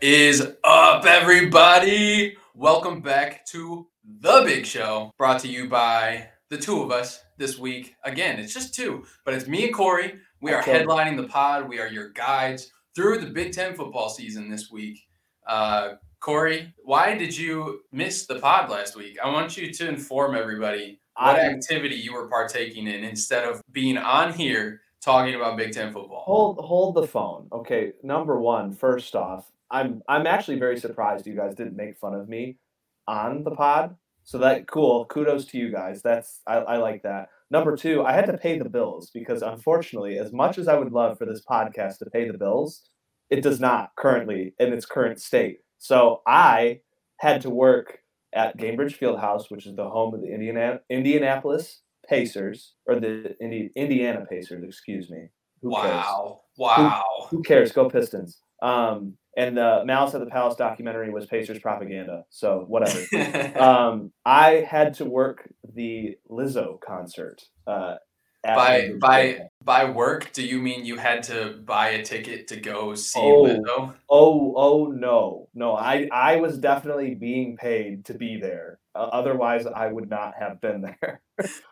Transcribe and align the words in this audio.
is 0.00 0.46
up, 0.64 1.04
everybody? 1.04 2.36
Welcome 2.54 3.00
back 3.00 3.44
to 3.46 3.86
The 4.20 4.42
Big 4.44 4.66
Show, 4.66 5.12
brought 5.18 5.40
to 5.40 5.48
you 5.48 5.68
by 5.68 6.28
the 6.48 6.56
two 6.58 6.82
of 6.82 6.90
us 6.90 7.22
this 7.38 7.58
week. 7.58 7.94
Again, 8.04 8.38
it's 8.38 8.54
just 8.54 8.74
two, 8.74 9.04
but 9.24 9.34
it's 9.34 9.46
me 9.46 9.64
and 9.66 9.74
Corey. 9.74 10.14
We 10.40 10.52
are 10.52 10.60
Okay. 10.60 10.82
headlining 10.82 11.16
the 11.16 11.28
pod. 11.28 11.68
We 11.68 11.78
are 11.80 11.86
your 11.88 12.10
guides 12.10 12.70
through 12.94 13.18
the 13.18 13.26
Big 13.30 13.52
Ten 13.52 13.74
football 13.74 14.08
season 14.08 14.50
this 14.50 14.70
week. 14.70 14.98
Uh, 15.46 15.94
Corey, 16.20 16.74
why 16.84 17.16
did 17.16 17.36
you 17.36 17.80
miss 17.92 18.26
the 18.26 18.38
pod 18.38 18.68
last 18.70 18.96
week? 18.96 19.18
I 19.22 19.30
want 19.30 19.56
you 19.56 19.72
to 19.72 19.88
inform 19.88 20.34
everybody 20.34 21.00
what 21.16 21.36
I- 21.36 21.40
activity 21.50 21.96
you 21.96 22.12
were 22.14 22.28
partaking 22.28 22.86
in 22.86 23.04
instead 23.04 23.44
of 23.44 23.62
being 23.72 23.96
on 23.98 24.32
here 24.32 24.80
talking 25.02 25.34
about 25.34 25.56
Big 25.56 25.72
Ten 25.72 25.92
football. 25.92 26.22
Hold 26.24 26.58
hold 26.58 26.94
the 26.94 27.06
phone. 27.06 27.48
Okay, 27.52 27.92
number 28.02 28.38
one, 28.38 28.72
first 28.72 29.14
off, 29.16 29.50
I'm 29.70 30.02
I'm 30.08 30.26
actually 30.26 30.58
very 30.58 30.78
surprised 30.78 31.26
you 31.26 31.36
guys 31.36 31.54
didn't 31.54 31.76
make 31.76 31.98
fun 31.98 32.14
of 32.14 32.28
me 32.28 32.58
on 33.06 33.44
the 33.44 33.52
pod. 33.52 33.96
So 34.24 34.38
that 34.38 34.68
cool. 34.68 35.06
Kudos 35.06 35.46
to 35.46 35.58
you 35.58 35.70
guys. 35.72 36.02
That's 36.02 36.40
I, 36.46 36.56
I 36.56 36.76
like 36.76 37.02
that. 37.02 37.28
Number 37.50 37.76
two, 37.76 38.04
I 38.04 38.12
had 38.12 38.26
to 38.26 38.38
pay 38.38 38.58
the 38.58 38.68
bills 38.68 39.10
because 39.12 39.42
unfortunately, 39.42 40.18
as 40.18 40.32
much 40.32 40.58
as 40.58 40.68
I 40.68 40.76
would 40.76 40.92
love 40.92 41.18
for 41.18 41.26
this 41.26 41.42
podcast 41.48 41.98
to 41.98 42.10
pay 42.10 42.28
the 42.30 42.38
bills, 42.38 42.82
it 43.28 43.42
does 43.42 43.60
not 43.60 43.90
currently 43.96 44.54
in 44.58 44.72
its 44.72 44.86
current 44.86 45.20
state. 45.20 45.58
So 45.78 46.22
I 46.26 46.80
had 47.18 47.40
to 47.42 47.50
work 47.50 47.98
at 48.32 48.56
Gainbridge 48.56 48.98
Fieldhouse, 48.98 49.50
which 49.50 49.66
is 49.66 49.74
the 49.74 49.88
home 49.88 50.14
of 50.14 50.20
the 50.20 50.32
Indiana, 50.32 50.80
Indianapolis 50.88 51.80
Pacers, 52.08 52.74
or 52.86 53.00
the 53.00 53.34
Indi- 53.40 53.70
Indiana 53.74 54.26
Pacers, 54.28 54.62
excuse 54.64 55.10
me. 55.10 55.28
Who 55.62 55.74
cares? 55.74 55.84
wow. 55.86 56.40
Wow. 56.56 57.04
Who 57.30 57.42
cares? 57.42 57.72
Go 57.72 57.88
Pistons. 57.88 58.38
Um, 58.62 59.14
and 59.36 59.56
the 59.56 59.82
Malice 59.84 60.14
at 60.14 60.20
the 60.20 60.26
Palace 60.26 60.56
documentary 60.56 61.10
was 61.10 61.26
Pacers 61.26 61.58
propaganda. 61.58 62.24
So 62.30 62.64
whatever. 62.66 63.00
um, 63.58 64.12
I 64.24 64.66
had 64.68 64.94
to 64.94 65.04
work 65.04 65.48
the 65.74 66.16
Lizzo 66.30 66.80
concert. 66.80 67.42
Uh, 67.66 67.96
by 68.42 68.92
by 68.98 69.38
by 69.62 69.90
work, 69.90 70.32
do 70.32 70.42
you 70.42 70.60
mean 70.60 70.84
you 70.86 70.96
had 70.96 71.22
to 71.24 71.60
buy 71.64 71.90
a 71.90 72.02
ticket 72.02 72.48
to 72.48 72.56
go 72.56 72.94
see 72.94 73.20
Oh. 73.20 73.44
Lizzo? 73.44 73.94
Oh, 74.08 74.54
oh 74.56 74.86
no, 74.86 75.48
no! 75.54 75.76
I 75.76 76.08
I 76.10 76.36
was 76.36 76.58
definitely 76.58 77.14
being 77.14 77.56
paid 77.56 78.06
to 78.06 78.14
be 78.14 78.38
there. 78.40 78.78
Uh, 78.94 79.08
otherwise, 79.12 79.66
I 79.66 79.88
would 79.92 80.08
not 80.08 80.34
have 80.38 80.60
been 80.60 80.80
there. 81.02 81.20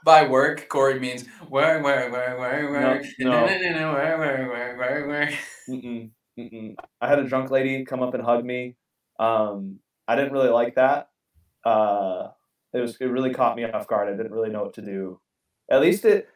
By 0.05 0.29
work, 0.29 0.69
Corey 0.69 1.01
means 1.01 1.25
work, 1.49 1.83
work, 1.83 2.13
work, 2.13 2.39
work, 2.39 2.71
work, 2.71 3.07
no. 3.19 3.31
work, 3.45 4.19
work, 4.19 4.79
work, 4.79 5.09
work, 5.09 5.09
work. 5.09 6.11
Mm-mm. 6.39 6.77
I 7.01 7.09
had 7.09 7.19
a 7.19 7.25
drunk 7.25 7.51
lady 7.51 7.85
come 7.85 8.03
up 8.03 8.15
and 8.15 8.23
hug 8.23 8.45
me. 8.45 8.77
Um, 9.19 9.81
I 10.07 10.15
didn't 10.15 10.33
really 10.33 10.51
like 10.51 10.77
that. 10.77 11.09
Uh, 11.65 12.29
it 12.73 12.81
was 12.81 12.97
it 13.01 13.07
really 13.07 13.35
caught 13.35 13.57
me 13.57 13.65
off 13.65 13.89
guard. 13.89 14.09
I 14.09 14.17
didn't 14.17 14.33
really 14.33 14.51
know 14.51 14.63
what 14.63 14.75
to 14.75 14.83
do. 14.83 15.21
At 15.71 15.81
least 15.81 16.05
it 16.05 16.29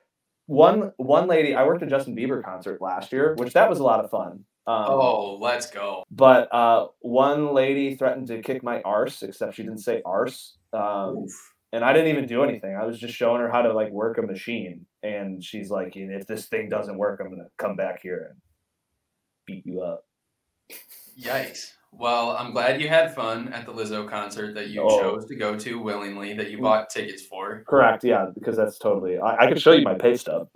one 0.46 0.92
one 0.96 1.28
lady. 1.28 1.54
I 1.54 1.64
worked 1.64 1.82
at 1.82 1.88
Justin 1.88 2.16
Bieber 2.16 2.42
concert 2.42 2.82
last 2.82 3.12
year, 3.12 3.34
which 3.36 3.52
that 3.52 3.70
was 3.70 3.78
a 3.78 3.84
lot 3.84 4.04
of 4.04 4.10
fun. 4.10 4.44
Um, 4.66 4.86
Oh, 4.88 5.38
let's 5.40 5.70
go. 5.70 6.04
But 6.10 6.52
uh, 6.52 6.88
one 7.00 7.52
lady 7.54 7.96
threatened 7.96 8.28
to 8.28 8.42
kick 8.42 8.62
my 8.62 8.80
arse, 8.82 9.22
except 9.22 9.54
she 9.54 9.62
didn't 9.62 9.78
say 9.78 10.02
arse. 10.04 10.56
Um, 10.72 11.26
and 11.72 11.84
I 11.84 11.92
didn't 11.92 12.08
even 12.08 12.26
do 12.26 12.42
anything. 12.44 12.76
I 12.76 12.84
was 12.84 12.98
just 12.98 13.14
showing 13.14 13.40
her 13.40 13.50
how 13.50 13.62
to 13.62 13.72
like 13.72 13.90
work 13.90 14.18
a 14.18 14.22
machine, 14.22 14.86
and 15.02 15.42
she's 15.42 15.70
like, 15.70 15.96
"If 15.96 16.26
this 16.26 16.46
thing 16.46 16.68
doesn't 16.68 16.98
work, 16.98 17.20
I'm 17.20 17.30
gonna 17.30 17.48
come 17.58 17.76
back 17.76 18.00
here 18.02 18.28
and 18.30 18.40
beat 19.46 19.66
you 19.66 19.82
up." 19.82 20.04
Yikes. 21.20 21.72
Well, 21.94 22.30
I'm 22.30 22.52
glad 22.52 22.80
you 22.80 22.88
had 22.88 23.14
fun 23.14 23.52
at 23.52 23.66
the 23.66 23.72
Lizzo 23.72 24.08
concert 24.08 24.54
that 24.54 24.68
you 24.68 24.80
Oh. 24.82 24.98
chose 25.00 25.26
to 25.26 25.34
go 25.36 25.58
to 25.58 25.78
willingly, 25.78 26.32
that 26.34 26.50
you 26.50 26.58
bought 26.58 26.88
tickets 26.88 27.22
for. 27.22 27.64
Correct. 27.68 28.02
Yeah, 28.02 28.28
because 28.32 28.56
that's 28.56 28.78
totally. 28.78 29.18
I, 29.18 29.44
I 29.44 29.46
can 29.46 29.58
show 29.58 29.72
you 29.72 29.82
my 29.84 29.94
pay 29.94 30.16
stub. 30.16 30.48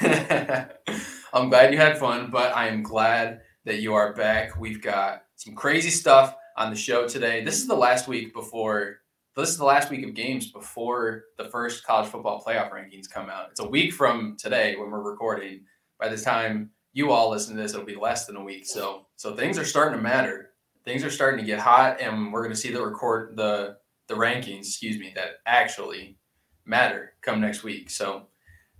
I'm 0.00 1.48
glad 1.50 1.72
you 1.72 1.78
had 1.78 1.98
fun, 1.98 2.30
but 2.30 2.54
I 2.56 2.68
am 2.68 2.82
glad 2.84 3.40
that 3.64 3.80
you 3.80 3.94
are 3.94 4.14
back. 4.14 4.56
We've 4.58 4.80
got 4.80 5.24
some 5.34 5.54
crazy 5.54 5.90
stuff 5.90 6.36
on 6.56 6.70
the 6.70 6.76
show 6.76 7.08
today. 7.08 7.42
This 7.44 7.56
is 7.58 7.66
the 7.66 7.76
last 7.76 8.08
week 8.08 8.32
before 8.32 8.98
this 9.36 9.50
is 9.50 9.58
the 9.58 9.64
last 9.64 9.88
week 9.88 10.04
of 10.04 10.14
games 10.14 10.50
before 10.50 11.24
the 11.36 11.44
first 11.44 11.84
college 11.84 12.08
football 12.08 12.42
playoff 12.44 12.72
rankings 12.72 13.08
come 13.08 13.30
out. 13.30 13.46
It's 13.52 13.60
a 13.60 13.68
week 13.68 13.92
from 13.92 14.36
today 14.36 14.74
when 14.74 14.90
we're 14.90 15.02
recording. 15.02 15.60
By 16.00 16.08
the 16.08 16.16
time 16.16 16.70
you 16.98 17.12
all 17.12 17.30
listen 17.30 17.54
to 17.54 17.62
this, 17.62 17.74
it'll 17.74 17.86
be 17.86 17.94
less 17.94 18.26
than 18.26 18.34
a 18.34 18.42
week. 18.42 18.66
So 18.66 19.06
so 19.14 19.36
things 19.36 19.56
are 19.56 19.64
starting 19.64 19.96
to 19.96 20.02
matter. 20.02 20.50
Things 20.84 21.04
are 21.04 21.10
starting 21.10 21.38
to 21.38 21.46
get 21.46 21.60
hot, 21.60 22.00
and 22.00 22.32
we're 22.32 22.42
going 22.42 22.54
to 22.54 22.60
see 22.60 22.72
the 22.72 22.84
record 22.84 23.36
the 23.36 23.76
the 24.08 24.14
rankings, 24.14 24.66
excuse 24.66 24.98
me, 24.98 25.12
that 25.14 25.34
actually 25.46 26.18
matter 26.64 27.12
come 27.20 27.40
next 27.40 27.62
week. 27.62 27.88
So 27.88 28.26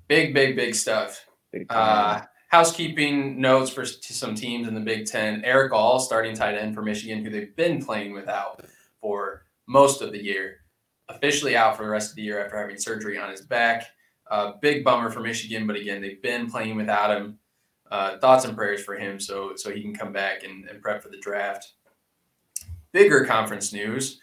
big, 0.08 0.34
big, 0.34 0.56
big 0.56 0.74
stuff. 0.74 1.24
Big 1.52 1.66
Uh, 1.70 2.22
housekeeping 2.48 3.40
notes 3.40 3.70
for 3.70 3.84
some 3.84 4.34
teams 4.34 4.66
in 4.66 4.74
the 4.74 4.80
Big 4.80 5.06
Ten. 5.06 5.44
Erick 5.44 5.72
All, 5.72 6.00
starting 6.00 6.34
tight 6.34 6.56
end 6.56 6.74
for 6.74 6.82
Michigan, 6.82 7.22
who 7.22 7.30
they've 7.30 7.54
been 7.54 7.84
playing 7.84 8.14
without 8.14 8.64
for 9.00 9.44
most 9.66 10.02
of 10.02 10.10
the 10.10 10.22
year, 10.22 10.56
officially 11.08 11.54
out 11.56 11.76
for 11.76 11.84
the 11.84 11.90
rest 11.90 12.10
of 12.10 12.16
the 12.16 12.22
year 12.22 12.42
after 12.42 12.58
having 12.58 12.78
surgery 12.78 13.16
on 13.16 13.30
his 13.30 13.42
back. 13.42 13.84
Uh, 14.30 14.52
big 14.60 14.82
bummer 14.82 15.10
for 15.10 15.20
Michigan, 15.20 15.66
but 15.66 15.76
again, 15.76 16.02
they've 16.02 16.22
been 16.22 16.50
playing 16.50 16.74
without 16.74 17.16
him. 17.16 17.38
Uh, 17.90 18.18
thoughts 18.18 18.44
and 18.44 18.56
prayers 18.56 18.82
for 18.82 18.96
him, 18.96 19.18
so 19.18 19.52
so 19.56 19.70
he 19.70 19.80
can 19.80 19.94
come 19.94 20.12
back 20.12 20.44
and, 20.44 20.68
and 20.68 20.82
prep 20.82 21.02
for 21.02 21.08
the 21.08 21.18
draft. 21.18 21.72
Bigger 22.92 23.24
conference 23.24 23.72
news: 23.72 24.20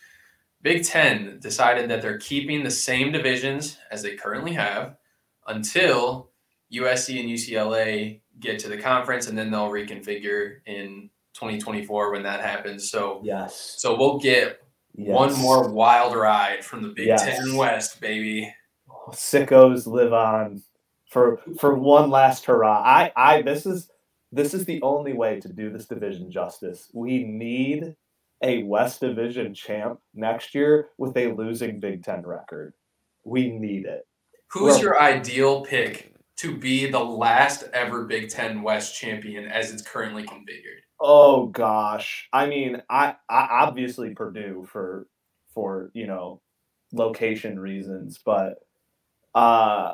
Big 0.62 0.84
Ten 0.84 1.40
decided 1.40 1.90
that 1.90 2.02
they're 2.02 2.20
keeping 2.20 2.64
the 2.64 2.72
same 2.72 3.12
divisions 3.12 3.78
as 3.92 4.02
they 4.02 4.16
currently 4.16 4.54
have 4.54 4.98
until 5.48 6.32
USC 6.74 7.20
and 7.20 7.30
UCLA 7.30 8.22
get 8.40 8.60
to 8.60 8.68
the 8.68 8.78
conference, 8.78 9.28
and 9.28 9.38
then 9.38 9.52
they'll 9.52 9.70
reconfigure 9.70 10.58
in 10.66 11.10
2024 11.34 12.12
when 12.12 12.24
that 12.24 12.42
happens. 12.42 12.90
So, 12.90 13.22
yes. 13.24 13.76
so 13.78 13.98
we'll 13.98 14.20
get 14.20 14.62
one 14.94 15.34
more 15.38 15.70
wild 15.70 16.16
ride 16.16 16.64
from 16.64 16.82
the 16.82 16.90
Big 16.90 17.08
Yes. 17.08 17.24
Ten 17.24 17.56
West, 17.56 18.00
baby. 18.00 18.54
sickos 19.12 19.86
live 19.86 20.14
on 20.14 20.64
for 21.16 21.40
for 21.58 21.76
one 21.76 22.10
last 22.10 22.44
hurrah. 22.46 22.84
I 22.84 23.10
I 23.16 23.42
this 23.42 23.66
is 23.66 23.90
this 24.34 24.54
is 24.54 24.66
the 24.66 24.82
only 24.82 25.14
way 25.14 25.40
to 25.40 25.48
do 25.48 25.70
this 25.70 25.86
division 25.86 26.30
justice. 26.30 26.90
We 26.94 27.24
need 27.24 27.96
a 28.44 28.64
West 28.64 29.00
Division 29.00 29.54
champ 29.54 30.02
next 30.14 30.54
year 30.54 30.90
with 30.98 31.16
a 31.16 31.32
losing 31.32 31.80
Big 31.80 32.04
Ten 32.04 32.24
record. 32.24 32.74
We 33.24 33.50
need 33.50 33.86
it. 33.86 34.06
Who's 34.52 34.74
Well- 34.74 34.82
your 34.82 35.02
ideal 35.02 35.64
pick 35.64 36.14
to 36.40 36.58
be 36.58 36.92
the 36.92 37.00
last 37.00 37.64
ever 37.72 38.04
Big 38.04 38.28
Ten 38.30 38.62
West 38.62 39.00
champion 39.00 39.46
as 39.46 39.72
it's 39.72 39.82
currently 39.82 40.24
configured? 40.24 40.84
Oh 41.00 41.46
gosh. 41.48 42.28
I 42.34 42.46
mean, 42.48 42.84
I, 42.90 43.16
I 43.30 43.48
obviously 43.62 44.14
Purdue 44.14 44.68
for 44.70 45.08
for, 45.54 45.92
you 45.94 46.08
know, 46.08 46.42
location 46.92 47.58
reasons, 47.58 48.18
but 48.18 48.56
uh 49.34 49.94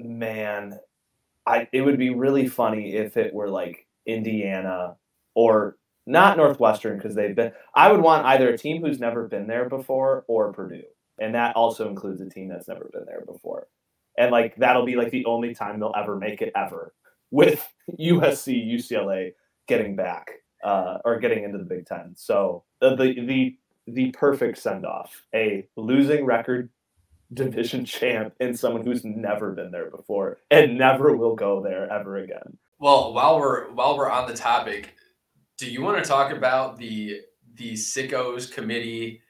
man, 0.00 0.78
I 1.46 1.68
it 1.72 1.82
would 1.82 1.98
be 1.98 2.10
really 2.10 2.48
funny 2.48 2.94
if 2.94 3.16
it 3.16 3.32
were 3.34 3.48
like 3.48 3.86
Indiana 4.06 4.96
or 5.34 5.76
not 6.06 6.36
Northwestern 6.36 6.96
because 6.96 7.14
they've 7.14 7.34
been 7.34 7.52
I 7.74 7.90
would 7.90 8.00
want 8.00 8.26
either 8.26 8.48
a 8.48 8.58
team 8.58 8.82
who's 8.82 9.00
never 9.00 9.28
been 9.28 9.46
there 9.46 9.68
before 9.68 10.24
or 10.28 10.52
Purdue. 10.52 10.82
And 11.18 11.34
that 11.34 11.56
also 11.56 11.88
includes 11.88 12.20
a 12.20 12.28
team 12.28 12.48
that's 12.48 12.68
never 12.68 12.90
been 12.92 13.06
there 13.06 13.24
before. 13.26 13.68
And 14.18 14.30
like 14.30 14.56
that'll 14.56 14.84
be 14.84 14.96
like 14.96 15.10
the 15.10 15.24
only 15.24 15.54
time 15.54 15.80
they'll 15.80 15.94
ever 15.96 16.16
make 16.16 16.42
it 16.42 16.52
ever 16.54 16.94
with 17.30 17.66
USC, 18.00 18.72
UCLA 18.74 19.32
getting 19.66 19.96
back 19.96 20.30
uh, 20.64 20.98
or 21.04 21.18
getting 21.18 21.44
into 21.44 21.58
the 21.58 21.64
Big 21.64 21.86
Ten. 21.86 22.14
So 22.16 22.64
the 22.80 22.96
the 22.96 23.20
the, 23.26 23.56
the 23.86 24.10
perfect 24.12 24.58
send 24.58 24.84
off, 24.84 25.22
a 25.34 25.66
losing 25.76 26.24
record 26.24 26.70
division 27.32 27.84
champ 27.84 28.34
and 28.40 28.58
someone 28.58 28.84
who's 28.84 29.04
never 29.04 29.52
been 29.52 29.70
there 29.70 29.90
before 29.90 30.38
and 30.50 30.78
never 30.78 31.16
will 31.16 31.34
go 31.34 31.60
there 31.62 31.90
ever 31.92 32.18
again. 32.18 32.56
Well, 32.78 33.12
while 33.14 33.40
we're 33.40 33.70
while 33.72 33.96
we're 33.96 34.10
on 34.10 34.28
the 34.28 34.34
topic, 34.34 34.94
do 35.58 35.70
you 35.70 35.82
want 35.82 36.02
to 36.02 36.08
talk 36.08 36.32
about 36.32 36.76
the 36.76 37.20
the 37.54 37.72
sickos 37.72 38.52
committee 38.52 39.22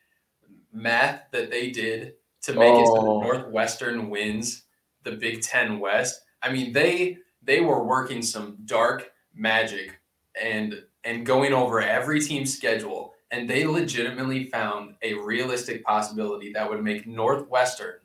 math 0.72 1.22
that 1.32 1.50
they 1.50 1.70
did 1.70 2.14
to 2.42 2.52
make 2.52 2.74
it 2.80 2.86
so 2.86 2.96
Oh. 2.98 3.20
that 3.20 3.26
Northwestern 3.26 4.10
wins 4.10 4.64
the 5.04 5.12
Big 5.12 5.42
Ten 5.42 5.78
West? 5.78 6.20
I 6.42 6.52
mean, 6.52 6.72
they 6.72 7.18
they 7.42 7.60
were 7.60 7.84
working 7.84 8.22
some 8.22 8.58
dark 8.64 9.10
magic 9.34 9.98
and 10.40 10.82
and 11.04 11.24
going 11.24 11.52
over 11.52 11.80
every 11.80 12.20
team's 12.20 12.52
schedule, 12.54 13.14
and 13.30 13.48
they 13.48 13.66
legitimately 13.66 14.48
found 14.48 14.94
a 15.02 15.14
realistic 15.14 15.84
possibility 15.84 16.52
that 16.52 16.68
would 16.68 16.82
make 16.82 17.06
Northwestern 17.06 17.96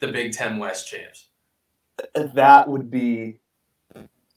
the 0.00 0.08
Big 0.08 0.32
Ten 0.32 0.58
West 0.58 0.88
champs. 0.88 1.28
That 2.14 2.68
would 2.68 2.90
be 2.90 3.40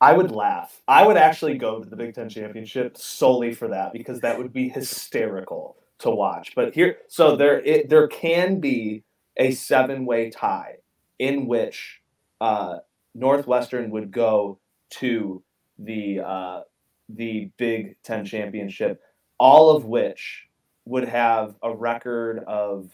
I 0.04 0.12
would 0.12 0.32
laugh. 0.32 0.82
I 0.86 1.08
would 1.08 1.16
actually 1.16 1.58
go 1.58 1.82
to 1.82 1.90
the 1.90 1.96
Big 1.96 2.14
Ten 2.14 2.28
championship 2.28 2.98
solely 2.98 3.54
for 3.54 3.70
that 3.70 3.94
because 3.94 4.20
that 4.20 4.38
would 4.38 4.52
be 4.52 4.68
hysterical 4.68 5.78
to 6.00 6.10
watch. 6.10 6.54
But 6.56 6.76
here, 6.76 6.98
so 7.08 7.38
there, 7.38 7.62
it, 7.62 7.90
there 7.90 8.10
can 8.10 8.60
be 8.60 9.06
a 9.38 9.52
seven-way 9.52 10.30
tie 10.30 10.80
in 11.20 11.48
which 11.48 12.02
uh, 12.42 12.80
Northwestern 13.16 13.92
would 13.92 14.12
go 14.12 14.60
to 14.96 15.42
the 15.80 16.20
uh, 16.20 16.62
the 17.08 17.50
Big 17.58 17.96
Ten 18.04 18.26
championship, 18.26 19.02
all 19.44 19.76
of 19.76 19.84
which 19.84 20.48
would 20.86 21.04
have 21.04 21.56
a 21.64 21.76
record 21.76 22.40
of 22.48 22.90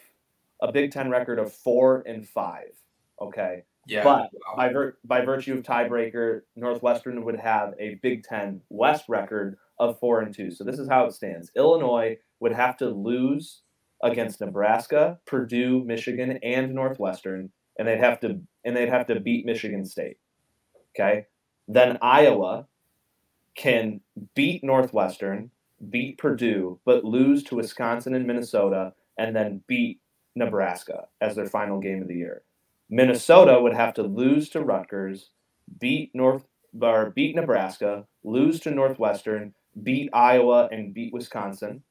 a 0.64 0.72
Big 0.72 0.92
Ten 0.92 1.08
record 1.08 1.38
of 1.38 1.54
four 1.54 2.02
and 2.08 2.28
five. 2.28 2.72
Okay. 3.22 3.64
Yeah. 3.86 4.04
But 4.04 4.32
by, 4.56 4.70
vir- 4.70 4.98
by 5.06 5.22
virtue 5.22 5.54
of 5.54 5.62
tiebreaker, 5.62 6.42
Northwestern 6.56 7.24
would 7.24 7.40
have 7.40 7.76
a 7.80 8.00
Big 8.02 8.24
Ten 8.24 8.62
West 8.70 9.06
record 9.08 9.60
of 9.78 10.00
four 10.00 10.22
and 10.22 10.34
two. 10.34 10.50
So 10.50 10.64
this 10.64 10.80
is 10.80 10.90
how 10.90 11.06
it 11.06 11.14
stands. 11.14 11.52
Illinois 11.56 12.18
would 12.40 12.54
have 12.54 12.78
to 12.78 12.90
lose 12.90 13.62
against 14.02 14.42
Nebraska, 14.42 15.20
Purdue, 15.28 15.84
Michigan, 15.86 16.40
and 16.42 16.74
Northwestern, 16.74 17.52
and 17.78 17.88
they'd 17.88 18.00
have 18.00 18.20
to 18.22 18.42
and 18.66 18.76
they'd 18.76 18.90
have 18.90 19.06
to 19.06 19.20
beat 19.20 19.46
Michigan 19.46 19.86
State. 19.86 20.18
Okay. 20.96 21.28
Then 21.68 22.00
Iowa 22.02 22.66
can 23.56 24.02
beat 24.34 24.64
Northwestern, 24.64 25.52
beat 25.90 26.18
Purdue, 26.18 26.80
but 26.86 27.06
lose 27.06 27.44
to 27.44 27.56
Wisconsin 27.56 28.14
and 28.14 28.28
Minnesota, 28.28 28.94
and 29.18 29.36
then 29.36 29.64
beat 29.68 30.00
Nebraska 30.36 31.08
as 31.22 31.36
their 31.36 31.46
final 31.46 31.80
game 31.80 32.02
of 32.02 32.08
the 32.08 32.16
year. 32.16 32.44
Minnesota 32.90 33.60
would 33.62 33.74
have 33.74 33.94
to 33.96 34.04
lose 34.04 34.50
to 34.50 34.62
Rutgers, 34.62 35.30
beat 35.80 36.12
North 36.14 36.46
or 36.82 37.12
beat 37.12 37.36
Nebraska, 37.36 38.06
lose 38.24 38.60
to 38.62 38.72
Northwestern, 38.72 39.54
beat 39.84 40.10
Iowa, 40.14 40.70
and 40.72 40.94
beat 40.94 41.14
Wisconsin. 41.14 41.84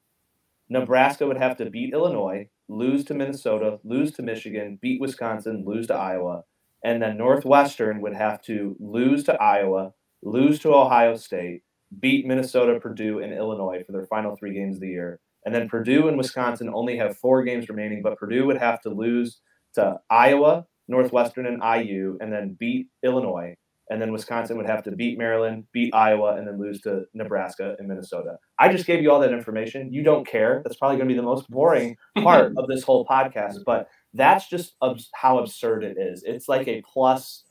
Nebraska 0.69 1.25
would 1.25 1.37
have 1.37 1.57
to 1.57 1.69
beat 1.69 1.93
Illinois, 1.93 2.47
lose 2.67 3.03
to 3.05 3.13
Minnesota, 3.13 3.79
lose 3.83 4.11
to 4.13 4.21
Michigan, 4.21 4.77
beat 4.81 5.01
Wisconsin, 5.01 5.63
lose 5.65 5.87
to 5.87 5.95
Iowa, 5.95 6.43
and 6.83 7.01
then 7.01 7.17
Northwestern 7.17 8.01
would 8.01 8.13
have 8.13 8.41
to 8.43 8.75
lose 8.79 9.23
to 9.23 9.41
Iowa, 9.41 9.93
lose 10.21 10.59
to 10.59 10.73
Ohio 10.73 11.15
State, 11.15 11.63
beat 11.99 12.25
Minnesota, 12.25 12.79
Purdue, 12.79 13.19
and 13.19 13.33
Illinois 13.33 13.83
for 13.85 13.91
their 13.91 14.05
final 14.05 14.35
three 14.35 14.53
games 14.53 14.75
of 14.75 14.81
the 14.81 14.89
year. 14.89 15.19
And 15.45 15.55
then 15.55 15.69
Purdue 15.69 16.07
and 16.07 16.17
Wisconsin 16.17 16.69
only 16.73 16.97
have 16.97 17.17
four 17.17 17.43
games 17.43 17.69
remaining, 17.69 18.01
but 18.01 18.17
Purdue 18.17 18.45
would 18.45 18.57
have 18.57 18.81
to 18.81 18.89
lose 18.89 19.39
to 19.75 19.99
Iowa, 20.09 20.65
Northwestern, 20.87 21.45
and 21.45 21.61
IU, 21.63 22.17
and 22.21 22.31
then 22.31 22.55
beat 22.59 22.87
Illinois. 23.03 23.55
And 23.91 23.99
then 23.99 24.11
Wisconsin 24.11 24.57
would 24.57 24.67
have 24.67 24.83
to 24.83 24.91
beat 24.91 25.17
Maryland, 25.17 25.65
beat 25.73 25.95
Iowa, 25.95 26.35
and 26.35 26.47
then 26.47 26.59
lose 26.59 26.79
to 26.81 27.05
Nebraska 27.15 27.75
and 27.79 27.87
Minnesota. 27.87 28.37
I 28.59 28.71
just 28.71 28.85
gave 28.85 29.01
you 29.01 29.11
all 29.11 29.19
that 29.21 29.33
information. 29.33 29.91
You 29.91 30.03
don't 30.03 30.27
care. 30.27 30.61
That's 30.63 30.77
probably 30.77 30.97
going 30.97 31.09
to 31.09 31.13
be 31.13 31.17
the 31.17 31.25
most 31.25 31.49
boring 31.49 31.97
part 32.17 32.53
of 32.55 32.67
this 32.67 32.83
whole 32.83 33.05
podcast, 33.07 33.63
but 33.65 33.87
that's 34.13 34.47
just 34.47 34.75
how 35.15 35.39
absurd 35.39 35.83
it 35.83 35.97
is. 35.97 36.23
It's 36.23 36.47
like 36.47 36.67
a 36.67 36.83
plus 36.83 37.45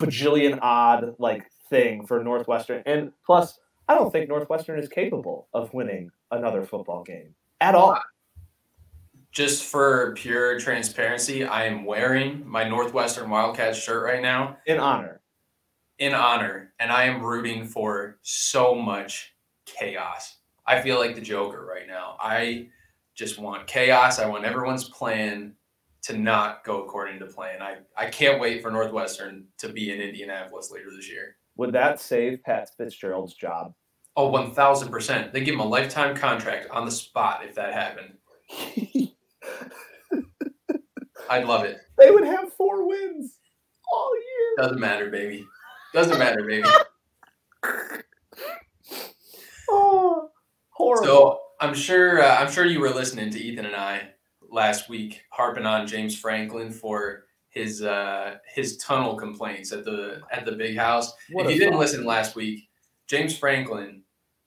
bajillion 0.00 0.58
odd 0.62 1.14
like 1.18 1.42
thing 1.70 2.06
for 2.06 2.22
Northwestern. 2.22 2.82
And 2.86 3.12
plus, 3.24 3.58
I 3.88 3.94
don't 3.94 4.10
think 4.12 4.28
Northwestern 4.28 4.78
is 4.78 4.88
capable 4.88 5.48
of 5.54 5.72
winning 5.72 6.10
another 6.30 6.64
football 6.64 7.02
game 7.02 7.34
at 7.60 7.74
all. 7.74 7.98
Just 9.32 9.64
for 9.64 10.12
pure 10.16 10.58
transparency, 10.58 11.44
I 11.44 11.64
am 11.64 11.84
wearing 11.84 12.46
my 12.46 12.68
Northwestern 12.68 13.30
Wildcats 13.30 13.78
shirt 13.78 14.04
right 14.04 14.20
now 14.20 14.58
In 14.66 14.78
honor. 14.80 15.20
in 15.98 16.14
honor, 16.14 16.72
and 16.80 16.90
I 16.90 17.04
am 17.04 17.22
rooting 17.22 17.64
for 17.64 18.18
so 18.22 18.74
much 18.74 19.34
chaos. 19.66 20.38
I 20.66 20.80
feel 20.82 20.98
like 20.98 21.14
the 21.14 21.20
Joker 21.20 21.64
right 21.64 21.86
now. 21.86 22.16
I 22.20 22.68
just 23.14 23.38
want 23.38 23.66
chaos. 23.68 24.18
I 24.18 24.26
want 24.26 24.44
everyone's 24.44 24.88
plan 24.88 25.54
to 26.02 26.16
not 26.16 26.64
go 26.64 26.82
according 26.82 27.18
to 27.20 27.26
plan. 27.26 27.60
I, 27.62 27.76
I 27.96 28.06
can't 28.06 28.40
wait 28.40 28.62
for 28.62 28.70
Northwestern 28.70 29.44
to 29.58 29.68
be 29.68 29.92
in 29.92 30.00
Indianapolis 30.00 30.70
later 30.72 30.88
this 30.96 31.08
year. 31.08 31.36
Would 31.60 31.72
that 31.72 32.00
save 32.00 32.42
Pat 32.42 32.70
Fitzgerald's 32.78 33.34
job? 33.34 33.74
Oh, 34.16 34.32
1000%. 34.32 35.30
They 35.30 35.42
give 35.42 35.52
him 35.52 35.60
a 35.60 35.66
lifetime 35.66 36.16
contract 36.16 36.70
on 36.70 36.86
the 36.86 36.90
spot 36.90 37.44
if 37.44 37.54
that 37.54 37.74
happened. 37.74 38.14
I'd 41.28 41.44
love 41.44 41.66
it. 41.66 41.76
they 41.98 42.10
would 42.10 42.24
have 42.24 42.50
four 42.54 42.88
wins 42.88 43.36
all 43.92 44.10
year. 44.16 44.56
Doesn't 44.56 44.80
matter, 44.80 45.10
baby. 45.10 45.44
Doesn't 45.92 46.18
matter, 46.18 46.42
baby. 46.44 46.66
Oh, 49.72 50.30
horrible. 50.70 51.04
So 51.06 51.40
I'm 51.60 51.74
sure 51.74 52.20
uh, 52.20 52.36
I'm 52.38 52.50
sure 52.50 52.64
you 52.64 52.80
were 52.80 52.90
listening 52.90 53.30
to 53.30 53.38
Ethan 53.38 53.66
and 53.66 53.76
I 53.76 54.08
last 54.50 54.88
week 54.88 55.20
harping 55.30 55.64
on 55.64 55.86
James 55.86 56.18
Franklin 56.18 56.72
for 56.72 57.26
his 57.50 57.82
uh, 57.82 58.36
his 58.46 58.76
tunnel 58.78 59.16
complaints 59.16 59.72
at 59.72 59.84
the 59.84 60.22
at 60.32 60.44
the 60.44 60.52
big 60.52 60.76
house. 60.76 61.12
What 61.30 61.46
if 61.46 61.52
you 61.52 61.58
didn't 61.58 61.78
listen 61.78 62.04
last 62.04 62.34
week, 62.36 62.68
James 63.08 63.36
Franklin, 63.36 64.02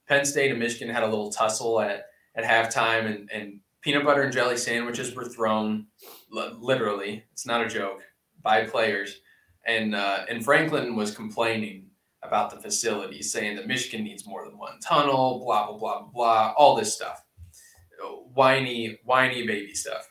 Penn 0.08 0.26
State 0.26 0.52
and 0.52 0.60
Michigan 0.60 0.94
had 0.94 1.04
a 1.04 1.08
little 1.08 1.32
tussle 1.32 1.82
at 1.82 2.06
at 2.36 2.44
halftime, 2.44 3.06
and 3.14 3.30
and 3.32 3.60
peanut 3.82 4.06
butter 4.06 4.24
and 4.24 4.34
jelly 4.34 4.58
sandwiches 4.58 5.14
were 5.14 5.26
thrown, 5.26 5.86
li- 6.32 6.54
literally. 6.58 7.26
It's 7.34 7.46
not 7.46 7.62
a 7.62 7.68
joke 7.68 8.02
by 8.42 8.66
players, 8.66 9.20
and 9.68 9.94
uh, 9.94 10.26
and 10.30 10.44
Franklin 10.44 10.96
was 10.96 11.14
complaining 11.14 11.88
about 12.24 12.50
the 12.50 12.62
facility, 12.62 13.22
saying 13.22 13.58
that 13.58 13.68
Michigan 13.68 14.06
needs 14.06 14.26
more 14.26 14.46
than 14.46 14.58
one 14.58 14.80
tunnel, 14.80 15.42
blah 15.44 15.68
blah 15.68 15.78
blah 15.78 16.02
blah 16.02 16.12
blah, 16.12 16.54
all 16.58 16.76
this 16.76 16.94
stuff, 16.94 17.22
whiny 18.34 18.98
whiny 19.04 19.46
baby 19.46 19.74
stuff. 19.74 20.10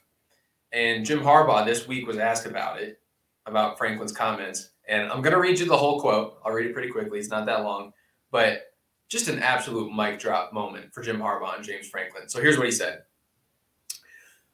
And 0.72 1.04
Jim 1.04 1.20
Harbaugh 1.20 1.66
this 1.66 1.86
week 1.86 2.06
was 2.06 2.18
asked 2.18 2.46
about 2.46 2.80
it, 2.80 3.00
about 3.46 3.78
Franklin's 3.78 4.12
comments, 4.12 4.70
and 4.88 5.10
I'm 5.10 5.22
gonna 5.22 5.38
read 5.38 5.58
you 5.58 5.66
the 5.66 5.76
whole 5.76 6.00
quote. 6.00 6.38
I'll 6.44 6.52
read 6.52 6.66
it 6.66 6.72
pretty 6.72 6.90
quickly. 6.90 7.18
It's 7.18 7.28
not 7.28 7.46
that 7.46 7.64
long, 7.64 7.92
but 8.30 8.72
just 9.08 9.28
an 9.28 9.40
absolute 9.40 9.94
mic 9.94 10.18
drop 10.18 10.54
moment 10.54 10.92
for 10.94 11.02
Jim 11.02 11.18
Harbaugh 11.18 11.56
and 11.56 11.64
James 11.64 11.88
Franklin. 11.88 12.28
So 12.28 12.40
here's 12.40 12.56
what 12.56 12.66
he 12.66 12.72
said. 12.72 13.02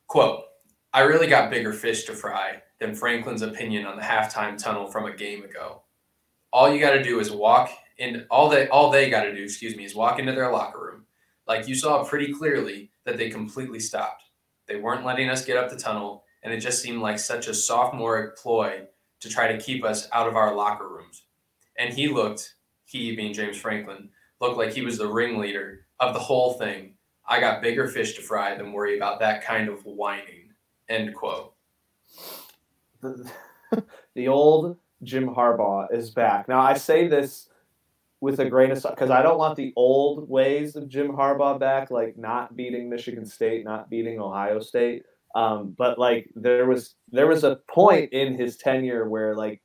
Quote, 0.08 0.44
I 0.92 1.02
really 1.02 1.28
got 1.28 1.50
bigger 1.50 1.72
fish 1.72 2.04
to 2.04 2.12
fry 2.12 2.62
than 2.80 2.94
Franklin's 2.94 3.42
opinion 3.42 3.86
on 3.86 3.96
the 3.96 4.02
halftime 4.02 4.60
tunnel 4.60 4.86
from 4.86 5.04
a 5.06 5.14
game 5.14 5.44
ago. 5.44 5.82
All 6.52 6.72
you 6.72 6.80
got 6.80 6.92
to 6.92 7.02
do 7.02 7.20
is 7.20 7.30
walk 7.30 7.70
in. 7.98 8.26
All 8.30 8.48
they 8.48 8.68
all 8.68 8.90
they 8.90 9.10
got 9.10 9.24
to 9.24 9.34
do, 9.34 9.44
excuse 9.44 9.76
me, 9.76 9.84
is 9.84 9.94
walk 9.94 10.18
into 10.18 10.32
their 10.32 10.50
locker 10.50 10.80
room. 10.80 11.04
Like 11.46 11.68
you 11.68 11.74
saw 11.74 12.02
pretty 12.04 12.32
clearly 12.32 12.90
that 13.04 13.16
they 13.16 13.30
completely 13.30 13.80
stopped. 13.80 14.24
They 14.68 14.76
weren't 14.76 15.04
letting 15.04 15.30
us 15.30 15.44
get 15.44 15.56
up 15.56 15.70
the 15.70 15.76
tunnel, 15.76 16.24
and 16.42 16.52
it 16.52 16.60
just 16.60 16.82
seemed 16.82 17.00
like 17.00 17.18
such 17.18 17.48
a 17.48 17.54
sophomoric 17.54 18.36
ploy 18.36 18.82
to 19.20 19.28
try 19.28 19.50
to 19.50 19.58
keep 19.58 19.84
us 19.84 20.08
out 20.12 20.28
of 20.28 20.36
our 20.36 20.54
locker 20.54 20.88
rooms. 20.88 21.24
And 21.78 21.92
he 21.92 22.08
looked, 22.08 22.54
he 22.84 23.16
being 23.16 23.32
James 23.32 23.56
Franklin, 23.56 24.10
looked 24.40 24.58
like 24.58 24.72
he 24.72 24.82
was 24.82 24.98
the 24.98 25.08
ringleader 25.08 25.86
of 25.98 26.14
the 26.14 26.20
whole 26.20 26.54
thing. 26.54 26.94
I 27.26 27.40
got 27.40 27.62
bigger 27.62 27.88
fish 27.88 28.14
to 28.16 28.22
fry 28.22 28.56
than 28.56 28.72
worry 28.72 28.96
about 28.96 29.20
that 29.20 29.42
kind 29.42 29.68
of 29.68 29.84
whining. 29.84 30.50
End 30.88 31.14
quote. 31.14 31.54
the, 33.02 34.28
old 34.28 34.76
Jim 35.02 35.28
Harbaugh 35.28 35.92
is 35.92 36.10
back. 36.10 36.48
Now 36.48 36.60
I 36.60 36.74
say 36.74 37.06
this 37.06 37.48
with 38.20 38.40
a 38.40 38.48
grain 38.48 38.70
of 38.70 38.78
salt 38.78 38.96
because 38.96 39.10
I 39.10 39.22
don't 39.22 39.38
want 39.38 39.56
the 39.56 39.72
old 39.76 40.28
ways 40.28 40.76
of 40.76 40.88
Jim 40.88 41.08
Harbaugh 41.08 41.58
back, 41.58 41.90
like 41.90 42.18
not 42.18 42.56
beating 42.56 42.90
Michigan 42.90 43.24
State, 43.24 43.64
not 43.64 43.88
beating 43.90 44.20
Ohio 44.20 44.60
State. 44.60 45.04
Um, 45.34 45.74
but 45.76 45.98
like 45.98 46.30
there 46.34 46.66
was 46.66 46.96
there 47.10 47.26
was 47.26 47.44
a 47.44 47.60
point 47.68 48.12
in 48.12 48.36
his 48.36 48.56
tenure 48.56 49.08
where 49.08 49.36
like 49.36 49.62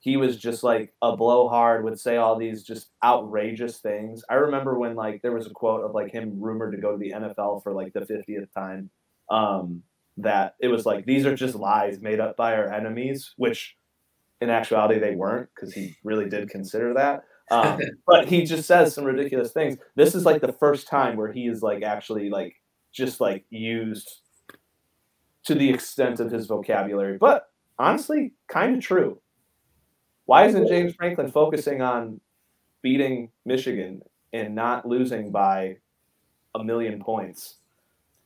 he 0.00 0.16
was 0.16 0.36
just 0.36 0.62
like 0.62 0.92
a 1.02 1.16
blowhard, 1.16 1.84
would 1.84 1.98
say 1.98 2.16
all 2.16 2.36
these 2.36 2.62
just 2.62 2.90
outrageous 3.02 3.78
things. 3.78 4.22
I 4.28 4.34
remember 4.34 4.78
when 4.78 4.94
like 4.94 5.22
there 5.22 5.32
was 5.32 5.46
a 5.46 5.50
quote 5.50 5.84
of 5.84 5.92
like 5.92 6.12
him 6.12 6.40
rumored 6.40 6.72
to 6.72 6.78
go 6.78 6.92
to 6.92 6.98
the 6.98 7.12
NFL 7.12 7.62
for 7.62 7.72
like 7.72 7.92
the 7.92 8.00
50th 8.00 8.52
time. 8.52 8.90
Um, 9.30 9.82
that 10.18 10.56
it 10.60 10.68
was 10.68 10.84
like 10.84 11.06
these 11.06 11.26
are 11.26 11.34
just 11.34 11.54
lies 11.54 12.00
made 12.00 12.20
up 12.20 12.36
by 12.36 12.54
our 12.54 12.72
enemies, 12.72 13.34
which 13.36 13.76
in 14.40 14.50
actuality 14.50 14.98
they 14.98 15.14
weren't 15.14 15.48
because 15.54 15.72
he 15.72 15.96
really 16.04 16.28
did 16.28 16.50
consider 16.50 16.94
that. 16.94 17.22
Um, 17.50 17.80
but 18.06 18.28
he 18.28 18.44
just 18.44 18.66
says 18.66 18.94
some 18.94 19.04
ridiculous 19.04 19.52
things. 19.52 19.78
This 19.94 20.14
is 20.14 20.24
like 20.24 20.40
the 20.40 20.52
first 20.52 20.88
time 20.88 21.16
where 21.16 21.32
he 21.32 21.46
is 21.46 21.62
like 21.62 21.82
actually 21.82 22.30
like 22.30 22.56
just 22.92 23.20
like 23.20 23.44
used 23.50 24.20
to 25.44 25.54
the 25.54 25.70
extent 25.70 26.20
of 26.20 26.30
his 26.30 26.46
vocabulary. 26.46 27.16
But 27.18 27.48
honestly, 27.78 28.34
kind 28.48 28.76
of 28.76 28.82
true. 28.82 29.20
Why 30.26 30.46
isn't 30.46 30.68
James 30.68 30.94
Franklin 30.94 31.30
focusing 31.30 31.80
on 31.80 32.20
beating 32.82 33.30
Michigan 33.46 34.02
and 34.32 34.54
not 34.54 34.86
losing 34.86 35.30
by 35.32 35.78
a 36.54 36.62
million 36.62 37.02
points? 37.02 37.56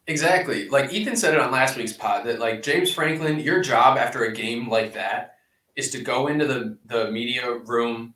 Exactly. 0.09 0.69
Like 0.69 0.93
Ethan 0.93 1.15
said 1.15 1.35
it 1.35 1.41
on 1.41 1.53
last 1.53 1.77
week's 1.77 1.93
pod 1.93 2.27
that 2.27 2.41
like 2.41 2.63
James 2.63 2.93
Franklin, 2.93 3.39
your 3.39 3.61
job 3.61 3.97
after 3.97 4.25
a 4.25 4.33
game 4.33 4.69
like 4.69 4.95
that 4.95 5.37
is 5.77 5.91
to 5.91 6.03
go 6.03 6.27
into 6.27 6.47
the, 6.47 6.77
the 6.87 7.11
media 7.11 7.53
room 7.59 8.15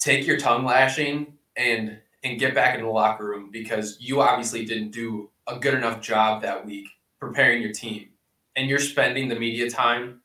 take 0.00 0.26
your 0.26 0.38
tongue 0.38 0.64
lashing 0.64 1.34
and 1.56 1.98
and 2.22 2.38
get 2.38 2.54
back 2.54 2.74
in 2.74 2.84
the 2.84 2.90
locker 2.90 3.24
room 3.24 3.50
because 3.50 3.96
you 4.00 4.20
obviously 4.20 4.64
didn't 4.64 4.90
do 4.90 5.30
a 5.46 5.58
good 5.58 5.74
enough 5.74 6.00
job 6.00 6.42
that 6.42 6.66
week 6.66 6.88
preparing 7.18 7.62
your 7.62 7.72
team. 7.72 8.08
And 8.56 8.68
you're 8.68 8.78
spending 8.78 9.28
the 9.28 9.36
media 9.36 9.70
time 9.70 10.20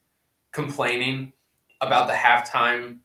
complaining 0.51 1.31
about 1.79 2.07
the 2.07 2.13
halftime 2.13 2.97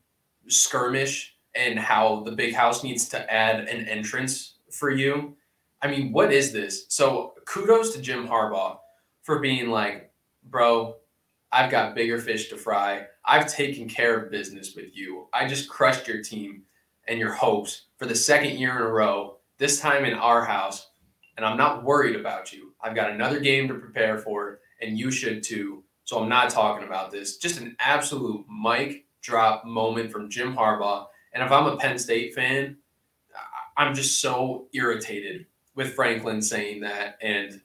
skirmish 0.47 1.35
and 1.55 1.77
how 1.79 2.23
the 2.23 2.31
big 2.31 2.53
house 2.53 2.83
needs 2.83 3.07
to 3.09 3.33
add 3.33 3.67
an 3.67 3.87
entrance 3.87 4.55
for 4.69 4.89
you. 4.89 5.35
I 5.81 5.87
mean, 5.87 6.11
what 6.11 6.33
is 6.33 6.51
this? 6.51 6.85
So 6.89 7.33
kudos 7.45 7.93
to 7.95 8.01
Jim 8.01 8.27
Harbaugh 8.27 8.77
for 9.23 9.39
being 9.39 9.69
like, 9.69 10.11
bro, 10.43 10.95
I've 11.51 11.71
got 11.71 11.95
bigger 11.95 12.17
fish 12.19 12.49
to 12.49 12.57
fry. 12.57 13.07
I've 13.25 13.51
taken 13.51 13.89
care 13.89 14.17
of 14.17 14.31
business 14.31 14.75
with 14.75 14.95
you. 14.95 15.27
I 15.33 15.47
just 15.47 15.69
crushed 15.69 16.07
your 16.07 16.23
team 16.23 16.63
and 17.07 17.19
your 17.19 17.33
hopes 17.33 17.87
for 17.97 18.05
the 18.05 18.15
second 18.15 18.57
year 18.57 18.71
in 18.71 18.81
a 18.81 18.87
row, 18.87 19.37
this 19.57 19.79
time 19.79 20.05
in 20.05 20.13
our 20.13 20.45
house. 20.45 20.89
And 21.37 21.45
I'm 21.45 21.57
not 21.57 21.83
worried 21.83 22.15
about 22.15 22.53
you. 22.53 22.73
I've 22.81 22.95
got 22.95 23.11
another 23.11 23.39
game 23.39 23.67
to 23.67 23.73
prepare 23.73 24.17
for, 24.17 24.59
and 24.81 24.97
you 24.97 25.11
should 25.11 25.43
too. 25.43 25.83
So 26.03 26.19
I'm 26.19 26.29
not 26.29 26.49
talking 26.49 26.87
about 26.87 27.11
this. 27.11 27.37
Just 27.37 27.59
an 27.59 27.75
absolute 27.79 28.45
mic 28.49 29.05
drop 29.21 29.65
moment 29.65 30.11
from 30.11 30.29
Jim 30.29 30.55
Harbaugh. 30.55 31.05
And 31.33 31.43
if 31.43 31.51
I'm 31.51 31.67
a 31.67 31.77
Penn 31.77 31.97
State 31.97 32.33
fan, 32.33 32.77
I'm 33.77 33.93
just 33.93 34.19
so 34.19 34.67
irritated 34.73 35.45
with 35.75 35.93
Franklin 35.93 36.41
saying 36.41 36.81
that. 36.81 37.17
And, 37.21 37.61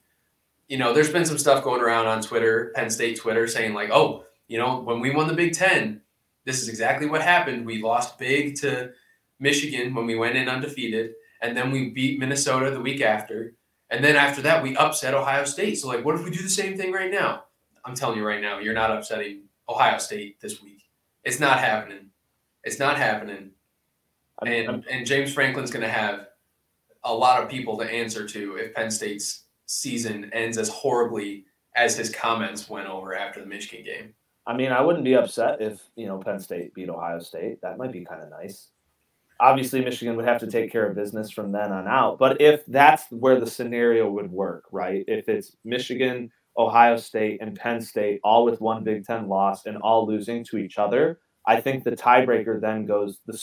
you 0.67 0.77
know, 0.77 0.93
there's 0.93 1.11
been 1.11 1.25
some 1.25 1.37
stuff 1.37 1.63
going 1.63 1.81
around 1.81 2.07
on 2.07 2.21
Twitter, 2.21 2.71
Penn 2.75 2.89
State 2.89 3.19
Twitter, 3.19 3.47
saying, 3.47 3.73
like, 3.73 3.89
oh, 3.91 4.25
you 4.47 4.57
know, 4.57 4.79
when 4.81 4.99
we 4.99 5.11
won 5.11 5.27
the 5.27 5.33
Big 5.33 5.53
Ten, 5.53 6.01
this 6.45 6.61
is 6.61 6.69
exactly 6.69 7.07
what 7.07 7.21
happened. 7.21 7.65
We 7.65 7.81
lost 7.81 8.17
big 8.17 8.55
to 8.61 8.91
Michigan 9.39 9.93
when 9.93 10.05
we 10.05 10.15
went 10.15 10.37
in 10.37 10.49
undefeated, 10.49 11.13
and 11.41 11.55
then 11.55 11.71
we 11.71 11.89
beat 11.89 12.19
Minnesota 12.19 12.71
the 12.71 12.81
week 12.81 13.01
after. 13.01 13.53
And 13.89 14.03
then 14.03 14.15
after 14.15 14.41
that, 14.41 14.61
we 14.61 14.75
upset 14.75 15.13
Ohio 15.13 15.45
State. 15.45 15.75
So, 15.75 15.87
like, 15.87 16.03
what 16.03 16.15
if 16.15 16.23
we 16.23 16.31
do 16.31 16.41
the 16.41 16.49
same 16.49 16.77
thing 16.77 16.91
right 16.91 17.11
now? 17.11 17.45
I'm 17.85 17.95
telling 17.95 18.17
you 18.17 18.25
right 18.25 18.41
now, 18.41 18.59
you're 18.59 18.73
not 18.73 18.91
upsetting 18.91 19.43
Ohio 19.69 19.97
State 19.97 20.41
this 20.41 20.61
week. 20.61 20.83
It's 21.23 21.39
not 21.39 21.59
happening. 21.59 22.09
It's 22.63 22.79
not 22.79 22.97
happening. 22.97 23.51
And, 24.45 24.85
and 24.89 25.05
James 25.05 25.33
Franklin's 25.33 25.71
going 25.71 25.85
to 25.85 25.91
have 25.91 26.27
a 27.03 27.13
lot 27.13 27.41
of 27.41 27.49
people 27.49 27.77
to 27.77 27.89
answer 27.89 28.27
to 28.27 28.57
if 28.57 28.73
Penn 28.73 28.91
State's 28.91 29.43
season 29.67 30.31
ends 30.33 30.57
as 30.57 30.69
horribly 30.69 31.45
as 31.75 31.95
his 31.95 32.09
comments 32.09 32.67
went 32.67 32.87
over 32.87 33.15
after 33.15 33.39
the 33.39 33.45
Michigan 33.45 33.85
game. 33.85 34.13
I 34.47 34.55
mean, 34.55 34.71
I 34.71 34.81
wouldn't 34.81 35.05
be 35.05 35.15
upset 35.15 35.61
if, 35.61 35.81
you 35.95 36.07
know, 36.07 36.17
Penn 36.17 36.39
State 36.39 36.73
beat 36.73 36.89
Ohio 36.89 37.19
State. 37.19 37.61
That 37.61 37.77
might 37.77 37.91
be 37.91 38.05
kind 38.05 38.23
of 38.23 38.29
nice. 38.29 38.69
Obviously, 39.39 39.83
Michigan 39.83 40.15
would 40.15 40.25
have 40.25 40.39
to 40.39 40.47
take 40.47 40.71
care 40.71 40.87
of 40.87 40.95
business 40.95 41.29
from 41.29 41.51
then 41.51 41.71
on 41.71 41.87
out. 41.87 42.17
But 42.17 42.41
if 42.41 42.65
that's 42.65 43.03
where 43.11 43.39
the 43.39 43.45
scenario 43.45 44.09
would 44.09 44.31
work, 44.31 44.63
right? 44.71 45.03
If 45.07 45.29
it's 45.29 45.55
Michigan, 45.63 46.31
Ohio 46.57 46.97
State, 46.97 47.39
and 47.41 47.55
Penn 47.55 47.81
State 47.81 48.19
all 48.23 48.45
with 48.45 48.61
one 48.61 48.83
Big 48.83 49.05
Ten 49.05 49.27
loss 49.27 49.67
and 49.67 49.77
all 49.77 50.07
losing 50.07 50.43
to 50.45 50.57
each 50.57 50.79
other, 50.79 51.19
I 51.45 51.61
think 51.61 51.83
the 51.83 51.91
tiebreaker 51.91 52.59
then 52.59 52.85
goes 52.85 53.19
the 53.27 53.37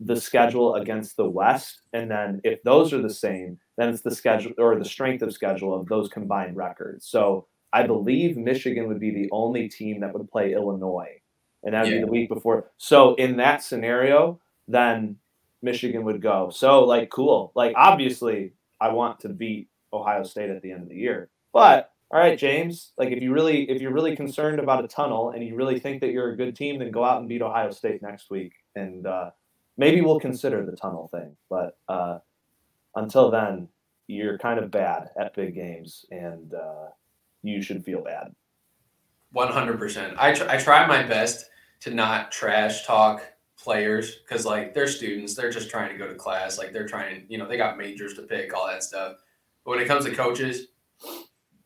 the 0.00 0.18
schedule 0.18 0.76
against 0.76 1.16
the 1.16 1.28
West, 1.28 1.82
and 1.92 2.10
then 2.10 2.40
if 2.42 2.62
those 2.62 2.92
are 2.92 3.02
the 3.02 3.12
same, 3.12 3.58
then 3.76 3.90
it's 3.90 4.00
the 4.00 4.14
schedule 4.14 4.52
or 4.58 4.78
the 4.78 4.84
strength 4.84 5.22
of 5.22 5.32
schedule 5.32 5.78
of 5.78 5.86
those 5.88 6.08
combined 6.08 6.56
records. 6.56 7.06
So 7.06 7.46
I 7.72 7.86
believe 7.86 8.36
Michigan 8.36 8.88
would 8.88 8.98
be 8.98 9.10
the 9.10 9.28
only 9.30 9.68
team 9.68 10.00
that 10.00 10.14
would 10.14 10.30
play 10.30 10.54
Illinois, 10.54 11.20
and 11.62 11.74
that 11.74 11.84
would 11.84 11.92
yeah. 11.92 11.98
be 11.98 12.04
the 12.04 12.10
week 12.10 12.28
before. 12.30 12.70
So 12.78 13.14
in 13.16 13.36
that 13.36 13.62
scenario, 13.62 14.40
then 14.66 15.16
Michigan 15.60 16.04
would 16.04 16.22
go. 16.22 16.48
So 16.48 16.84
like 16.84 17.10
cool. 17.10 17.52
Like 17.54 17.74
obviously, 17.76 18.54
I 18.80 18.88
want 18.88 19.20
to 19.20 19.28
beat 19.28 19.68
Ohio 19.92 20.22
State 20.22 20.48
at 20.48 20.62
the 20.62 20.72
end 20.72 20.82
of 20.82 20.88
the 20.88 20.96
year, 20.96 21.28
but 21.52 21.90
all 22.10 22.18
right, 22.18 22.38
James. 22.38 22.92
Like 22.96 23.10
if 23.10 23.22
you 23.22 23.34
really 23.34 23.68
if 23.68 23.82
you're 23.82 23.92
really 23.92 24.16
concerned 24.16 24.60
about 24.60 24.82
a 24.82 24.88
tunnel 24.88 25.30
and 25.30 25.44
you 25.44 25.56
really 25.56 25.78
think 25.78 26.00
that 26.00 26.10
you're 26.10 26.30
a 26.30 26.36
good 26.38 26.56
team, 26.56 26.78
then 26.78 26.90
go 26.90 27.04
out 27.04 27.20
and 27.20 27.28
beat 27.28 27.42
Ohio 27.42 27.70
State 27.70 28.00
next 28.00 28.30
week 28.30 28.54
and. 28.74 29.06
uh 29.06 29.30
maybe 29.80 30.02
we'll 30.02 30.20
consider 30.20 30.64
the 30.64 30.76
tunnel 30.76 31.08
thing. 31.08 31.34
But 31.48 31.78
uh, 31.88 32.18
until 32.94 33.30
then, 33.30 33.66
you're 34.06 34.38
kind 34.38 34.58
of 34.58 34.70
bad 34.70 35.08
at 35.18 35.34
big 35.34 35.54
games, 35.54 36.04
and 36.10 36.52
uh, 36.52 36.88
you 37.42 37.62
should 37.62 37.84
feel 37.84 38.02
bad. 38.02 38.34
One 39.32 39.50
hundred 39.50 39.78
percent. 39.78 40.14
I 40.18 40.34
tr- 40.34 40.48
I 40.48 40.58
try 40.58 40.86
my 40.86 41.02
best 41.02 41.46
to 41.80 41.90
not 41.94 42.30
trash 42.30 42.86
talk 42.86 43.22
players 43.58 44.16
because 44.16 44.44
like 44.44 44.74
they're 44.74 44.88
students, 44.88 45.34
they're 45.34 45.50
just 45.50 45.70
trying 45.70 45.90
to 45.90 45.98
go 45.98 46.06
to 46.06 46.14
class. 46.14 46.58
Like 46.58 46.72
they're 46.72 46.88
trying, 46.88 47.24
you 47.28 47.38
know, 47.38 47.48
they 47.48 47.56
got 47.56 47.78
majors 47.78 48.14
to 48.14 48.22
pick, 48.22 48.54
all 48.54 48.66
that 48.66 48.82
stuff. 48.82 49.16
But 49.64 49.72
when 49.72 49.80
it 49.80 49.88
comes 49.88 50.04
to 50.04 50.14
coaches, 50.14 50.68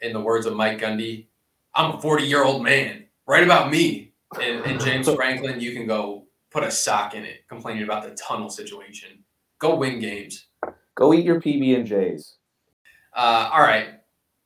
in 0.01 0.13
the 0.13 0.21
words 0.21 0.47
of 0.47 0.55
Mike 0.55 0.79
Gundy, 0.79 1.27
I'm 1.75 1.97
a 1.97 2.01
40 2.01 2.25
year 2.25 2.45
old 2.45 2.63
man. 2.63 3.05
Write 3.27 3.43
about 3.43 3.71
me. 3.71 4.13
And, 4.41 4.65
and 4.65 4.81
James 4.81 5.09
Franklin, 5.15 5.61
you 5.61 5.73
can 5.73 5.87
go 5.87 6.24
put 6.55 6.63
a 6.63 6.71
sock 6.71 7.15
in 7.15 7.25
it 7.25 7.47
complaining 7.49 7.83
about 7.83 8.05
the 8.05 8.15
tunnel 8.15 8.49
situation. 8.49 9.25
Go 9.59 9.75
win 9.75 9.99
games. 9.99 10.47
Go 10.95 11.13
eat 11.13 11.25
your 11.25 11.41
PB 11.41 11.77
and 11.77 11.87
J's. 11.87 12.37
Uh, 13.15 13.51
all 13.53 13.61
right. 13.61 13.89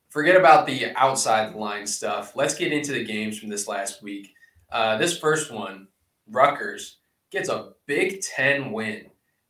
Forget 0.09 0.35
about 0.35 0.65
the 0.65 0.87
outside 0.95 1.53
the 1.53 1.57
line 1.59 1.85
stuff. 1.85 2.35
Let's 2.35 2.55
get 2.55 2.73
into 2.73 2.93
the 2.93 3.05
games 3.05 3.37
from 3.37 3.47
this 3.47 3.67
last 3.67 4.01
week. 4.01 4.33
Uh, 4.71 4.97
this 4.97 5.19
first 5.19 5.51
one, 5.51 5.87
Rutgers 6.31 6.97
gets 7.29 7.47
a 7.47 7.73
Big 7.85 8.21
Ten 8.21 8.71
win 8.71 9.05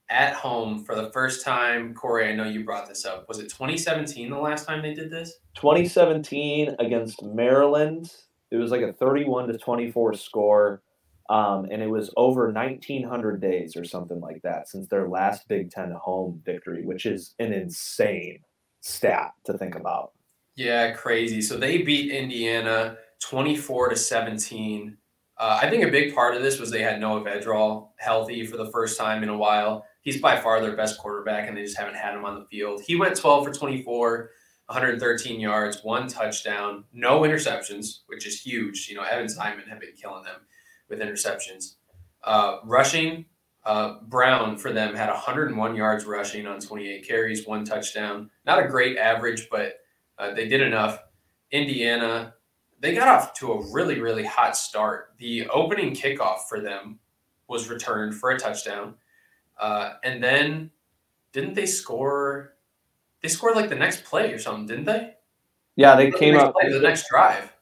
at 0.10 0.34
home 0.34 0.84
for 0.84 0.96
the 0.96 1.12
first 1.12 1.46
time. 1.46 1.94
Corey, 1.94 2.28
I 2.28 2.36
know 2.36 2.44
you 2.44 2.66
brought 2.66 2.90
this 2.90 3.06
up. 3.06 3.26
Was 3.30 3.40
it 3.40 3.44
2017 3.44 4.30
the 4.30 4.38
last 4.38 4.68
time 4.68 4.82
they 4.82 4.94
did 4.94 5.10
this? 5.10 5.36
2017 5.56 6.76
against 6.80 7.24
Maryland. 7.24 8.12
It 8.52 8.58
was 8.58 8.72
like 8.72 8.82
a 8.82 8.92
31 8.92 9.48
to 9.48 9.58
24 9.58 10.14
score. 10.16 10.82
Um, 11.30 11.68
and 11.70 11.82
it 11.84 11.90
was 11.90 12.12
over 12.18 12.46
1,900 12.48 13.40
days 13.40 13.78
or 13.78 13.86
something 13.86 14.20
like 14.20 14.42
that 14.42 14.68
since 14.68 14.88
their 14.88 15.08
last 15.08 15.48
Big 15.48 15.70
Ten 15.70 15.92
home 15.92 16.42
victory, 16.44 16.84
which 16.84 17.06
is 17.06 17.36
an 17.38 17.54
insane 17.54 18.40
stat 18.82 19.34
to 19.46 19.58
think 19.58 19.76
about. 19.76 20.14
Yeah, 20.56 20.92
crazy. 20.92 21.42
So 21.42 21.56
they 21.56 21.84
beat 21.84 22.12
Indiana 22.12 22.98
24 23.22 23.90
to 23.90 23.96
17. 23.96 24.98
Uh, 25.38 25.60
I 25.62 25.70
think 25.70 25.84
a 25.84 25.92
big 25.92 26.16
part 26.16 26.36
of 26.36 26.42
this 26.42 26.60
was 26.60 26.72
they 26.72 26.82
had 26.82 27.00
Noah 27.00 27.22
Vedral 27.22 27.90
healthy 27.98 28.46
for 28.46 28.58
the 28.58 28.72
first 28.72 28.98
time 28.98 29.22
in 29.22 29.30
a 29.30 29.38
while. 29.38 29.86
He's 30.02 30.20
by 30.20 30.40
far 30.42 30.60
their 30.62 30.76
best 30.76 30.98
quarterback, 30.98 31.48
and 31.48 31.56
they 31.56 31.64
just 31.64 31.78
haven't 31.78 31.96
had 31.96 32.16
him 32.16 32.26
on 32.26 32.40
the 32.40 32.46
field. 32.46 32.82
He 32.86 32.96
went 32.96 33.16
12 33.16 33.46
for 33.46 33.54
24, 33.54 34.32
113 34.66 35.40
yards, 35.40 35.84
one 35.84 36.08
touchdown, 36.08 36.86
no 36.92 37.22
interceptions, 37.22 38.00
which 38.08 38.26
is 38.26 38.42
huge. 38.42 38.88
You 38.90 38.96
know, 38.96 39.04
Evan 39.04 39.30
Simon 39.30 39.66
had 39.70 39.80
been 39.80 39.94
killing 39.94 40.24
them 40.24 40.42
with 40.90 41.00
interceptions. 41.00 41.76
Uh, 42.24 42.58
rushing, 42.64 43.26
uh, 43.66 44.00
Brown 44.04 44.58
for 44.58 44.72
them 44.72 44.96
had 44.96 45.10
101 45.10 45.76
yards 45.76 46.06
rushing 46.06 46.48
on 46.48 46.60
28 46.60 47.08
carries, 47.08 47.46
one 47.46 47.66
touchdown. 47.66 48.30
Not 48.46 48.64
a 48.64 48.68
great 48.68 48.98
average, 48.98 49.48
but 49.50 49.80
uh, 50.18 50.34
they 50.34 50.48
did 50.48 50.62
enough. 50.62 51.00
Indiana, 51.52 52.34
they 52.80 52.94
got 52.94 53.08
off 53.08 53.34
to 53.36 53.54
a 53.54 53.72
really, 53.72 54.00
really 54.00 54.26
hot 54.26 54.56
start. 54.56 55.14
The 55.18 55.48
opening 55.50 55.94
kickoff 55.94 56.48
for 56.48 56.60
them 56.60 57.00
was 57.48 57.70
returned 57.70 58.16
for 58.16 58.32
a 58.32 58.40
touchdown. 58.40 58.96
Uh, 59.60 59.94
and 60.04 60.24
then 60.24 60.72
didn't 61.34 61.54
they 61.54 61.66
score? 61.66 62.54
They 63.22 63.28
scored 63.28 63.56
like 63.56 63.70
the 63.70 63.76
next 63.76 64.04
play 64.06 64.32
or 64.32 64.40
something, 64.40 64.68
didn't 64.68 64.86
they? 64.86 65.16
Yeah, 65.76 65.96
they 65.96 66.12
came 66.12 66.36
the 66.36 66.42
up 66.42 66.54
play, 66.54 66.72
the 66.72 66.80
next 66.80 67.08
drive. 67.10 67.54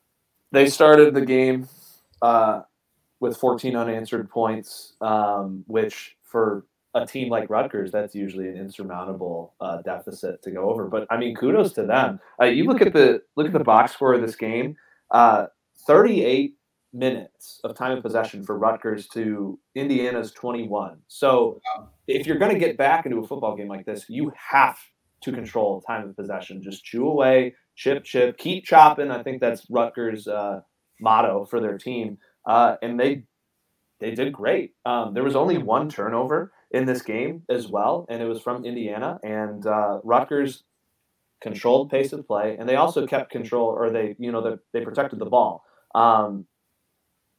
They 0.51 0.69
started 0.69 1.13
the 1.13 1.25
game 1.25 1.67
uh, 2.21 2.61
with 3.19 3.37
14 3.37 3.75
unanswered 3.75 4.29
points, 4.29 4.93
um, 5.01 5.63
which 5.67 6.15
for 6.23 6.65
a 6.93 7.05
team 7.05 7.29
like 7.29 7.49
Rutgers, 7.49 7.91
that's 7.91 8.15
usually 8.15 8.47
an 8.47 8.57
insurmountable 8.57 9.53
uh, 9.61 9.81
deficit 9.81 10.41
to 10.43 10.51
go 10.51 10.69
over. 10.69 10.87
But 10.87 11.07
I 11.09 11.17
mean, 11.17 11.35
kudos 11.35 11.73
to 11.73 11.83
them. 11.83 12.19
Uh, 12.41 12.45
you 12.45 12.65
look 12.65 12.81
at 12.81 12.93
the 12.93 13.21
look 13.35 13.47
at 13.47 13.53
the 13.53 13.59
box 13.59 13.93
score 13.93 14.13
of 14.13 14.21
this 14.21 14.35
game. 14.35 14.75
Uh, 15.11 15.47
38 15.85 16.55
minutes 16.93 17.59
of 17.63 17.75
time 17.75 17.97
of 17.97 18.03
possession 18.03 18.43
for 18.43 18.57
Rutgers 18.57 19.07
to 19.09 19.59
Indiana's 19.75 20.31
21. 20.31 20.97
So 21.07 21.61
if 22.07 22.25
you're 22.25 22.37
going 22.37 22.53
to 22.53 22.59
get 22.59 22.77
back 22.77 23.05
into 23.05 23.19
a 23.19 23.27
football 23.27 23.55
game 23.55 23.67
like 23.67 23.85
this, 23.85 24.05
you 24.09 24.31
have 24.35 24.77
to 25.21 25.31
control 25.31 25.81
time 25.81 26.09
of 26.09 26.15
possession. 26.15 26.61
Just 26.61 26.83
chew 26.83 27.07
away, 27.07 27.55
chip, 27.75 28.03
chip, 28.03 28.37
keep 28.37 28.65
chopping. 28.65 29.11
I 29.11 29.23
think 29.23 29.39
that's 29.39 29.69
Rutgers' 29.69 30.27
uh, 30.27 30.61
motto 30.99 31.45
for 31.45 31.59
their 31.59 31.77
team 31.77 32.17
uh, 32.47 32.77
and 32.81 32.99
they 32.99 33.23
they 33.99 34.11
did 34.11 34.33
great. 34.33 34.73
Um, 34.85 35.13
there 35.13 35.23
was 35.23 35.35
only 35.35 35.57
one 35.57 35.89
turnover 35.89 36.53
in 36.71 36.85
this 36.85 37.01
game 37.01 37.43
as 37.49 37.67
well, 37.67 38.05
and 38.09 38.21
it 38.21 38.25
was 38.25 38.41
from 38.41 38.65
Indiana. 38.65 39.19
And 39.23 39.65
uh, 39.65 39.99
Rutgers 40.03 40.63
controlled 41.41 41.89
pace 41.91 42.13
of 42.13 42.25
play, 42.25 42.57
and 42.57 42.67
they 42.67 42.75
also 42.75 43.05
kept 43.05 43.31
control, 43.31 43.67
or 43.67 43.89
they 43.91 44.15
you 44.17 44.31
know 44.31 44.41
they, 44.41 44.79
they 44.79 44.85
protected 44.85 45.19
the 45.19 45.25
ball. 45.25 45.63
Um, 45.93 46.45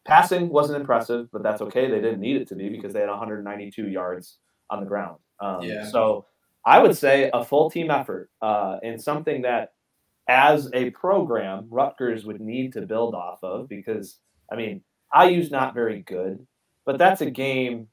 Passing 0.07 0.49
wasn't 0.49 0.81
impressive, 0.81 1.29
but 1.31 1.43
that's 1.43 1.61
okay. 1.61 1.91
They 1.91 2.00
didn't 2.00 2.21
need 2.21 2.37
it 2.37 2.49
to 2.49 2.55
be 2.55 2.71
because 2.71 2.95
they 2.95 3.00
had 3.00 3.11
192 3.11 3.88
yards 3.88 4.38
on 4.71 4.81
the 4.81 4.87
ground. 4.87 5.19
Um, 5.38 5.62
Yeah. 5.62 5.85
So 5.85 6.25
I 6.65 6.79
would 6.79 6.97
say 6.97 7.31
a 7.35 7.45
full 7.45 7.71
team 7.71 7.91
effort 7.91 8.31
uh, 8.41 8.79
and 8.83 9.00
something 9.00 9.43
that, 9.43 9.73
as 10.27 10.71
a 10.73 10.91
program, 10.91 11.67
Rutgers 11.71 12.25
would 12.25 12.41
need 12.41 12.73
to 12.75 12.83
build 12.83 13.15
off 13.15 13.43
of 13.43 13.69
because, 13.69 14.19
I 14.50 14.57
mean, 14.57 14.83
IU's 15.15 15.50
not 15.50 15.75
very 15.75 16.03
good, 16.03 16.47
but 16.85 16.99
that's 16.99 17.21
a 17.21 17.31
game 17.31 17.88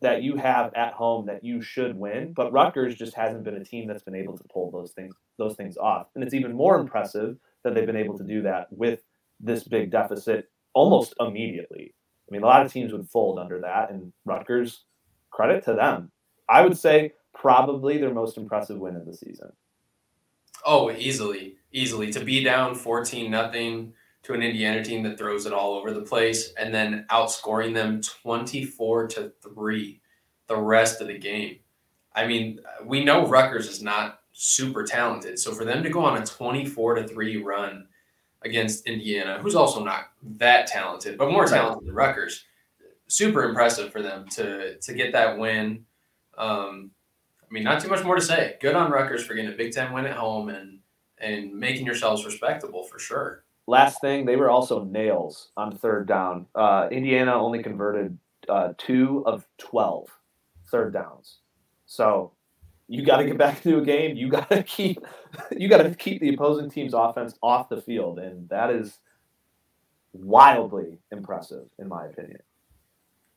that 0.00 0.22
you 0.22 0.36
have 0.36 0.74
at 0.74 0.92
home 0.92 1.26
that 1.26 1.44
you 1.44 1.62
should 1.62 1.96
win. 1.96 2.32
But 2.32 2.52
Rutgers 2.52 2.96
just 2.96 3.14
hasn't 3.14 3.44
been 3.44 3.54
a 3.54 3.64
team 3.64 3.86
that's 3.86 4.02
been 4.02 4.14
able 4.14 4.36
to 4.36 4.44
pull 4.52 4.70
those 4.70 4.92
things 4.92 5.14
those 5.38 5.54
things 5.56 5.76
off, 5.76 6.08
and 6.14 6.22
it's 6.22 6.34
even 6.34 6.52
more 6.52 6.78
impressive 6.78 7.36
that 7.64 7.74
they've 7.74 7.86
been 7.86 7.96
able 7.96 8.18
to 8.18 8.24
do 8.24 8.42
that 8.42 8.66
with 8.72 9.00
this 9.40 9.64
big 9.64 9.90
deficit 9.90 10.50
almost 10.74 11.14
immediately. 11.20 11.94
I 12.28 12.32
mean, 12.32 12.42
a 12.42 12.46
lot 12.46 12.64
of 12.64 12.72
teams 12.72 12.92
would 12.92 13.08
fold 13.08 13.38
under 13.38 13.60
that, 13.60 13.90
and 13.90 14.12
Rutgers, 14.24 14.84
credit 15.30 15.64
to 15.64 15.74
them. 15.74 16.10
I 16.48 16.62
would 16.62 16.76
say 16.76 17.14
probably 17.34 17.98
their 17.98 18.12
most 18.12 18.36
impressive 18.36 18.78
win 18.78 18.96
of 18.96 19.06
the 19.06 19.14
season. 19.14 19.52
Oh, 20.64 20.90
easily, 20.92 21.56
easily 21.72 22.12
to 22.12 22.24
be 22.24 22.44
down 22.44 22.74
fourteen 22.74 23.30
nothing 23.30 23.94
to 24.24 24.34
an 24.34 24.42
Indiana 24.42 24.84
team 24.84 25.02
that 25.02 25.18
throws 25.18 25.46
it 25.46 25.52
all 25.52 25.74
over 25.74 25.92
the 25.92 26.02
place, 26.02 26.52
and 26.58 26.72
then 26.72 27.06
outscoring 27.10 27.74
them 27.74 28.00
twenty 28.00 28.64
four 28.64 29.06
to 29.08 29.32
three 29.42 30.00
the 30.46 30.56
rest 30.56 31.00
of 31.00 31.08
the 31.08 31.18
game. 31.18 31.58
I 32.14 32.26
mean, 32.26 32.60
we 32.84 33.04
know 33.04 33.26
Rutgers 33.26 33.68
is 33.68 33.82
not 33.82 34.20
super 34.32 34.84
talented, 34.84 35.38
so 35.38 35.52
for 35.52 35.64
them 35.64 35.82
to 35.82 35.90
go 35.90 36.04
on 36.04 36.20
a 36.20 36.26
twenty 36.26 36.64
four 36.66 36.94
to 36.94 37.06
three 37.06 37.42
run 37.42 37.88
against 38.44 38.86
Indiana, 38.86 39.38
who's 39.40 39.54
also 39.54 39.84
not 39.84 40.06
that 40.38 40.66
talented, 40.66 41.16
but 41.16 41.30
more 41.30 41.46
talented 41.46 41.86
than 41.86 41.94
Rutgers, 41.94 42.44
super 43.06 43.44
impressive 43.44 43.92
for 43.92 44.02
them 44.02 44.28
to 44.30 44.78
to 44.78 44.94
get 44.94 45.12
that 45.12 45.38
win. 45.38 45.84
Um, 46.36 46.90
I 47.42 47.46
mean, 47.52 47.64
not 47.64 47.82
too 47.82 47.88
much 47.88 48.04
more 48.04 48.14
to 48.14 48.22
say. 48.22 48.56
Good 48.60 48.74
on 48.74 48.90
Rutgers 48.90 49.24
for 49.24 49.34
getting 49.34 49.52
a 49.52 49.56
Big 49.56 49.72
Ten 49.72 49.92
win 49.92 50.06
at 50.06 50.16
home 50.16 50.48
and 50.48 50.80
and 51.18 51.54
making 51.54 51.86
yourselves 51.86 52.24
respectable 52.24 52.84
for 52.84 52.98
sure. 52.98 53.44
Last 53.66 54.00
thing, 54.00 54.26
they 54.26 54.36
were 54.36 54.50
also 54.50 54.84
nails 54.84 55.50
on 55.56 55.76
third 55.76 56.08
down. 56.08 56.46
Uh, 56.54 56.88
Indiana 56.90 57.34
only 57.34 57.62
converted 57.62 58.18
uh, 58.48 58.72
two 58.76 59.22
of 59.26 59.46
12 59.58 60.08
third 60.70 60.92
downs. 60.92 61.38
So 61.86 62.32
you 62.88 63.04
got 63.04 63.18
to 63.18 63.24
get 63.24 63.38
back 63.38 63.56
into 63.64 63.78
a 63.78 63.84
game. 63.84 64.16
You 64.16 64.28
got 64.28 64.50
to 64.50 64.62
keep 64.62 64.98
you 65.56 65.68
got 65.68 65.82
to 65.82 65.94
keep 65.94 66.20
the 66.20 66.34
opposing 66.34 66.70
team's 66.70 66.94
offense 66.94 67.34
off 67.42 67.68
the 67.68 67.80
field, 67.80 68.18
and 68.18 68.48
that 68.48 68.70
is 68.70 68.98
wildly 70.12 70.98
impressive 71.10 71.66
in 71.78 71.88
my 71.88 72.06
opinion. 72.06 72.40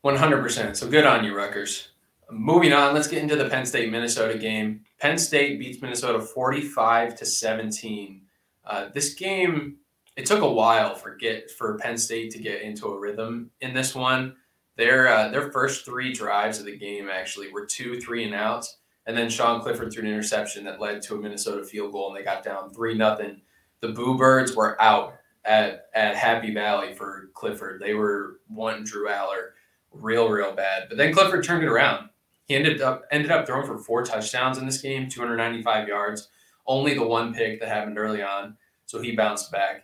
One 0.02 0.16
hundred 0.16 0.42
percent. 0.42 0.78
So 0.78 0.90
good 0.90 1.06
on 1.06 1.24
you, 1.24 1.36
Rutgers. 1.36 1.90
Moving 2.32 2.74
on, 2.74 2.96
let's 2.96 3.08
get 3.08 3.22
into 3.22 3.36
the 3.36 3.50
Penn 3.50 3.68
State 3.68 3.92
Minnesota 3.92 4.38
game. 4.38 4.82
Penn 5.00 5.18
State 5.18 5.60
beats 5.60 5.82
Minnesota 5.82 6.20
forty-five 6.20 7.16
to 7.16 7.26
seventeen. 7.26 8.22
Uh, 8.66 8.90
this 8.94 9.14
game, 9.14 9.78
it 10.16 10.26
took 10.26 10.42
a 10.42 10.52
while 10.52 10.96
for 10.96 11.16
get 11.16 11.52
for 11.52 11.78
Penn 11.78 11.98
State 11.98 12.32
to 12.32 12.40
get 12.40 12.62
into 12.62 12.88
a 12.88 13.00
rhythm 13.00 13.52
in 13.62 13.74
this 13.74 13.94
one. 13.94 14.36
Their 14.78 15.08
uh, 15.08 15.30
their 15.30 15.52
first 15.52 15.86
three 15.86 16.14
drives 16.14 16.60
of 16.60 16.66
the 16.66 16.78
game 16.78 17.10
actually 17.10 17.52
were 17.52 17.66
two 17.66 18.00
three 18.00 18.24
and 18.24 18.34
outs, 18.34 18.78
and 19.06 19.18
then 19.18 19.30
Sean 19.30 19.62
Clifford 19.62 19.92
threw 19.92 20.04
an 20.04 20.10
interception 20.10 20.64
that 20.66 20.82
led 20.82 21.02
to 21.04 21.16
a 21.16 21.20
Minnesota 21.20 21.64
field 21.64 21.92
goal, 21.92 22.10
and 22.10 22.18
they 22.18 22.24
got 22.24 22.44
down 22.44 22.74
three 22.74 22.96
nothing. 22.98 23.42
The 23.82 23.90
Boo 23.90 24.18
Birds 24.18 24.56
were 24.56 24.82
out 24.82 25.16
at 25.44 25.88
at 25.94 26.16
Happy 26.16 26.54
Valley 26.54 26.94
for 26.94 27.30
Clifford. 27.34 27.82
They 27.82 27.94
were 27.94 28.40
one 28.48 28.84
Drew 28.84 29.08
Allar 29.08 29.52
real 29.92 30.30
real 30.30 30.54
bad, 30.54 30.88
but 30.90 30.98
then 30.98 31.14
Clifford 31.14 31.44
turned 31.44 31.64
it 31.64 31.70
around. 31.70 32.10
He 32.46 32.56
ended 32.56 32.82
up 32.82 33.04
ended 33.12 33.32
up 33.32 33.46
throwing 33.46 33.66
for 33.66 33.78
four 33.78 34.04
touchdowns 34.04 34.58
in 34.58 34.66
this 34.66 34.82
game, 34.82 35.10
295 35.10 35.88
yards. 35.88 36.30
Only 36.68 36.94
the 36.94 37.06
one 37.06 37.34
pick 37.34 37.60
that 37.60 37.70
happened 37.70 37.98
early 37.98 38.22
on, 38.22 38.58
so 38.86 39.02
he 39.02 39.16
bounced 39.16 39.52
back. 39.52 39.84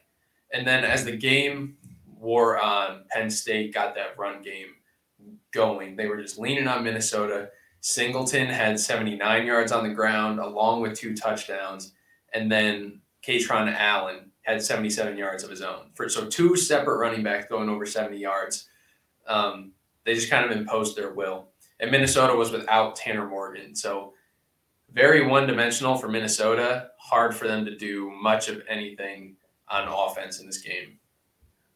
And 0.53 0.67
then 0.67 0.83
as 0.83 1.05
the 1.05 1.15
game 1.15 1.77
wore 2.19 2.61
on, 2.61 3.03
Penn 3.09 3.29
State 3.29 3.73
got 3.73 3.95
that 3.95 4.17
run 4.17 4.41
game 4.41 4.67
going. 5.51 5.95
They 5.95 6.07
were 6.07 6.21
just 6.21 6.39
leaning 6.39 6.67
on 6.67 6.83
Minnesota. 6.83 7.49
Singleton 7.81 8.47
had 8.47 8.79
79 8.79 9.45
yards 9.45 9.71
on 9.71 9.87
the 9.87 9.93
ground, 9.93 10.39
along 10.39 10.81
with 10.81 10.97
two 10.97 11.15
touchdowns, 11.15 11.93
and 12.33 12.51
then 12.51 13.01
Kaytron 13.25 13.73
Allen 13.75 14.31
had 14.43 14.61
77 14.61 15.17
yards 15.17 15.43
of 15.43 15.49
his 15.49 15.61
own. 15.61 15.89
For 15.93 16.09
so 16.09 16.27
two 16.27 16.55
separate 16.55 16.97
running 16.97 17.23
backs 17.23 17.47
going 17.49 17.69
over 17.69 17.85
70 17.85 18.17
yards. 18.17 18.67
Um, 19.27 19.73
they 20.05 20.13
just 20.13 20.29
kind 20.29 20.45
of 20.45 20.55
imposed 20.55 20.95
their 20.95 21.13
will. 21.13 21.49
And 21.79 21.91
Minnesota 21.91 22.35
was 22.35 22.51
without 22.51 22.95
Tanner 22.95 23.27
Morgan, 23.27 23.75
so 23.75 24.13
very 24.93 25.25
one-dimensional 25.25 25.95
for 25.95 26.07
Minnesota. 26.07 26.89
Hard 26.99 27.35
for 27.35 27.47
them 27.47 27.65
to 27.65 27.75
do 27.75 28.11
much 28.11 28.49
of 28.49 28.61
anything 28.67 29.37
on 29.71 29.87
offense 29.87 30.39
in 30.39 30.47
this 30.47 30.59
game. 30.59 30.97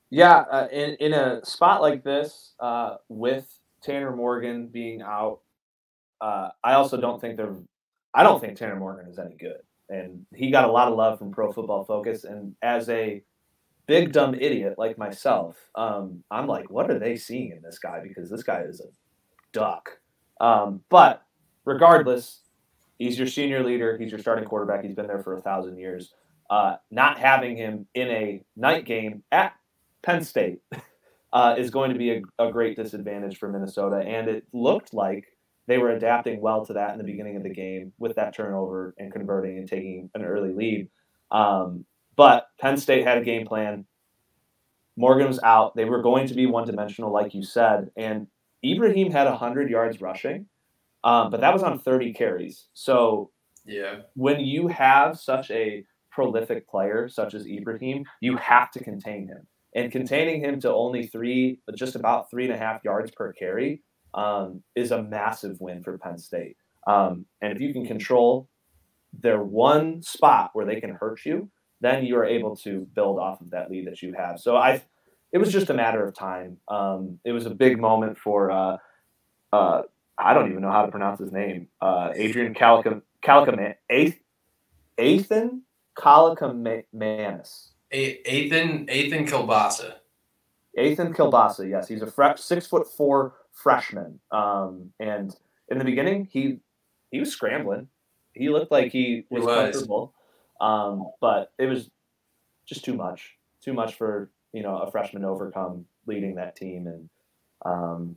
Yeah, 0.10 0.46
uh, 0.52 0.68
in 0.72 0.96
in 1.00 1.14
a 1.14 1.44
spot 1.46 1.82
like 1.82 2.04
this, 2.04 2.54
uh, 2.60 2.98
with 3.10 3.48
Tanner 3.82 4.16
Morgan 4.16 4.68
being 4.68 5.02
out, 5.02 5.40
uh, 6.22 6.50
I 6.64 6.74
also 6.74 7.00
don't 7.00 7.20
think 7.20 7.38
they're. 7.38 7.56
I 8.14 8.24
don't 8.24 8.40
think 8.40 8.58
Tanner 8.58 8.78
Morgan 8.78 9.12
is 9.12 9.20
any 9.20 9.36
good, 9.36 9.62
and 9.90 10.26
he 10.34 10.52
got 10.52 10.70
a 10.70 10.72
lot 10.72 10.88
of 10.88 10.96
love 10.96 11.20
from 11.20 11.32
Pro 11.32 11.52
Football 11.52 11.84
Focus. 11.86 12.24
And 12.24 12.56
as 12.62 12.88
a 12.90 13.24
big 13.88 14.14
dumb 14.14 14.36
idiot 14.36 14.76
like 14.78 14.98
myself, 14.98 15.58
um, 15.76 16.24
I'm 16.32 16.48
like, 16.48 16.70
what 16.70 16.90
are 16.90 17.00
they 17.00 17.16
seeing 17.16 17.52
in 17.52 17.62
this 17.62 17.80
guy? 17.80 18.00
Because 18.02 18.30
this 18.30 18.44
guy 18.44 18.62
is 18.62 18.80
a 18.80 18.90
duck. 19.52 19.90
Um, 20.40 20.82
but 20.90 21.24
regardless, 21.66 22.42
he's 23.00 23.18
your 23.18 23.28
senior 23.28 23.64
leader. 23.64 23.98
He's 23.98 24.12
your 24.12 24.20
starting 24.20 24.46
quarterback. 24.46 24.84
He's 24.84 24.96
been 24.96 25.08
there 25.08 25.24
for 25.24 25.38
a 25.38 25.42
thousand 25.42 25.78
years. 25.78 26.14
Uh, 26.50 26.76
not 26.92 27.18
having 27.18 27.58
him 27.58 27.88
in 27.96 28.08
a 28.10 28.44
night 28.56 28.86
game 28.86 29.24
at 29.32 29.54
Penn 30.04 30.24
State 30.24 30.60
uh, 31.34 31.56
is 31.58 31.72
going 31.72 31.92
to 31.92 31.98
be 31.98 32.12
a, 32.12 32.22
a 32.40 32.52
great 32.52 32.76
disadvantage 32.76 33.38
for 33.38 33.50
Minnesota. 33.50 33.98
And 33.98 34.28
it 34.28 34.46
looked 34.54 34.94
like 34.94 35.26
they 35.68 35.78
were 35.78 35.92
adapting 35.92 36.40
well 36.42 36.66
to 36.66 36.74
that 36.74 36.92
in 36.92 36.98
the 36.98 37.04
beginning 37.04 37.36
of 37.36 37.44
the 37.44 37.50
game 37.50 37.92
with 37.98 38.16
that 38.16 38.36
turnover 38.36 38.94
and 39.00 39.12
converting 39.12 39.58
and 39.58 39.68
taking 39.68 40.10
an 40.14 40.24
early 40.24 40.54
lead. 40.54 40.90
Um, 41.32 41.86
but 42.16 42.48
Penn 42.60 42.78
State 42.78 43.06
had 43.06 43.18
a 43.18 43.24
game 43.24 43.46
plan. 43.46 43.86
Morgan 44.96 45.28
was 45.28 45.40
out. 45.44 45.76
They 45.76 45.86
were 45.86 46.02
going 46.02 46.28
to 46.28 46.34
be 46.34 46.46
one 46.46 46.66
dimensional, 46.66 47.12
like 47.12 47.34
you 47.34 47.44
said. 47.44 47.90
And 47.98 48.28
Ibrahim 48.64 49.12
had 49.12 49.28
100 49.28 49.70
yards 49.70 50.00
rushing, 50.00 50.46
um, 51.04 51.30
but 51.32 51.42
that 51.42 51.54
was 51.54 51.64
on 51.64 51.80
30 51.80 52.14
carries. 52.14 52.68
So 52.74 53.32
Yeah, 53.66 54.02
when 54.14 54.40
you 54.40 54.68
have 54.68 55.20
such 55.20 55.52
a 55.52 55.84
prolific 56.16 56.68
player 56.70 57.10
such 57.10 57.34
as 57.34 57.46
Ibrahim, 57.46 58.06
you 58.22 58.38
have 58.38 58.72
to 58.72 58.84
contain 58.84 59.28
him. 59.28 59.46
And 59.76 59.92
containing 59.92 60.40
him 60.40 60.62
to 60.62 60.74
only 60.74 61.08
three, 61.08 61.60
just 61.76 61.96
about 61.96 62.32
three 62.32 62.46
and 62.46 62.54
a 62.54 62.58
half 62.58 62.86
yards 62.86 63.12
per 63.12 63.34
carry, 63.34 63.84
um, 64.14 64.64
is 64.76 64.92
a 64.92 65.04
massive 65.04 65.60
win 65.60 65.84
for 65.84 65.98
Penn 65.98 66.18
State. 66.18 66.56
Um, 66.88 67.26
and 67.42 67.52
if 67.52 67.60
you 67.60 67.74
can 67.74 67.86
control 67.86 68.48
their 69.12 69.44
one 69.44 70.02
spot 70.02 70.52
where 70.54 70.66
they 70.66 70.80
can 70.80 70.92
hurt 70.92 71.26
you, 71.26 71.50
then 71.82 72.06
you 72.06 72.16
are 72.16 72.24
able 72.24 72.56
to 72.56 72.88
build 72.96 73.20
off 73.20 73.42
of 73.42 73.50
that 73.50 73.70
lead 73.70 73.88
that 73.88 74.02
you 74.02 74.14
have. 74.14 74.40
So 74.40 74.56
I, 74.56 74.82
it 75.34 75.38
was 75.38 75.52
just 75.52 75.70
a 75.70 75.74
matter 75.74 76.06
of 76.06 76.14
time. 76.14 76.58
Um, 76.70 77.20
it 77.26 77.34
was 77.34 77.46
a 77.46 77.50
big 77.50 77.78
moment 77.78 78.18
for, 78.18 78.52
uh, 78.52 78.78
uh, 79.52 79.82
I 80.18 80.34
don't 80.34 80.50
even 80.50 80.62
know 80.62 80.72
how 80.72 80.86
to 80.86 80.92
pronounce 80.92 81.20
his 81.20 81.34
name, 81.34 81.68
uh, 81.82 82.12
Adrian 82.16 82.54
Calicum, 82.54 83.02
Calicum, 83.22 83.76
Athan 84.98 85.62
Calicamanis. 85.96 87.70
A- 87.92 88.30
Ethan 88.32 88.90
Ethan 88.90 89.26
Kilbasa. 89.26 89.96
Ethan 90.78 91.14
Kilbasa, 91.14 91.70
yes, 91.70 91.88
he's 91.88 92.02
a 92.02 92.08
fre- 92.08 92.36
six 92.36 92.68
foot 92.68 92.88
four 92.88 93.36
freshman. 93.54 94.20
Um, 94.32 94.92
and 95.00 95.34
in 95.70 95.78
the 95.78 95.86
beginning, 95.86 96.28
he 96.32 96.60
he 97.12 97.20
was 97.20 97.32
scrambling. 97.32 97.88
He 98.34 98.50
looked 98.50 98.72
like 98.72 98.92
he 98.92 99.26
He 99.30 99.36
was, 99.36 99.46
was. 99.46 99.56
comfortable, 99.72 100.14
um, 100.60 101.08
but 101.22 101.54
it 101.58 101.68
was 101.68 101.90
just 102.66 102.84
too 102.84 102.94
much, 102.96 103.38
too 103.62 103.74
much 103.74 103.96
for 103.96 104.30
you 104.52 104.64
know 104.64 104.78
a 104.80 104.92
freshman 104.92 105.22
to 105.22 105.30
overcome 105.30 105.86
leading 106.06 106.36
that 106.36 106.56
team. 106.58 106.88
And 106.88 107.10
um, 107.66 108.16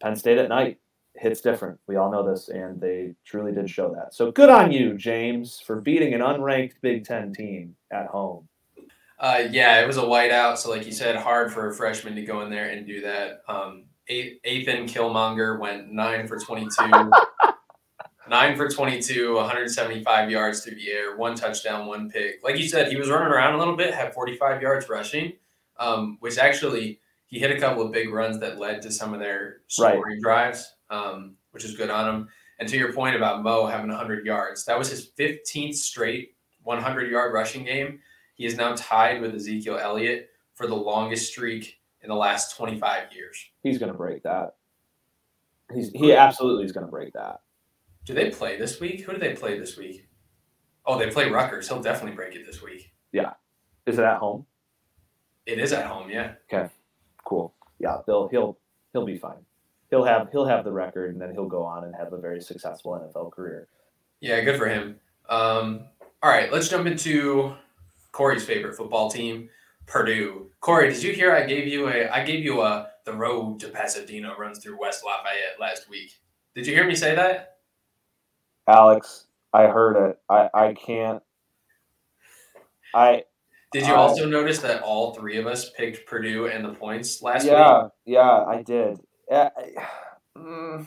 Penn 0.00 0.16
State 0.16 0.38
at 0.38 0.48
night 0.48 0.78
hits 1.18 1.40
different. 1.40 1.78
We 1.86 1.96
all 1.96 2.10
know 2.10 2.28
this, 2.28 2.48
and 2.48 2.80
they 2.80 3.14
truly 3.24 3.52
did 3.52 3.68
show 3.68 3.92
that. 3.94 4.14
So 4.14 4.30
good 4.30 4.48
on 4.48 4.72
you, 4.72 4.94
James, 4.94 5.60
for 5.60 5.80
beating 5.80 6.14
an 6.14 6.20
unranked 6.20 6.74
Big 6.80 7.04
Ten 7.04 7.32
team 7.32 7.74
at 7.90 8.06
home. 8.06 8.48
Uh, 9.18 9.48
yeah, 9.50 9.80
it 9.80 9.86
was 9.86 9.96
a 9.96 10.02
whiteout, 10.02 10.58
so 10.58 10.70
like 10.70 10.86
you 10.86 10.92
said, 10.92 11.16
hard 11.16 11.52
for 11.52 11.68
a 11.68 11.74
freshman 11.74 12.14
to 12.14 12.22
go 12.22 12.42
in 12.42 12.50
there 12.50 12.68
and 12.70 12.86
do 12.86 13.00
that. 13.00 13.42
Um, 13.48 13.84
Ethan 14.08 14.86
Killmonger 14.86 15.58
went 15.58 15.90
nine 15.92 16.26
for 16.28 16.38
twenty-two, 16.38 17.10
nine 18.28 18.56
for 18.56 18.68
twenty-two, 18.68 19.34
175 19.34 20.30
yards 20.30 20.60
through 20.64 20.76
the 20.76 20.90
air, 20.90 21.16
one 21.16 21.34
touchdown, 21.34 21.86
one 21.86 22.10
pick. 22.10 22.40
Like 22.44 22.56
you 22.58 22.68
said, 22.68 22.88
he 22.90 22.96
was 22.96 23.10
running 23.10 23.32
around 23.32 23.54
a 23.54 23.58
little 23.58 23.76
bit, 23.76 23.92
had 23.92 24.14
45 24.14 24.62
yards 24.62 24.88
rushing, 24.88 25.32
um, 25.78 26.16
which 26.20 26.38
actually 26.38 27.00
he 27.26 27.38
hit 27.38 27.50
a 27.50 27.58
couple 27.60 27.82
of 27.84 27.92
big 27.92 28.10
runs 28.10 28.38
that 28.38 28.58
led 28.58 28.80
to 28.82 28.90
some 28.90 29.12
of 29.12 29.20
their 29.20 29.60
Right. 29.78 29.94
scoring 29.94 30.20
drives, 30.22 30.74
um, 30.90 31.34
which 31.50 31.64
is 31.64 31.76
good 31.76 31.90
on 31.90 32.08
him. 32.08 32.28
And 32.58 32.68
to 32.68 32.76
your 32.76 32.92
point 32.92 33.16
about 33.16 33.42
Mo 33.42 33.66
having 33.66 33.88
100 33.88 34.26
yards, 34.26 34.64
that 34.64 34.78
was 34.78 34.90
his 34.90 35.10
15th 35.18 35.74
straight 35.74 36.34
100 36.62 37.10
yard 37.10 37.32
rushing 37.32 37.64
game. 37.64 38.00
He 38.34 38.46
is 38.46 38.56
now 38.56 38.74
tied 38.76 39.20
with 39.20 39.34
Ezekiel 39.34 39.78
Elliott 39.78 40.30
for 40.54 40.66
the 40.66 40.74
longest 40.74 41.30
streak 41.30 41.80
in 42.02 42.08
the 42.08 42.14
last 42.14 42.56
25 42.56 43.12
years. 43.12 43.44
He's 43.62 43.78
going 43.78 43.92
to 43.92 43.98
break 43.98 44.22
that. 44.24 44.56
He's 45.72 45.90
he 45.90 46.14
absolutely 46.14 46.64
is 46.64 46.72
going 46.72 46.86
to 46.86 46.90
break 46.90 47.12
that. 47.12 47.40
Do 48.06 48.14
they 48.14 48.30
play 48.30 48.58
this 48.58 48.80
week? 48.80 49.02
Who 49.02 49.12
do 49.12 49.18
they 49.18 49.34
play 49.34 49.58
this 49.58 49.76
week? 49.76 50.08
Oh, 50.86 50.98
they 50.98 51.10
play 51.10 51.28
Rutgers. 51.28 51.68
He'll 51.68 51.82
definitely 51.82 52.16
break 52.16 52.34
it 52.34 52.46
this 52.46 52.62
week. 52.62 52.90
Yeah. 53.12 53.32
Is 53.86 53.98
it 53.98 54.04
at 54.04 54.18
home? 54.18 54.46
It 55.44 55.58
is 55.58 55.72
at 55.72 55.86
home, 55.86 56.10
yeah. 56.10 56.32
Okay. 56.52 56.70
Cool. 57.24 57.54
Yeah, 57.78 57.98
he'll 58.06 58.28
he'll 58.28 58.58
he'll 58.92 59.04
be 59.04 59.18
fine. 59.18 59.44
He'll 59.90 60.04
have 60.04 60.30
he'll 60.30 60.44
have 60.46 60.64
the 60.64 60.72
record, 60.72 61.12
and 61.12 61.20
then 61.20 61.32
he'll 61.32 61.48
go 61.48 61.62
on 61.62 61.84
and 61.84 61.94
have 61.94 62.12
a 62.12 62.18
very 62.18 62.40
successful 62.40 62.92
NFL 62.92 63.32
career. 63.32 63.68
Yeah, 64.20 64.40
good 64.40 64.58
for 64.58 64.66
him. 64.66 64.96
Um, 65.28 65.86
all 66.22 66.30
right, 66.30 66.52
let's 66.52 66.68
jump 66.68 66.86
into 66.86 67.54
Corey's 68.12 68.44
favorite 68.44 68.76
football 68.76 69.10
team, 69.10 69.48
Purdue. 69.86 70.50
Corey, 70.60 70.92
did 70.92 71.02
you 71.02 71.12
hear 71.12 71.32
I 71.34 71.46
gave 71.46 71.66
you 71.68 71.88
a 71.88 72.08
I 72.08 72.24
gave 72.24 72.44
you 72.44 72.60
a 72.62 72.90
the 73.04 73.14
road 73.14 73.58
to 73.60 73.68
Pasadena 73.68 74.34
runs 74.38 74.58
through 74.58 74.78
West 74.78 75.02
Lafayette 75.04 75.58
last 75.58 75.88
week. 75.88 76.12
Did 76.54 76.66
you 76.66 76.74
hear 76.74 76.86
me 76.86 76.94
say 76.94 77.14
that? 77.14 77.56
Alex, 78.68 79.26
I 79.54 79.66
heard 79.66 80.10
it. 80.10 80.18
I 80.28 80.50
I 80.52 80.74
can't. 80.74 81.22
I 82.94 83.24
Did 83.72 83.86
you 83.86 83.94
Uh, 83.94 83.96
also 83.96 84.26
notice 84.26 84.58
that 84.60 84.82
all 84.82 85.14
three 85.14 85.38
of 85.38 85.46
us 85.46 85.70
picked 85.70 86.06
Purdue 86.06 86.48
and 86.48 86.64
the 86.64 86.74
points 86.74 87.22
last 87.22 87.46
yeah 87.46 87.84
week? 87.84 87.92
Yeah, 88.04 88.18
yeah 88.20 88.44
I 88.44 88.62
did. 88.62 88.98
Uh, 89.30 89.50
mm, 90.36 90.86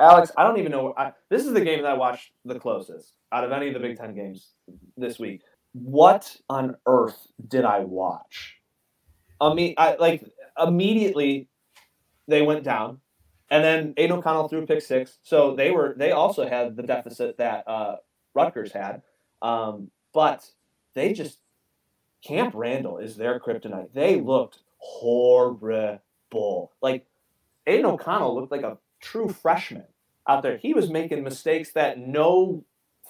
Alex, 0.00 0.32
I 0.36 0.44
don't 0.44 0.58
even 0.58 0.72
know. 0.72 0.94
I, 0.96 1.12
this 1.28 1.44
is 1.44 1.52
the 1.52 1.60
game 1.60 1.82
that 1.82 1.90
I 1.90 1.94
watched 1.94 2.32
the 2.44 2.58
closest 2.58 3.14
out 3.32 3.44
of 3.44 3.52
any 3.52 3.68
of 3.68 3.74
the 3.74 3.80
Big 3.80 3.98
Ten 3.98 4.14
games 4.14 4.52
this 4.96 5.18
week. 5.18 5.42
What 5.72 6.36
on 6.48 6.76
earth 6.86 7.26
did 7.46 7.64
I 7.64 7.80
watch? 7.80 8.56
I 9.40 9.54
mean, 9.54 9.74
I 9.76 9.96
like 9.96 10.24
immediately 10.60 11.48
they 12.26 12.42
went 12.42 12.64
down, 12.64 13.00
and 13.50 13.62
then 13.62 13.94
Aidan 13.96 14.18
O'Connell 14.18 14.48
threw 14.48 14.62
a 14.62 14.66
pick 14.66 14.82
six. 14.82 15.18
So 15.22 15.54
they 15.54 15.70
were 15.70 15.94
they 15.96 16.12
also 16.12 16.48
had 16.48 16.76
the 16.76 16.82
deficit 16.82 17.38
that 17.38 17.68
uh, 17.68 17.96
Rutgers 18.34 18.72
had, 18.72 19.02
um, 19.42 19.90
but 20.12 20.48
they 20.94 21.12
just 21.12 21.38
Camp 22.24 22.54
Randall 22.56 22.98
is 22.98 23.16
their 23.16 23.38
kryptonite. 23.38 23.92
They 23.92 24.20
looked 24.20 24.60
horrible. 24.78 26.00
Like 26.80 27.06
Aidan 27.68 27.86
O'Connell 27.86 28.34
looked 28.34 28.50
like 28.50 28.62
a 28.62 28.78
true 29.00 29.28
freshman 29.28 29.84
out 30.28 30.42
there. 30.42 30.56
He 30.56 30.74
was 30.74 30.90
making 30.90 31.22
mistakes 31.22 31.72
that 31.72 31.98
no 31.98 32.64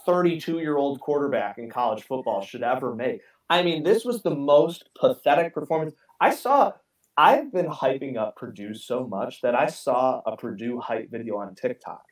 32 0.04 0.58
year 0.58 0.76
old 0.76 1.00
quarterback 1.00 1.58
in 1.58 1.70
college 1.70 2.02
football 2.02 2.42
should 2.42 2.62
ever 2.62 2.94
make. 2.94 3.20
I 3.48 3.62
mean, 3.62 3.82
this 3.82 4.04
was 4.04 4.22
the 4.22 4.34
most 4.34 4.90
pathetic 4.98 5.54
performance. 5.54 5.94
I 6.20 6.34
saw, 6.34 6.72
I've 7.16 7.52
been 7.52 7.66
hyping 7.66 8.16
up 8.16 8.36
Purdue 8.36 8.74
so 8.74 9.06
much 9.06 9.40
that 9.42 9.54
I 9.54 9.68
saw 9.68 10.22
a 10.26 10.36
Purdue 10.36 10.80
hype 10.80 11.10
video 11.10 11.36
on 11.36 11.54
TikTok, 11.54 12.04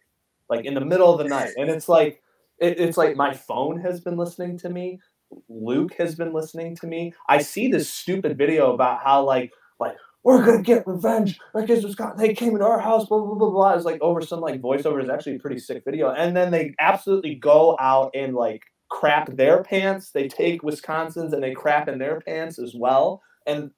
like 0.49 0.65
in 0.65 0.75
the 0.75 0.81
middle 0.81 1.13
of 1.13 1.19
the 1.19 1.29
night. 1.29 1.53
And 1.59 1.69
it's 1.69 1.89
like, 1.89 2.23
it, 2.59 2.81
it's 2.81 2.97
like 2.97 3.17
my 3.17 3.35
phone 3.35 3.81
has 3.81 4.01
been 4.01 4.17
listening 4.17 4.57
to 4.59 4.71
me. 4.71 5.01
Luke 5.49 5.95
has 5.99 6.15
been 6.15 6.33
listening 6.33 6.77
to 6.77 6.87
me. 6.87 7.13
I 7.29 7.43
see 7.43 7.69
this 7.69 7.91
stupid 7.91 8.39
video 8.39 8.73
about 8.73 9.03
how 9.03 9.25
like 9.25 9.53
like 9.79 9.97
we're 10.27 10.45
gonna 10.45 10.61
get 10.61 10.85
revenge 10.89 11.39
because 11.55 11.85
Wisconsin 11.85 12.19
they 12.19 12.35
came 12.35 12.55
into 12.55 12.65
our 12.65 12.81
house, 12.81 13.07
blah 13.07 13.21
blah 13.21 13.37
blah 13.37 13.49
blah. 13.49 13.75
It's 13.75 13.85
like 13.85 14.03
over 14.03 14.21
some 14.21 14.41
like 14.41 14.61
voiceover 14.61 15.01
is 15.01 15.09
actually 15.09 15.37
a 15.37 15.39
pretty 15.39 15.61
sick 15.61 15.85
video. 15.85 16.11
And 16.11 16.37
then 16.37 16.51
they 16.51 16.75
absolutely 16.81 17.37
go 17.37 17.77
out 17.79 18.11
and 18.13 18.35
like 18.35 18.65
crap 18.89 19.29
their 19.37 19.63
pants. 19.63 20.11
They 20.11 20.27
take 20.27 20.65
Wisconsin's 20.65 21.33
and 21.33 21.41
they 21.41 21.55
crap 21.55 21.87
in 21.87 21.99
their 21.99 22.21
pants 22.21 22.59
as 22.59 22.75
well. 22.75 23.23
And 23.47 23.71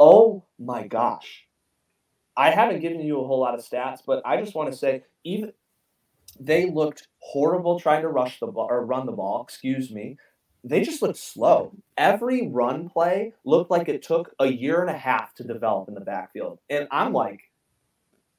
oh 0.00 0.44
my 0.58 0.84
gosh. 0.84 1.44
I 2.36 2.50
haven't 2.50 2.80
given 2.80 3.00
you 3.00 3.20
a 3.20 3.26
whole 3.26 3.38
lot 3.38 3.54
of 3.54 3.64
stats, 3.64 4.00
but 4.04 4.20
I 4.26 4.40
just 4.40 4.56
want 4.56 4.72
to 4.72 4.76
say 4.76 5.04
even 5.22 5.52
they 6.40 6.68
looked 6.68 7.06
horrible 7.20 7.78
trying 7.78 8.02
to 8.02 8.08
rush 8.08 8.40
the 8.40 8.48
ball 8.48 8.66
or 8.68 8.84
run 8.84 9.06
the 9.06 9.12
ball, 9.12 9.42
excuse 9.44 9.92
me 9.92 10.16
they 10.64 10.82
just 10.82 11.02
looked 11.02 11.18
slow. 11.18 11.72
Every 11.96 12.48
run 12.48 12.88
play 12.88 13.34
looked 13.44 13.70
like 13.70 13.88
it 13.88 14.02
took 14.02 14.34
a 14.38 14.46
year 14.46 14.80
and 14.80 14.90
a 14.90 14.98
half 14.98 15.34
to 15.34 15.44
develop 15.44 15.88
in 15.88 15.94
the 15.94 16.00
backfield. 16.00 16.58
And 16.68 16.88
I'm 16.90 17.12
like, 17.12 17.50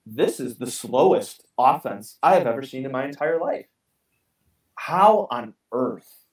this 0.05 0.39
is 0.39 0.57
the 0.57 0.69
slowest 0.69 1.45
offense 1.57 2.17
I 2.21 2.35
have 2.35 2.47
ever 2.47 2.63
seen 2.63 2.85
in 2.85 2.91
my 2.91 3.05
entire 3.05 3.39
life. 3.39 3.67
How 4.75 5.27
on 5.29 5.53
earth 5.71 6.25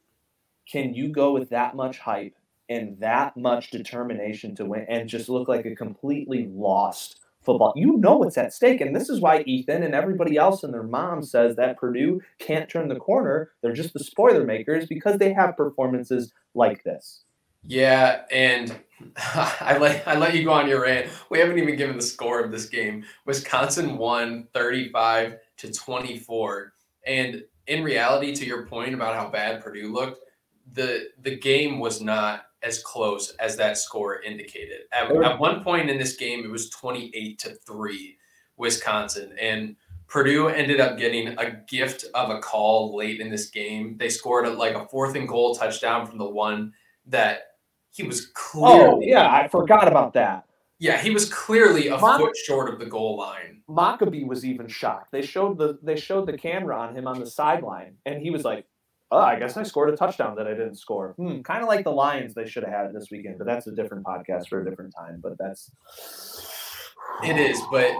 can 0.71 0.95
you 0.95 1.09
go 1.09 1.33
with 1.33 1.51
that 1.51 1.77
much 1.77 1.99
hype 1.99 2.37
and 2.69 2.99
that 3.01 3.37
much 3.37 3.71
determination 3.71 4.55
to 4.57 4.65
win 4.65 4.87
and 4.89 5.09
just 5.09 5.29
look 5.29 5.49
like 5.49 5.67
a 5.67 5.77
completely 5.77 6.49
lost 6.53 7.21
football? 7.47 7.73
You 7.77 7.97
know 7.97 8.19
what's 8.19 8.37
at 8.37 8.53
stake. 8.53 8.83
And 8.83 8.95
this 8.95 9.09
is 9.09 9.21
why 9.21 9.43
Ethan 9.47 9.83
and 9.83 9.95
everybody 9.95 10.37
else 10.37 10.63
and 10.63 10.75
their 10.75 10.83
mom 10.83 11.23
says 11.23 11.57
that 11.57 11.79
Purdue 11.79 12.21
can't 12.39 12.69
turn 12.69 12.89
the 12.89 12.97
corner. 12.97 13.53
They're 13.63 13.73
just 13.73 13.95
the 13.95 14.05
spoiler 14.05 14.45
makers 14.45 14.87
because 14.87 15.19
they 15.19 15.33
have 15.33 15.57
performances 15.57 16.33
like 16.55 16.85
this. 16.85 17.23
Yeah, 17.69 18.23
and 18.31 18.79
I 19.17 19.79
let 19.79 20.07
I 20.07 20.17
let 20.17 20.35
you 20.35 20.45
go 20.45 20.53
on 20.53 20.69
your 20.69 20.83
rant. 20.83 21.09
We 21.31 21.39
haven't 21.39 21.59
even 21.59 21.77
given 21.77 21.97
the 21.97 22.03
score 22.03 22.41
of 22.41 22.51
this 22.51 22.67
game. 22.67 23.05
Wisconsin 23.25 23.97
won 23.97 24.49
35 24.53 25.39
to 25.59 25.73
24. 25.73 26.73
And 27.07 27.45
in 27.67 27.83
reality, 27.83 28.35
to 28.35 28.45
your 28.45 28.67
point 28.67 28.95
about 28.95 29.15
how 29.15 29.29
bad 29.29 29.63
Purdue 29.63 29.93
looked, 29.93 30.21
the 30.73 31.09
the 31.23 31.37
game 31.37 31.79
was 31.79 32.01
not 32.01 32.47
as 32.67 32.83
close 32.83 33.31
as 33.37 33.57
that 33.57 33.79
score 33.79 34.21
indicated. 34.23 34.83
At, 34.93 35.11
at 35.11 35.39
one 35.39 35.63
point 35.63 35.89
in 35.89 35.99
this 35.99 36.17
game, 36.17 36.45
it 36.45 36.51
was 36.51 36.69
28 36.71 37.39
to 37.39 37.55
3 37.55 38.19
Wisconsin. 38.57 39.35
And 39.41 39.77
Purdue 40.09 40.49
ended 40.49 40.81
up 40.81 40.99
getting 40.99 41.29
a 41.39 41.63
gift 41.69 42.07
of 42.15 42.31
a 42.31 42.41
call 42.41 42.97
late 42.97 43.21
in 43.21 43.31
this 43.31 43.51
game. 43.51 43.97
They 43.99 44.09
scored 44.09 44.47
a, 44.47 44.51
like 44.51 44.75
a 44.75 44.87
fourth 44.89 45.15
and 45.15 45.29
goal 45.29 45.55
touchdown 45.55 46.07
from 46.07 46.19
the 46.19 46.29
one 46.29 46.73
that 47.07 47.41
he 47.91 48.03
was 48.03 48.27
clearly. 48.35 48.79
Oh, 48.79 49.01
yeah, 49.01 49.33
I 49.33 49.49
forgot 49.49 49.89
about 49.89 50.13
that. 50.15 50.45
Yeah, 50.79 51.01
he 51.01 51.11
was 51.11 51.33
clearly 51.33 51.89
a 51.89 51.99
foot 51.99 52.37
short 52.37 52.69
of 52.73 52.79
the 52.79 52.87
goal 52.87 53.17
line. 53.17 53.63
Mockobee 53.69 54.27
was 54.27 54.45
even 54.45 54.69
shocked. 54.69 55.11
They 55.11 55.23
showed 55.23 55.57
the 55.57 55.79
they 55.83 55.97
showed 55.97 56.27
the 56.27 56.37
camera 56.37 56.79
on 56.79 56.95
him 56.95 57.07
on 57.07 57.19
the 57.19 57.27
sideline, 57.27 57.97
and 58.05 58.21
he 58.21 58.31
was 58.31 58.45
like, 58.45 58.67
"Oh, 59.11 59.19
I 59.19 59.39
guess 59.39 59.57
I 59.57 59.63
scored 59.63 59.91
a 59.93 59.97
touchdown 59.97 60.37
that 60.37 60.47
I 60.47 60.51
didn't 60.51 60.77
score." 60.77 61.15
Hmm, 61.17 61.41
kind 61.43 61.63
of 61.63 61.69
like 61.69 61.85
the 61.85 61.93
Lions 61.93 62.35
they 62.35 62.47
should 62.47 62.65
have 62.65 62.73
had 62.73 62.93
this 62.93 63.11
weekend, 63.11 63.39
but 63.39 63.47
that's 63.47 63.67
a 63.67 63.73
different 63.73 64.05
podcast 64.05 64.49
for 64.49 64.61
a 64.61 64.69
different 64.69 64.95
time. 64.97 65.21
But 65.23 65.39
that's 65.39 65.71
It 67.25 67.39
is, 67.39 67.61
but 67.71 67.93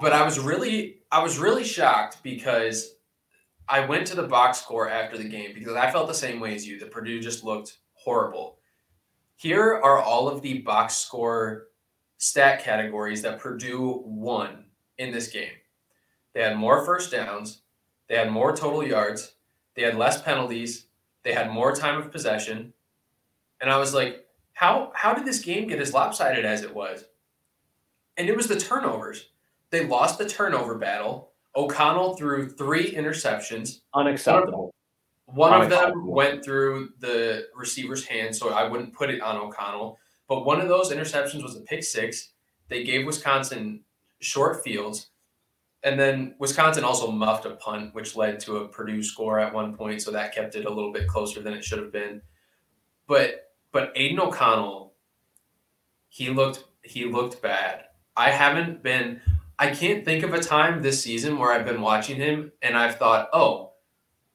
but 0.00 0.12
I 0.12 0.24
was 0.24 0.38
really 0.38 1.00
I 1.10 1.22
was 1.22 1.38
really 1.38 1.64
shocked 1.64 2.22
because 2.22 2.94
I 3.68 3.84
went 3.86 4.06
to 4.08 4.16
the 4.16 4.22
box 4.22 4.60
score 4.62 4.88
after 4.88 5.18
the 5.18 5.28
game 5.28 5.52
because 5.54 5.74
I 5.74 5.90
felt 5.90 6.08
the 6.08 6.14
same 6.14 6.40
way 6.40 6.54
as 6.54 6.66
you 6.66 6.78
that 6.80 6.90
Purdue 6.90 7.20
just 7.20 7.44
looked 7.44 7.78
horrible. 7.94 8.58
Here 9.36 9.74
are 9.74 9.98
all 9.98 10.28
of 10.28 10.42
the 10.42 10.60
box 10.60 10.96
score 10.96 11.66
stat 12.16 12.62
categories 12.62 13.22
that 13.22 13.38
Purdue 13.38 14.02
won 14.04 14.64
in 14.98 15.12
this 15.12 15.28
game. 15.28 15.52
They 16.34 16.42
had 16.42 16.56
more 16.56 16.84
first 16.84 17.12
downs, 17.12 17.62
they 18.08 18.16
had 18.16 18.30
more 18.30 18.54
total 18.56 18.86
yards, 18.86 19.34
they 19.78 19.84
had 19.84 19.96
less 19.96 20.20
penalties, 20.20 20.86
they 21.22 21.32
had 21.32 21.50
more 21.50 21.72
time 21.72 22.00
of 22.00 22.10
possession. 22.10 22.72
And 23.60 23.70
I 23.70 23.78
was 23.78 23.94
like, 23.94 24.26
how 24.54 24.90
how 24.94 25.14
did 25.14 25.24
this 25.24 25.40
game 25.40 25.68
get 25.68 25.78
as 25.80 25.94
lopsided 25.94 26.44
as 26.44 26.62
it 26.62 26.74
was? 26.74 27.04
And 28.16 28.28
it 28.28 28.36
was 28.36 28.48
the 28.48 28.58
turnovers. 28.58 29.26
They 29.70 29.86
lost 29.86 30.18
the 30.18 30.28
turnover 30.28 30.76
battle. 30.76 31.30
O'Connell 31.54 32.16
threw 32.16 32.48
three 32.48 32.90
interceptions. 32.92 33.80
unacceptable. 33.94 34.74
One 35.26 35.52
of 35.52 35.68
them 35.68 35.78
Unacceptable. 35.78 36.12
went 36.12 36.44
through 36.44 36.88
the 36.98 37.46
receiver's 37.54 38.04
hand, 38.06 38.34
so 38.34 38.48
I 38.50 38.66
wouldn't 38.68 38.94
put 38.94 39.10
it 39.10 39.20
on 39.20 39.36
O'Connell. 39.36 39.98
But 40.26 40.44
one 40.44 40.60
of 40.60 40.68
those 40.68 40.90
interceptions 40.90 41.42
was 41.42 41.56
a 41.56 41.60
pick 41.60 41.84
six. 41.84 42.32
They 42.68 42.82
gave 42.82 43.06
Wisconsin 43.06 43.84
short 44.20 44.64
fields. 44.64 45.10
And 45.84 45.98
then 45.98 46.34
Wisconsin 46.38 46.84
also 46.84 47.10
muffed 47.10 47.46
a 47.46 47.50
punt, 47.56 47.94
which 47.94 48.16
led 48.16 48.40
to 48.40 48.58
a 48.58 48.68
Purdue 48.68 49.02
score 49.02 49.38
at 49.38 49.54
one 49.54 49.76
point, 49.76 50.02
so 50.02 50.10
that 50.10 50.34
kept 50.34 50.56
it 50.56 50.66
a 50.66 50.70
little 50.70 50.92
bit 50.92 51.06
closer 51.06 51.40
than 51.40 51.54
it 51.54 51.64
should 51.64 51.78
have 51.78 51.92
been. 51.92 52.20
But 53.06 53.52
but 53.70 53.92
Aidan 53.94 54.20
O'Connell, 54.20 54.94
he 56.08 56.30
looked 56.30 56.64
he 56.82 57.04
looked 57.04 57.40
bad. 57.40 57.84
I 58.16 58.30
haven't 58.30 58.82
been 58.82 59.20
I 59.58 59.70
can't 59.70 60.04
think 60.04 60.24
of 60.24 60.34
a 60.34 60.40
time 60.40 60.82
this 60.82 61.02
season 61.02 61.38
where 61.38 61.52
I've 61.52 61.64
been 61.64 61.80
watching 61.80 62.16
him 62.16 62.52
and 62.62 62.76
I've 62.76 62.96
thought, 62.96 63.28
oh, 63.32 63.72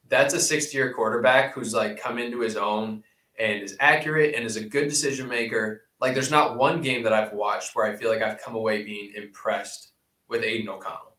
that's 0.08 0.34
a 0.34 0.40
sixth 0.40 0.74
year 0.74 0.92
quarterback 0.92 1.54
who's 1.54 1.72
like 1.72 2.00
come 2.00 2.18
into 2.18 2.40
his 2.40 2.56
own 2.56 3.02
and 3.38 3.62
is 3.62 3.76
accurate 3.80 4.34
and 4.34 4.44
is 4.44 4.56
a 4.56 4.64
good 4.64 4.88
decision 4.88 5.28
maker. 5.28 5.82
Like 6.00 6.14
there's 6.14 6.30
not 6.30 6.58
one 6.58 6.82
game 6.82 7.02
that 7.04 7.12
I've 7.12 7.32
watched 7.32 7.74
where 7.74 7.86
I 7.86 7.96
feel 7.96 8.10
like 8.10 8.22
I've 8.22 8.40
come 8.40 8.54
away 8.54 8.82
being 8.82 9.12
impressed 9.14 9.92
with 10.28 10.42
Aidan 10.42 10.68
O'Connell. 10.68 11.13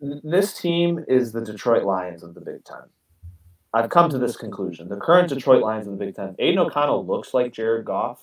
This 0.00 0.58
team 0.58 1.04
is 1.08 1.32
the 1.32 1.40
Detroit 1.40 1.84
Lions 1.84 2.22
of 2.22 2.34
the 2.34 2.40
Big 2.40 2.64
Ten. 2.64 2.82
I've 3.74 3.90
come 3.90 4.08
to 4.10 4.18
this 4.18 4.36
conclusion. 4.36 4.88
The 4.88 4.96
current 4.96 5.28
Detroit 5.28 5.62
Lions 5.62 5.86
of 5.86 5.98
the 5.98 6.04
Big 6.04 6.14
Ten. 6.14 6.34
Aidan 6.38 6.58
O'Connell 6.58 7.06
looks 7.06 7.34
like 7.34 7.52
Jared 7.52 7.84
Goff, 7.84 8.22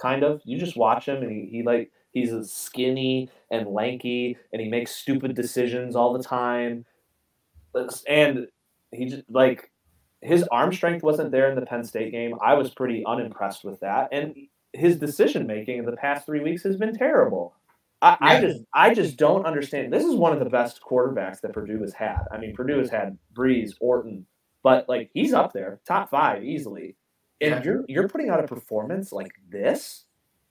kind 0.00 0.22
of. 0.22 0.40
You 0.44 0.58
just 0.58 0.76
watch 0.76 1.06
him 1.06 1.22
and 1.22 1.30
he, 1.30 1.48
he 1.50 1.62
like 1.62 1.90
he's 2.12 2.32
skinny 2.50 3.30
and 3.50 3.68
lanky 3.68 4.36
and 4.52 4.60
he 4.60 4.68
makes 4.68 4.94
stupid 4.96 5.34
decisions 5.34 5.94
all 5.94 6.12
the 6.12 6.22
time. 6.22 6.84
And 8.08 8.48
he 8.90 9.06
just 9.06 9.22
like 9.28 9.70
his 10.20 10.44
arm 10.50 10.72
strength 10.72 11.02
wasn't 11.02 11.32
there 11.32 11.48
in 11.48 11.56
the 11.56 11.66
Penn 11.66 11.84
State 11.84 12.12
game. 12.12 12.36
I 12.42 12.54
was 12.54 12.70
pretty 12.70 13.04
unimpressed 13.06 13.64
with 13.64 13.80
that. 13.80 14.08
And 14.12 14.34
his 14.72 14.96
decision 14.96 15.46
making 15.46 15.78
in 15.78 15.84
the 15.84 15.96
past 15.96 16.26
three 16.26 16.40
weeks 16.40 16.62
has 16.62 16.76
been 16.76 16.96
terrible. 16.96 17.54
I, 18.02 18.16
I, 18.20 18.40
just 18.40 18.60
I 18.74 18.94
just 18.94 19.16
don't 19.16 19.46
understand. 19.46 19.92
This 19.92 20.04
is 20.04 20.16
one 20.16 20.32
of 20.32 20.40
the 20.40 20.50
best 20.50 20.80
quarterbacks 20.82 21.40
that 21.40 21.52
Purdue 21.52 21.80
has 21.82 21.94
had. 21.94 22.24
I 22.32 22.38
mean, 22.38 22.52
Purdue 22.52 22.78
has 22.78 22.90
had 22.90 23.16
Brees, 23.32 23.74
Orton, 23.80 24.26
but 24.64 24.88
like 24.88 25.10
he's 25.14 25.32
up 25.32 25.52
there, 25.52 25.80
top 25.86 26.10
five 26.10 26.44
easily. 26.44 26.96
And 27.40 27.64
you're 27.64 27.84
you're 27.88 28.08
putting 28.08 28.28
out 28.28 28.42
a 28.42 28.46
performance 28.46 29.12
like 29.12 29.32
this, 29.48 30.04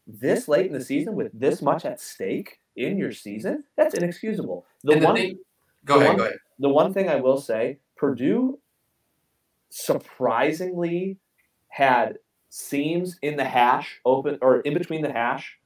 this 0.07 0.47
late 0.47 0.67
in 0.67 0.73
the 0.73 0.83
season 0.83 1.13
with 1.15 1.31
this 1.37 1.61
much 1.61 1.85
at 1.85 1.99
stake 1.99 2.59
in 2.77 2.97
your 2.97 3.11
season. 3.11 3.65
That's 3.75 3.95
inexcusable. 3.95 4.65
The 4.83 4.99
one, 4.99 5.15
thing, 5.15 5.39
go 5.83 5.97
ahead, 5.97 6.07
one, 6.07 6.17
go 6.17 6.23
ahead. 6.23 6.37
The 6.59 6.69
one 6.69 6.93
thing 6.93 7.09
I 7.09 7.17
will 7.17 7.39
say, 7.39 7.79
Purdue 7.97 8.59
surprisingly 9.69 11.17
had 11.67 12.17
seams 12.49 13.17
in 13.21 13.35
the 13.37 13.45
hash 13.45 13.99
open 14.05 14.37
or 14.41 14.61
in 14.61 14.73
between 14.73 15.01
the 15.01 15.11
hash 15.11 15.57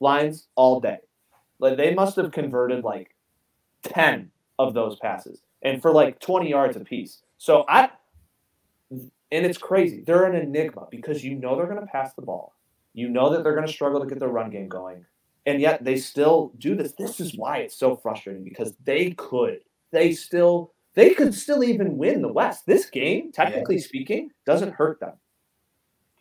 lines 0.00 0.48
all 0.54 0.80
day. 0.80 0.98
Like 1.58 1.76
they 1.76 1.94
must 1.94 2.16
have 2.16 2.32
converted 2.32 2.84
like 2.84 3.14
10 3.84 4.30
of 4.58 4.74
those 4.74 4.98
passes 4.98 5.42
and 5.62 5.80
for 5.80 5.92
like 5.92 6.20
20 6.20 6.48
yards 6.48 6.76
apiece. 6.76 7.22
So 7.38 7.64
I 7.68 7.90
and 8.90 9.10
it's 9.44 9.58
crazy. 9.58 10.02
They're 10.06 10.24
an 10.24 10.34
enigma 10.34 10.86
because 10.90 11.22
you 11.22 11.34
know 11.34 11.56
they're 11.56 11.66
going 11.66 11.80
to 11.80 11.86
pass 11.86 12.14
the 12.14 12.22
ball. 12.22 12.54
You 12.94 13.08
know 13.08 13.30
that 13.30 13.44
they're 13.44 13.54
going 13.54 13.66
to 13.66 13.72
struggle 13.72 14.00
to 14.00 14.06
get 14.06 14.18
their 14.18 14.28
run 14.28 14.50
game 14.50 14.68
going. 14.68 15.04
And 15.46 15.60
yet 15.60 15.84
they 15.84 15.96
still 15.96 16.52
do 16.58 16.74
this. 16.74 16.92
This 16.92 17.20
is 17.20 17.36
why 17.36 17.58
it's 17.58 17.76
so 17.76 17.96
frustrating 17.96 18.44
because 18.44 18.74
they 18.84 19.10
could. 19.12 19.60
They 19.90 20.12
still 20.12 20.72
they 20.94 21.14
could 21.14 21.34
still 21.34 21.62
even 21.62 21.96
win 21.96 22.22
the 22.22 22.32
West. 22.32 22.66
This 22.66 22.90
game, 22.90 23.30
technically 23.30 23.76
yeah. 23.76 23.82
speaking, 23.82 24.30
doesn't 24.44 24.74
hurt 24.74 24.98
them. 25.00 25.12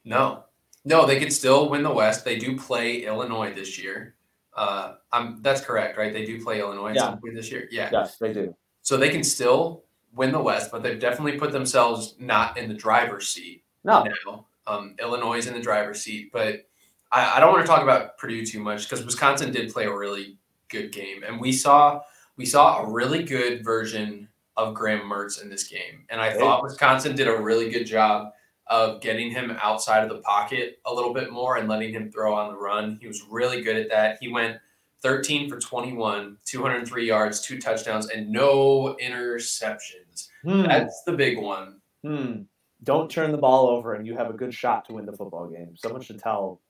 No. 0.06 0.44
No, 0.86 1.06
they 1.06 1.20
could 1.20 1.34
still 1.34 1.70
win 1.70 1.84
the 1.84 1.92
West. 1.92 2.24
They 2.24 2.38
do 2.38 2.58
play 2.58 3.04
Illinois 3.04 3.54
this 3.54 3.78
year. 3.78 4.16
Uh, 4.58 4.96
I'm, 5.12 5.42
that's 5.44 5.62
correct, 5.62 5.98
right? 5.98 6.12
They 6.12 6.26
do 6.26 6.44
play 6.44 6.60
Illinois 6.60 6.94
yeah. 6.94 7.16
this 7.34 7.52
year. 7.52 7.68
Yeah. 7.72 7.90
Yes, 7.92 8.18
they 8.18 8.34
do. 8.34 8.56
So 8.82 8.98
they 8.98 9.10
can 9.10 9.24
still 9.24 9.84
win 10.16 10.32
the 10.32 10.42
West, 10.42 10.72
but 10.72 10.82
they've 10.82 11.00
definitely 11.00 11.38
put 11.38 11.52
themselves 11.52 12.16
not 12.20 12.58
in 12.58 12.68
the 12.68 12.74
driver's 12.74 13.30
seat. 13.30 13.64
No. 13.84 14.04
Now. 14.04 14.46
Um, 14.66 14.96
Illinois 15.00 15.38
is 15.38 15.48
in 15.48 15.54
the 15.54 15.62
driver's 15.62 16.02
seat, 16.02 16.32
but 16.34 16.68
I, 17.12 17.38
I 17.38 17.40
don't 17.40 17.54
want 17.54 17.66
to 17.66 17.72
talk 17.72 17.84
about 17.84 18.18
Purdue 18.18 18.46
too 18.46 18.60
much 18.60 18.90
because 18.90 19.06
Wisconsin 19.06 19.52
did 19.52 19.72
play 19.72 19.86
a 19.86 19.96
really 19.96 20.38
good 20.70 20.92
game, 20.92 21.24
and 21.24 21.40
we 21.40 21.54
saw 21.54 22.02
we 22.36 22.46
saw 22.46 22.82
a 22.82 22.92
really 22.92 23.24
good 23.24 23.64
version 23.64 24.28
of 24.58 24.74
Graham 24.74 25.10
Mertz 25.10 25.42
in 25.42 25.50
this 25.50 25.68
game, 25.68 26.06
and 26.10 26.20
I 26.20 26.34
thought 26.34 26.64
Wisconsin 26.64 27.16
did 27.16 27.28
a 27.28 27.38
really 27.38 27.70
good 27.70 27.86
job 27.86 28.34
of 28.70 29.02
getting 29.02 29.32
him 29.32 29.56
outside 29.62 30.04
of 30.04 30.10
the 30.10 30.20
pocket 30.20 30.80
a 30.86 30.94
little 30.94 31.14
bit 31.14 31.32
more 31.32 31.58
and 31.58 31.70
letting 31.70 31.94
him 31.94 32.12
throw 32.12 32.34
on 32.34 32.52
the 32.52 32.58
run. 32.58 32.98
He 33.02 33.08
was 33.08 33.24
really 33.30 33.62
good 33.62 33.78
at 33.78 33.90
that. 33.90 34.18
He 34.20 34.28
went 34.28 34.58
13 35.02 35.50
for 35.50 35.60
21, 35.60 36.38
203 36.46 37.08
yards, 37.08 37.42
two 37.42 37.60
touchdowns, 37.60 38.10
and 38.10 38.30
no 38.30 38.98
interceptions. 39.02 40.30
Hmm. 40.44 40.64
That's 40.64 41.04
the 41.04 41.14
big 41.14 41.40
one. 41.40 41.82
Hmm. 42.04 42.42
Don't 42.84 43.10
turn 43.10 43.32
the 43.32 43.38
ball 43.38 43.68
over, 43.68 43.96
and 43.96 44.06
you 44.06 44.16
have 44.16 44.30
a 44.30 44.34
good 44.34 44.54
shot 44.54 44.86
to 44.86 44.94
win 44.94 45.06
the 45.06 45.14
football 45.14 45.48
game. 45.48 45.76
Someone 45.78 46.02
should 46.02 46.20
tell 46.20 46.62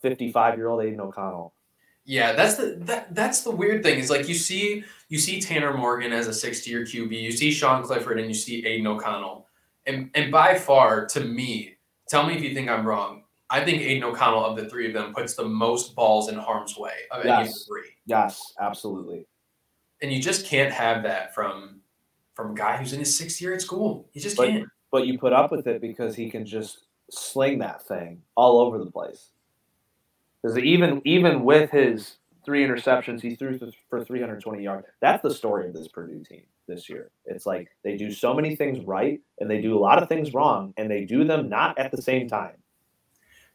55 0.00 0.56
year 0.56 0.68
old 0.68 0.82
Aidan 0.82 1.00
O'Connell. 1.00 1.54
Yeah, 2.04 2.32
that's 2.32 2.56
the 2.56 2.76
that 2.80 3.14
that's 3.14 3.42
the 3.42 3.52
weird 3.52 3.84
thing. 3.84 3.98
Is 4.00 4.10
like 4.10 4.28
you 4.28 4.34
see 4.34 4.82
you 5.08 5.18
see 5.18 5.40
Tanner 5.40 5.76
Morgan 5.76 6.12
as 6.12 6.26
a 6.26 6.34
60 6.34 6.68
year 6.68 6.84
QB, 6.84 7.12
you 7.12 7.30
see 7.30 7.52
Sean 7.52 7.84
Clifford, 7.84 8.18
and 8.18 8.26
you 8.26 8.34
see 8.34 8.66
Aidan 8.66 8.88
O'Connell 8.88 9.46
and 9.86 10.10
and 10.14 10.30
by 10.30 10.58
far 10.58 11.06
to 11.06 11.20
me, 11.20 11.76
tell 12.08 12.26
me 12.26 12.34
if 12.34 12.42
you 12.42 12.54
think 12.54 12.68
I'm 12.68 12.86
wrong. 12.86 13.24
I 13.50 13.62
think 13.64 13.82
Aidan 13.82 14.04
O'Connell 14.04 14.44
of 14.44 14.56
the 14.56 14.68
three 14.68 14.86
of 14.86 14.94
them 14.94 15.12
puts 15.12 15.34
the 15.34 15.44
most 15.44 15.94
balls 15.94 16.30
in 16.30 16.36
harm's 16.36 16.78
way 16.78 16.94
of 17.10 17.24
yes. 17.24 17.38
any 17.38 17.48
of 17.48 17.54
the 17.54 17.60
three. 17.68 17.90
Yes, 18.06 18.54
absolutely. 18.58 19.26
And 20.00 20.12
you 20.12 20.22
just 20.22 20.46
can't 20.46 20.72
have 20.72 21.02
that 21.02 21.34
from 21.34 21.80
from 22.34 22.52
a 22.52 22.54
guy 22.54 22.76
who's 22.76 22.92
in 22.92 22.98
his 22.98 23.16
sixth 23.16 23.40
year 23.40 23.54
at 23.54 23.60
school. 23.60 24.08
You 24.14 24.20
just 24.20 24.36
but, 24.36 24.48
can't. 24.48 24.68
But 24.90 25.06
you 25.06 25.18
put 25.18 25.32
up 25.32 25.50
with 25.50 25.66
it 25.66 25.80
because 25.80 26.14
he 26.14 26.30
can 26.30 26.44
just 26.46 26.86
sling 27.10 27.58
that 27.58 27.86
thing 27.86 28.22
all 28.36 28.58
over 28.58 28.78
the 28.78 28.90
place. 28.90 29.30
Because 30.42 30.58
even 30.58 31.02
even 31.04 31.44
with 31.44 31.70
his 31.70 32.16
three 32.44 32.64
interceptions, 32.66 33.20
he 33.20 33.34
threw 33.34 33.58
for 33.88 34.04
320 34.04 34.62
yards. 34.62 34.86
That's 35.00 35.22
the 35.22 35.32
story 35.32 35.66
of 35.66 35.74
this 35.74 35.88
Purdue 35.88 36.24
team 36.24 36.42
this 36.66 36.88
year. 36.88 37.10
It's 37.24 37.46
like 37.46 37.68
they 37.84 37.96
do 37.96 38.10
so 38.10 38.34
many 38.34 38.56
things 38.56 38.84
right 38.84 39.20
and 39.38 39.50
they 39.50 39.60
do 39.60 39.76
a 39.76 39.80
lot 39.80 40.02
of 40.02 40.08
things 40.08 40.34
wrong 40.34 40.74
and 40.76 40.90
they 40.90 41.04
do 41.04 41.24
them 41.24 41.48
not 41.48 41.78
at 41.78 41.90
the 41.90 42.02
same 42.02 42.28
time. 42.28 42.56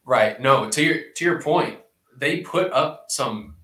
Right. 0.04 0.40
No, 0.40 0.70
to 0.70 0.82
your 0.82 1.10
to 1.16 1.24
your 1.24 1.42
point, 1.42 1.78
they 2.16 2.40
put 2.40 2.72
up 2.72 3.06
some 3.08 3.56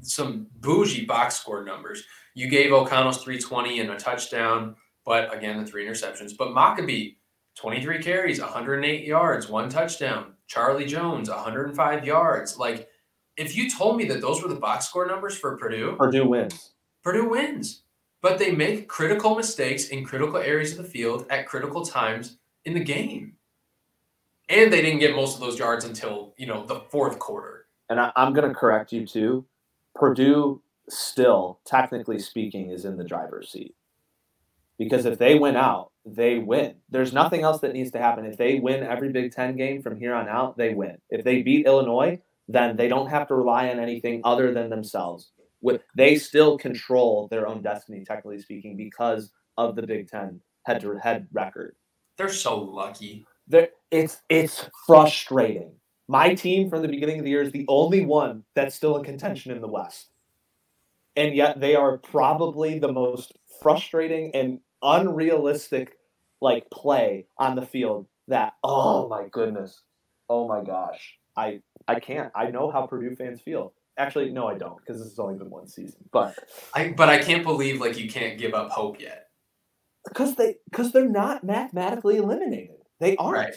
some 0.00 0.48
bougie 0.60 1.04
box 1.04 1.36
score 1.36 1.64
numbers. 1.64 2.02
You 2.34 2.48
gave 2.48 2.72
O'Connell's 2.72 3.22
320 3.22 3.80
and 3.80 3.90
a 3.90 3.96
touchdown, 3.96 4.74
but 5.04 5.34
again 5.34 5.62
the 5.62 5.70
three 5.70 5.86
interceptions. 5.86 6.36
But 6.36 6.48
Mockobee, 6.48 7.16
23 7.54 8.02
carries, 8.02 8.40
108 8.40 9.06
yards, 9.06 9.48
one 9.48 9.68
touchdown. 9.68 10.34
Charlie 10.48 10.84
Jones, 10.84 11.30
105 11.30 12.04
yards. 12.04 12.58
Like 12.58 12.88
if 13.36 13.56
you 13.56 13.70
told 13.70 13.96
me 13.96 14.04
that 14.06 14.20
those 14.20 14.42
were 14.42 14.48
the 14.48 14.54
box 14.54 14.88
score 14.88 15.06
numbers 15.06 15.36
for 15.36 15.56
Purdue, 15.56 15.96
Purdue 15.96 16.26
wins. 16.26 16.72
Purdue 17.02 17.28
wins 17.28 17.82
but 18.22 18.38
they 18.38 18.52
make 18.52 18.88
critical 18.88 19.34
mistakes 19.34 19.88
in 19.88 20.04
critical 20.04 20.38
areas 20.38 20.72
of 20.72 20.78
the 20.78 20.90
field 20.90 21.26
at 21.28 21.46
critical 21.46 21.84
times 21.84 22.38
in 22.64 22.72
the 22.72 22.80
game. 22.80 23.34
And 24.48 24.72
they 24.72 24.80
didn't 24.80 25.00
get 25.00 25.16
most 25.16 25.34
of 25.34 25.40
those 25.40 25.58
yards 25.58 25.84
until, 25.84 26.32
you 26.38 26.46
know, 26.46 26.64
the 26.64 26.80
fourth 26.88 27.18
quarter. 27.18 27.66
And 27.90 28.00
I, 28.00 28.12
am 28.16 28.32
going 28.32 28.48
to 28.48 28.54
correct 28.54 28.92
you 28.92 29.06
too. 29.06 29.44
Purdue 29.94 30.62
still, 30.88 31.60
technically 31.64 32.18
speaking, 32.20 32.70
is 32.70 32.84
in 32.84 32.96
the 32.96 33.04
driver's 33.04 33.50
seat. 33.50 33.74
Because 34.78 35.04
if 35.04 35.18
they 35.18 35.38
win 35.38 35.56
out, 35.56 35.90
they 36.04 36.38
win. 36.38 36.74
There's 36.90 37.12
nothing 37.12 37.42
else 37.42 37.60
that 37.60 37.72
needs 37.72 37.90
to 37.92 37.98
happen. 37.98 38.24
If 38.24 38.36
they 38.36 38.58
win 38.58 38.82
every 38.82 39.10
Big 39.10 39.32
Ten 39.32 39.56
game 39.56 39.82
from 39.82 39.98
here 39.98 40.14
on 40.14 40.28
out, 40.28 40.56
they 40.56 40.74
win. 40.74 40.98
If 41.10 41.24
they 41.24 41.42
beat 41.42 41.66
Illinois, 41.66 42.20
then 42.48 42.76
they 42.76 42.88
don't 42.88 43.08
have 43.08 43.28
to 43.28 43.34
rely 43.34 43.68
on 43.70 43.78
anything 43.78 44.20
other 44.24 44.52
than 44.52 44.70
themselves 44.70 45.32
with 45.62 45.82
they 45.96 46.16
still 46.16 46.58
control 46.58 47.28
their 47.28 47.46
own 47.46 47.62
destiny, 47.62 48.04
technically 48.04 48.40
speaking, 48.40 48.76
because 48.76 49.30
of 49.56 49.76
the 49.76 49.86
Big 49.86 50.08
Ten 50.08 50.40
head 50.64 50.80
to 50.80 50.96
head 50.98 51.28
record. 51.32 51.76
They're 52.18 52.28
so 52.28 52.60
lucky. 52.60 53.24
They're, 53.48 53.68
it's 53.90 54.20
it's 54.28 54.68
frustrating. 54.86 55.72
My 56.08 56.34
team 56.34 56.68
from 56.68 56.82
the 56.82 56.88
beginning 56.88 57.18
of 57.18 57.24
the 57.24 57.30
year 57.30 57.42
is 57.42 57.52
the 57.52 57.64
only 57.68 58.04
one 58.04 58.44
that's 58.54 58.74
still 58.74 58.96
in 58.98 59.04
contention 59.04 59.52
in 59.52 59.60
the 59.60 59.68
West. 59.68 60.10
And 61.16 61.34
yet 61.34 61.60
they 61.60 61.76
are 61.76 61.98
probably 61.98 62.78
the 62.78 62.92
most 62.92 63.32
frustrating 63.62 64.30
and 64.34 64.60
unrealistic 64.82 65.96
like 66.40 66.68
play 66.70 67.26
on 67.38 67.54
the 67.54 67.64
field 67.64 68.06
that 68.28 68.54
oh 68.64 69.08
my 69.08 69.28
goodness. 69.30 69.82
Oh 70.28 70.48
my 70.48 70.62
gosh. 70.62 71.14
I 71.36 71.60
I 71.88 72.00
can't. 72.00 72.30
I 72.34 72.50
know 72.50 72.70
how 72.70 72.86
Purdue 72.86 73.14
fans 73.14 73.40
feel. 73.40 73.72
Actually, 73.98 74.30
no, 74.30 74.46
I 74.46 74.56
don't 74.56 74.78
because 74.78 75.02
this 75.02 75.10
has 75.10 75.18
only 75.18 75.36
been 75.36 75.50
one 75.50 75.68
season. 75.68 76.00
But 76.12 76.38
I 76.74 76.94
but 76.96 77.08
I 77.08 77.18
can't 77.18 77.44
believe 77.44 77.80
like 77.80 77.98
you 77.98 78.08
can't 78.08 78.38
give 78.38 78.54
up 78.54 78.70
hope 78.70 79.00
yet. 79.00 79.28
Because 80.08 80.34
they 80.36 80.56
because 80.70 80.92
they're 80.92 81.08
not 81.08 81.44
mathematically 81.44 82.16
eliminated. 82.16 82.76
They 83.00 83.16
aren't. 83.16 83.34
Right. 83.34 83.54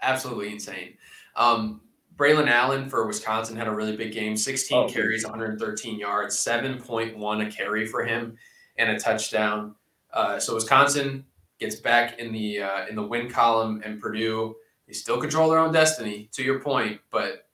Absolutely 0.00 0.52
insane. 0.52 0.94
Um, 1.36 1.82
Braylon 2.16 2.48
Allen 2.48 2.88
for 2.88 3.06
Wisconsin 3.06 3.56
had 3.56 3.68
a 3.68 3.74
really 3.74 3.96
big 3.96 4.12
game. 4.12 4.36
16 4.36 4.76
oh, 4.76 4.88
carries, 4.88 5.24
113 5.24 5.98
yards, 5.98 6.36
7.1 6.36 7.46
a 7.46 7.50
carry 7.50 7.86
for 7.86 8.04
him, 8.04 8.36
and 8.76 8.90
a 8.90 8.98
touchdown. 8.98 9.76
Uh, 10.12 10.38
so 10.38 10.54
Wisconsin 10.54 11.24
gets 11.60 11.76
back 11.76 12.18
in 12.18 12.32
the 12.32 12.62
uh, 12.62 12.86
in 12.86 12.96
the 12.96 13.02
win 13.02 13.30
column, 13.30 13.82
and 13.84 14.00
Purdue 14.00 14.56
they 14.88 14.94
still 14.94 15.20
control 15.20 15.50
their 15.50 15.58
own 15.58 15.72
destiny. 15.72 16.30
To 16.32 16.42
your 16.42 16.60
point, 16.60 17.00
but 17.12 17.46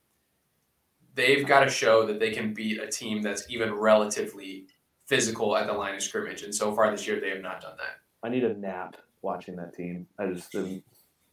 they've 1.15 1.47
got 1.47 1.61
to 1.65 1.71
show 1.71 2.07
that 2.07 2.21
they 2.21 2.31
can 2.31 2.55
beat 2.55 2.81
a 2.81 2.87
team 2.87 3.23
that's 3.23 3.45
even 3.51 3.75
relatively 3.75 4.67
physical 5.07 5.57
at 5.57 5.67
the 5.67 5.73
line 5.73 5.97
of 5.97 6.03
scrimmage. 6.03 6.43
And 6.43 6.55
so 6.55 6.75
far 6.75 6.91
this 6.91 7.07
year, 7.07 7.21
they 7.21 7.31
have 7.31 7.43
not 7.43 7.61
done 7.61 7.77
that. 7.77 8.27
I 8.27 8.31
need 8.31 8.45
a 8.45 8.55
nap 8.55 8.97
watching 9.21 9.57
that 9.57 9.75
team. 9.75 10.07
I 10.19 10.29
just 10.29 10.55
am 10.55 10.83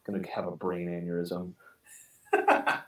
going 0.04 0.22
to 0.22 0.30
have 0.30 0.46
a 0.46 0.50
brain 0.50 0.88
aneurysm. 0.88 1.52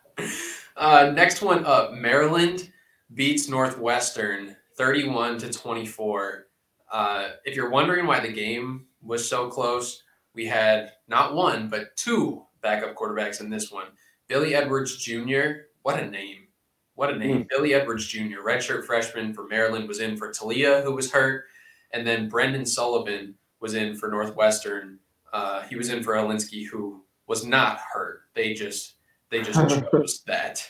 uh, 0.77 1.13
next 1.15 1.41
one 1.41 1.65
up 1.65 1.93
Maryland 1.93 2.73
beats 3.15 3.49
Northwestern 3.49 4.57
31 4.77 5.39
to 5.39 5.53
24. 5.53 6.47
Uh, 6.91 7.29
if 7.45 7.55
you're 7.55 7.71
wondering 7.71 8.07
why 8.07 8.21
the 8.21 8.33
game 8.33 8.87
was 9.03 9.29
so 9.29 9.49
close, 9.49 10.03
we 10.35 10.47
had 10.47 10.93
not 11.09 11.35
one, 11.35 11.69
but 11.69 11.97
two 11.97 12.44
backup 12.65 12.97
quarterbacks 12.97 13.41
in 13.41 13.49
this 13.49 13.71
one. 13.71 13.87
Billy 14.27 14.57
Edwards 14.57 14.97
Jr., 14.97 15.69
what 15.83 16.01
a 16.01 16.11
name. 16.11 16.49
What 16.97 17.13
a 17.13 17.17
name. 17.17 17.45
Mm. 17.45 17.49
Billy 17.49 17.75
Edwards 17.75 18.07
Jr., 18.09 18.41
redshirt 18.45 18.85
freshman 18.85 19.35
for 19.35 19.47
Maryland, 19.47 19.87
was 19.87 20.01
in 20.01 20.17
for 20.17 20.31
Taulia, 20.31 20.83
who 20.83 20.93
was 20.93 21.13
hurt. 21.13 21.45
And 21.93 22.05
then 22.05 22.29
Brendan 22.29 22.67
Sullivan 22.67 23.35
was 23.61 23.75
in 23.75 23.95
for 23.95 24.09
Northwestern. 24.09 24.99
Uh, 25.33 25.63
he 25.63 25.77
was 25.77 25.91
in 25.91 26.03
for 26.03 26.15
Hilinski, 26.15 26.67
who 26.67 27.05
was 27.27 27.45
not 27.45 27.79
hurt. 27.79 28.23
They 28.35 28.55
just 28.55 28.95
they 29.31 29.43
just 29.43 29.61
chose 29.93 30.23
that. 30.27 30.67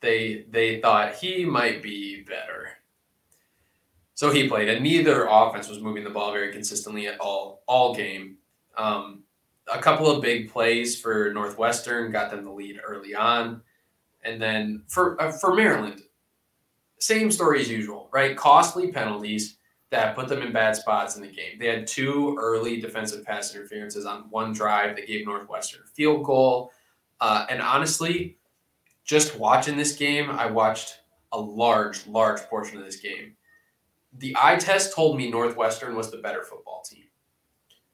They 0.00 0.44
they 0.50 0.80
thought 0.80 1.14
he 1.14 1.44
might 1.44 1.82
be 1.82 2.22
better. 2.22 2.68
So 4.14 4.30
he 4.30 4.48
played, 4.48 4.68
and 4.68 4.82
neither 4.82 5.26
offense 5.28 5.68
was 5.68 5.80
moving 5.80 6.04
the 6.04 6.10
ball 6.10 6.32
very 6.32 6.52
consistently 6.52 7.08
at 7.08 7.18
all 7.18 7.62
all 7.66 7.94
game. 7.94 8.36
Um, 8.76 9.23
a 9.72 9.78
couple 9.78 10.10
of 10.10 10.22
big 10.22 10.50
plays 10.50 11.00
for 11.00 11.32
Northwestern 11.32 12.12
got 12.12 12.30
them 12.30 12.44
the 12.44 12.50
lead 12.50 12.80
early 12.86 13.14
on, 13.14 13.62
and 14.22 14.40
then 14.40 14.82
for 14.88 15.20
uh, 15.20 15.32
for 15.32 15.54
Maryland, 15.54 16.02
same 16.98 17.30
story 17.30 17.60
as 17.60 17.70
usual, 17.70 18.08
right? 18.12 18.36
Costly 18.36 18.92
penalties 18.92 19.56
that 19.90 20.14
put 20.14 20.28
them 20.28 20.42
in 20.42 20.52
bad 20.52 20.76
spots 20.76 21.16
in 21.16 21.22
the 21.22 21.28
game. 21.28 21.58
They 21.58 21.68
had 21.68 21.86
two 21.86 22.36
early 22.38 22.80
defensive 22.80 23.24
pass 23.24 23.54
interferences 23.54 24.06
on 24.06 24.24
one 24.30 24.52
drive 24.52 24.96
that 24.96 25.06
gave 25.06 25.24
Northwestern 25.24 25.82
a 25.84 25.88
field 25.88 26.24
goal, 26.24 26.72
uh, 27.20 27.46
and 27.48 27.62
honestly, 27.62 28.36
just 29.04 29.38
watching 29.38 29.76
this 29.76 29.96
game, 29.96 30.30
I 30.30 30.46
watched 30.46 31.00
a 31.32 31.40
large, 31.40 32.06
large 32.06 32.40
portion 32.42 32.78
of 32.78 32.84
this 32.84 32.96
game. 32.96 33.34
The 34.18 34.36
eye 34.40 34.56
test 34.56 34.94
told 34.94 35.16
me 35.16 35.30
Northwestern 35.30 35.96
was 35.96 36.10
the 36.10 36.18
better 36.18 36.44
football 36.44 36.82
team 36.88 37.03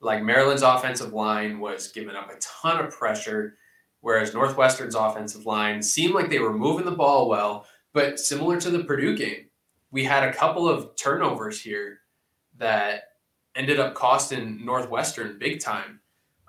like 0.01 0.23
Maryland's 0.23 0.63
offensive 0.63 1.13
line 1.13 1.61
was 1.61 1.89
giving 1.89 2.17
up 2.17 2.31
a 2.31 2.39
ton 2.41 2.85
of 2.85 2.93
pressure, 2.93 3.57
whereas 4.01 4.33
Northwestern's 4.33 4.95
offensive 4.95 5.47
line 5.47 5.83
seemed 5.83 6.15
like 6.15 6.31
they 6.31 6.39
were 6.39 6.53
moving 6.53 6.87
the 6.87 6.91
ball 6.91 7.29
well. 7.29 7.67
But 7.93 8.19
similar 8.19 8.61
to 8.61 8.71
the 8.71 8.85
Purdue 8.85 9.17
game, 9.17 9.47
we 9.91 10.05
had 10.05 10.25
a 10.25 10.33
couple 10.33 10.69
of 10.69 10.97
turnovers 10.97 11.61
here 11.61 11.99
that 12.59 13.03
ended 13.57 13.81
up 13.81 13.95
costing 13.95 14.65
Northwestern 14.65 15.39
big 15.39 15.61
time. 15.61 16.01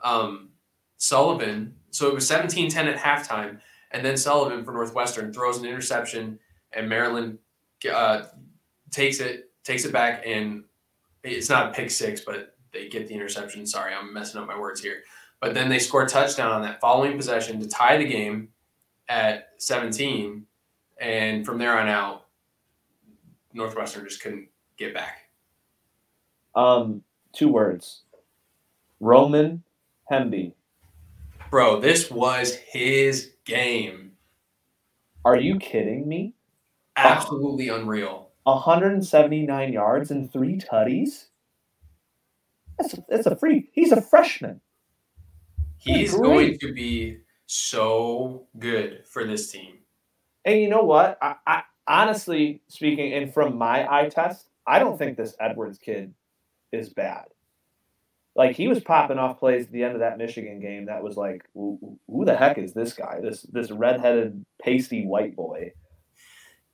Um, 0.04 0.50
Sullivan, 0.98 1.76
so 1.90 2.08
it 2.08 2.14
was 2.14 2.28
17 2.28 2.70
10 2.70 2.88
at 2.88 2.98
halftime, 2.98 3.60
and 3.92 4.06
then 4.06 4.16
Sullivan 4.16 4.64
for 4.64 4.72
Northwestern 4.72 5.34
throws 5.34 5.58
an 5.58 5.66
interception, 5.66 6.40
and 6.72 6.88
Maryland 6.88 7.40
uh, 7.92 8.24
takes 8.92 9.20
it 9.20 9.52
takes 9.64 9.84
it 9.84 9.92
back, 9.92 10.24
and 10.26 10.64
it's 11.24 11.50
not 11.50 11.70
a 11.70 11.74
pick 11.74 11.90
six, 11.90 12.22
but 12.22 12.56
they 12.74 12.88
get 12.88 13.08
the 13.08 13.14
interception. 13.14 13.66
Sorry, 13.66 13.94
I'm 13.94 14.14
messing 14.14 14.40
up 14.42 14.48
my 14.48 14.60
words 14.60 14.82
here. 14.82 15.04
But 15.40 15.54
then 15.54 15.70
they 15.70 15.80
score 15.80 16.04
a 16.04 16.08
touchdown 16.08 16.52
on 16.52 16.62
that 16.62 16.80
following 16.80 17.18
possession 17.18 17.60
to 17.60 17.68
tie 17.68 17.98
the 17.98 18.06
game 18.06 18.50
at 19.10 19.50
17. 19.58 20.46
And 21.00 21.46
from 21.46 21.58
there 21.58 21.78
on 21.78 21.88
out, 21.88 22.28
Northwestern 23.54 24.06
just 24.06 24.22
couldn't 24.22 24.48
get 24.78 24.94
back. 24.94 25.30
Um, 26.56 27.04
two 27.34 27.50
words. 27.50 28.02
Roman 29.00 29.64
Hemby. 30.12 30.54
Bro, 31.50 31.82
this 31.82 32.12
was 32.12 32.56
his 32.56 33.32
game. 33.46 34.12
Are 35.26 35.36
you 35.36 35.58
kidding 35.60 36.08
me? 36.08 36.36
Absolutely 36.96 37.70
unreal. 37.70 38.30
179 38.44 39.74
yards 39.74 40.12
and 40.12 40.32
three 40.32 40.58
tutties? 40.58 41.26
That's 42.82 42.94
a, 42.94 43.06
that's 43.10 43.28
a 43.28 43.36
free. 43.36 43.70
He's 43.72 43.92
a 43.92 44.02
freshman. 44.02 44.60
He's 45.78 46.14
going 46.16 46.58
to 46.60 46.74
be 46.74 47.18
so 47.48 48.48
good 48.60 49.04
for 49.06 49.26
this 49.26 49.52
team. 49.52 49.80
And 50.46 50.60
you 50.60 50.70
know 50.70 50.84
what? 50.84 51.18
I, 51.22 51.36
I 51.46 51.64
honestly 51.88 52.62
speaking, 52.68 53.14
and 53.14 53.34
from 53.34 53.58
my 53.58 53.92
eye 53.92 54.10
test, 54.10 54.48
I 54.66 54.80
don't 54.80 54.98
think 54.98 55.18
this 55.18 55.36
Edwards 55.40 55.78
kid 55.78 56.14
is 56.72 56.90
bad. 56.90 57.26
Like 58.36 58.56
he 58.56 58.68
was 58.68 58.80
popping 58.80 59.18
off 59.18 59.40
plays 59.40 59.66
at 59.66 59.72
the 59.72 59.84
end 59.84 59.94
of 59.94 60.00
that 60.00 60.18
Michigan 60.18 60.60
game. 60.60 60.86
That 60.86 61.04
was 61.04 61.18
like, 61.18 61.44
who, 61.54 61.98
who 62.08 62.26
the 62.26 62.36
heck 62.36 62.58
is 62.58 62.74
this 62.74 62.94
guy? 62.94 63.20
This 63.22 63.42
this 63.44 63.72
redheaded, 63.72 64.46
pasty 64.62 65.06
white 65.06 65.36
boy. 65.36 65.74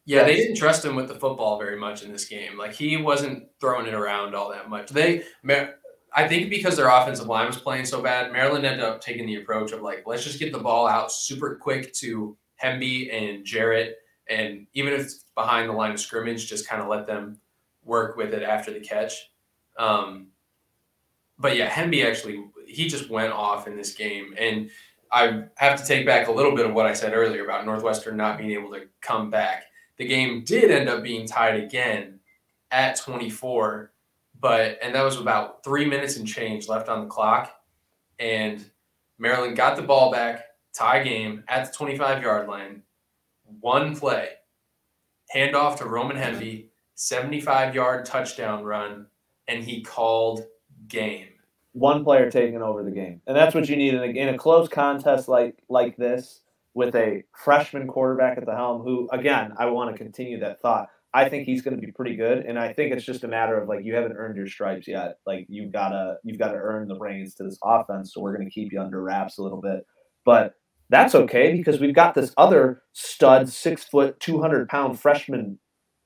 Yeah, 0.06 0.24
they 0.24 0.38
didn't 0.38 0.56
trust 0.56 0.86
him 0.86 0.96
with 0.96 1.10
the 1.10 1.16
football 1.16 1.60
very 1.60 1.78
much 1.78 2.04
in 2.04 2.14
this 2.14 2.26
game. 2.26 2.58
Like 2.58 2.74
he 2.74 2.96
wasn't 2.96 3.48
throwing 3.60 3.88
it 3.88 3.94
around 3.94 4.36
all 4.36 4.52
that 4.52 4.70
much. 4.70 4.90
They 4.90 5.24
I 6.18 6.28
think 6.28 6.50
because 6.50 6.76
their 6.76 6.90
offensive 6.90 7.28
line 7.28 7.46
was 7.46 7.58
playing 7.58 7.86
so 7.86 8.02
bad, 8.02 8.32
Maryland 8.32 8.66
ended 8.66 8.84
up 8.84 9.02
taking 9.02 9.28
the 9.28 9.36
approach 9.36 9.72
of 9.72 9.84
like, 9.84 10.02
let's 10.08 10.24
just 10.24 10.40
get 10.40 10.52
the 10.52 10.58
ball 10.58 10.88
out 10.88 11.12
super 11.12 11.56
quick 11.58 11.94
to 11.94 12.36
Hemby 12.62 13.14
and 13.14 13.46
Jarrett. 13.46 13.98
And 14.28 14.66
even 14.74 14.94
if 14.94 15.02
it's 15.02 15.26
behind 15.36 15.70
the 15.70 15.74
line 15.74 15.92
of 15.92 16.00
scrimmage, 16.00 16.50
just 16.50 16.68
kind 16.68 16.82
of 16.82 16.88
let 16.88 17.06
them 17.06 17.40
work 17.86 18.18
with 18.18 18.34
it 18.34 18.42
after 18.42 18.74
the 18.74 18.80
catch. 18.80 19.30
Um, 19.78 20.30
but 21.38 21.56
yeah, 21.56 21.70
Hemby 21.70 22.04
actually, 22.04 22.44
he 22.66 22.88
just 22.88 23.12
went 23.12 23.32
off 23.32 23.68
in 23.68 23.78
this 23.78 23.94
game. 23.94 24.34
And 24.40 24.72
I 25.12 25.44
have 25.58 25.80
to 25.80 25.86
take 25.86 26.08
back 26.08 26.30
a 26.30 26.32
little 26.32 26.56
bit 26.56 26.66
of 26.66 26.74
what 26.74 26.88
I 26.88 26.94
said 26.94 27.14
earlier 27.14 27.46
about 27.46 27.64
Northwestern 27.64 28.18
not 28.18 28.40
being 28.40 28.54
able 28.54 28.72
to 28.72 28.88
come 29.02 29.30
back. 29.30 29.66
The 29.98 30.08
game 30.08 30.44
did 30.44 30.72
end 30.72 30.90
up 30.90 31.04
being 31.04 31.28
tied 31.28 31.62
again 31.62 32.22
at 32.72 33.00
24 33.00 33.92
but 34.40 34.78
and 34.82 34.94
that 34.94 35.04
was 35.04 35.20
about 35.20 35.64
three 35.64 35.86
minutes 35.86 36.18
and 36.18 36.28
change 36.28 36.68
left 36.68 36.90
on 36.90 37.02
the 37.02 37.08
clock, 37.08 37.54
and 38.20 38.64
Maryland 39.18 39.56
got 39.56 39.76
the 39.76 39.82
ball 39.82 40.12
back, 40.12 40.46
tie 40.74 41.04
game 41.04 41.44
at 41.48 41.66
the 41.66 41.78
25 41.78 42.22
yard 42.22 42.48
line, 42.48 42.84
one 43.60 43.96
play, 43.96 44.30
handoff 45.36 45.78
to 45.78 45.86
Roman 45.86 46.18
Hemby, 46.18 46.70
75 46.96 47.76
yard 47.76 48.06
touchdown 48.06 48.64
run, 48.64 49.08
and 49.48 49.64
he 49.64 49.82
called 49.82 50.44
game. 50.88 51.30
One 51.74 52.04
player 52.04 52.30
taking 52.32 52.62
over 52.62 52.84
the 52.84 52.92
game, 52.92 53.22
and 53.28 53.36
that's 53.36 53.54
what 53.54 53.70
you 53.70 53.76
need 53.76 53.94
in 53.94 54.02
a, 54.02 54.08
in 54.08 54.30
a 54.30 54.38
close 54.38 54.68
contest 54.68 55.28
like 55.28 55.56
like 55.70 55.96
this 55.98 56.42
with 56.74 56.96
a 56.96 57.24
freshman 57.34 57.88
quarterback 57.88 58.38
at 58.38 58.46
the 58.46 58.56
helm. 58.56 58.82
Who, 58.82 59.10
again, 59.12 59.54
I 59.58 59.66
want 59.68 59.92
to 59.92 59.98
continue 59.98 60.40
that 60.40 60.62
thought 60.62 60.90
I 61.18 61.30
think 61.30 61.48
he's 61.48 61.64
going 61.64 61.76
to 61.76 61.84
be 61.84 61.92
pretty 61.92 62.16
good, 62.16 62.46
and 62.46 62.60
I 62.60 62.74
think 62.74 62.94
it's 62.94 63.04
just 63.04 63.24
a 63.24 63.28
matter 63.28 63.60
of 63.60 63.68
like 63.68 63.84
you 63.84 63.96
haven't 63.96 64.16
earned 64.16 64.38
your 64.38 64.46
stripes 64.46 64.88
yet. 64.88 65.18
Like 65.26 65.48
you've 65.50 65.72
gotta 65.72 66.18
you've 66.24 66.38
got 66.38 66.52
to 66.52 66.58
earn 66.58 66.88
the 66.88 66.96
reins 66.96 67.34
to 67.36 67.44
this 67.44 67.58
offense. 67.64 68.14
So 68.14 68.22
we're 68.22 68.38
going 68.38 68.48
to 68.48 68.54
keep 68.54 68.72
you 68.72 68.80
under 68.80 69.02
wraps 69.02 69.40
a 69.40 69.42
little 69.42 69.60
bit, 69.60 69.84
but 70.26 70.54
that's 70.90 71.16
okay 71.16 71.54
because 71.54 71.80
we've 71.80 71.96
got 71.96 72.14
this 72.14 72.34
other 72.38 72.84
stud, 72.94 73.50
six 73.50 73.84
foot, 73.84 74.20
two 74.20 74.40
hundred 74.40 74.70
pound 74.70 75.00
freshman, 75.00 75.58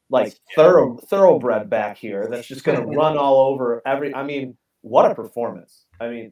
like 0.09 0.33
thorough 0.55 0.97
thoroughbred 1.09 1.69
back 1.69 1.97
here 1.97 2.29
that's 2.31 2.47
just 2.47 2.63
going 2.63 2.79
to 2.89 2.97
run 2.97 3.17
all 3.17 3.51
over 3.51 3.81
every. 3.85 4.15
I 4.15 4.23
mean, 4.23 4.55
what 4.79 5.11
a 5.11 5.13
performance! 5.13 5.87
I 5.99 6.07
mean, 6.07 6.31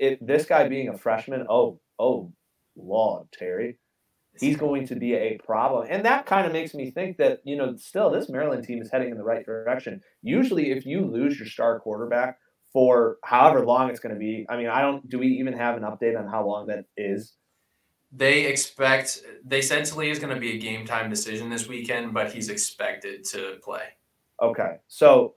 it 0.00 0.26
this 0.26 0.46
guy 0.46 0.66
being 0.68 0.88
a 0.88 0.98
freshman. 0.98 1.46
Oh, 1.48 1.78
oh, 2.00 2.32
Lord, 2.74 3.28
Terry 3.32 3.78
he's 4.40 4.56
going 4.56 4.86
to 4.86 4.94
be 4.94 5.14
a 5.14 5.38
problem. 5.44 5.86
And 5.88 6.04
that 6.04 6.26
kind 6.26 6.46
of 6.46 6.52
makes 6.52 6.74
me 6.74 6.90
think 6.90 7.16
that, 7.18 7.40
you 7.44 7.56
know, 7.56 7.76
still 7.76 8.10
this 8.10 8.28
Maryland 8.28 8.64
team 8.64 8.80
is 8.80 8.90
heading 8.90 9.10
in 9.10 9.16
the 9.16 9.24
right 9.24 9.44
direction. 9.44 10.02
Usually, 10.22 10.70
if 10.70 10.86
you 10.86 11.04
lose 11.04 11.38
your 11.38 11.48
star 11.48 11.80
quarterback 11.80 12.38
for 12.72 13.16
however 13.24 13.64
long 13.64 13.90
it's 13.90 14.00
going 14.00 14.14
to 14.14 14.18
be, 14.18 14.46
I 14.48 14.56
mean, 14.56 14.68
I 14.68 14.80
don't, 14.80 15.08
do 15.08 15.18
we 15.18 15.28
even 15.28 15.54
have 15.54 15.76
an 15.76 15.82
update 15.82 16.18
on 16.18 16.26
how 16.28 16.46
long 16.46 16.66
that 16.66 16.84
is? 16.96 17.34
They 18.12 18.46
expect, 18.46 19.22
they 19.44 19.60
said 19.62 19.82
Taulia 19.82 20.10
is 20.10 20.18
going 20.18 20.34
to 20.34 20.40
be 20.40 20.52
a 20.52 20.58
game 20.58 20.86
time 20.86 21.10
decision 21.10 21.50
this 21.50 21.68
weekend, 21.68 22.14
but 22.14 22.32
he's 22.32 22.48
expected 22.48 23.24
to 23.30 23.56
play. 23.62 23.84
Okay. 24.40 24.76
So 24.88 25.34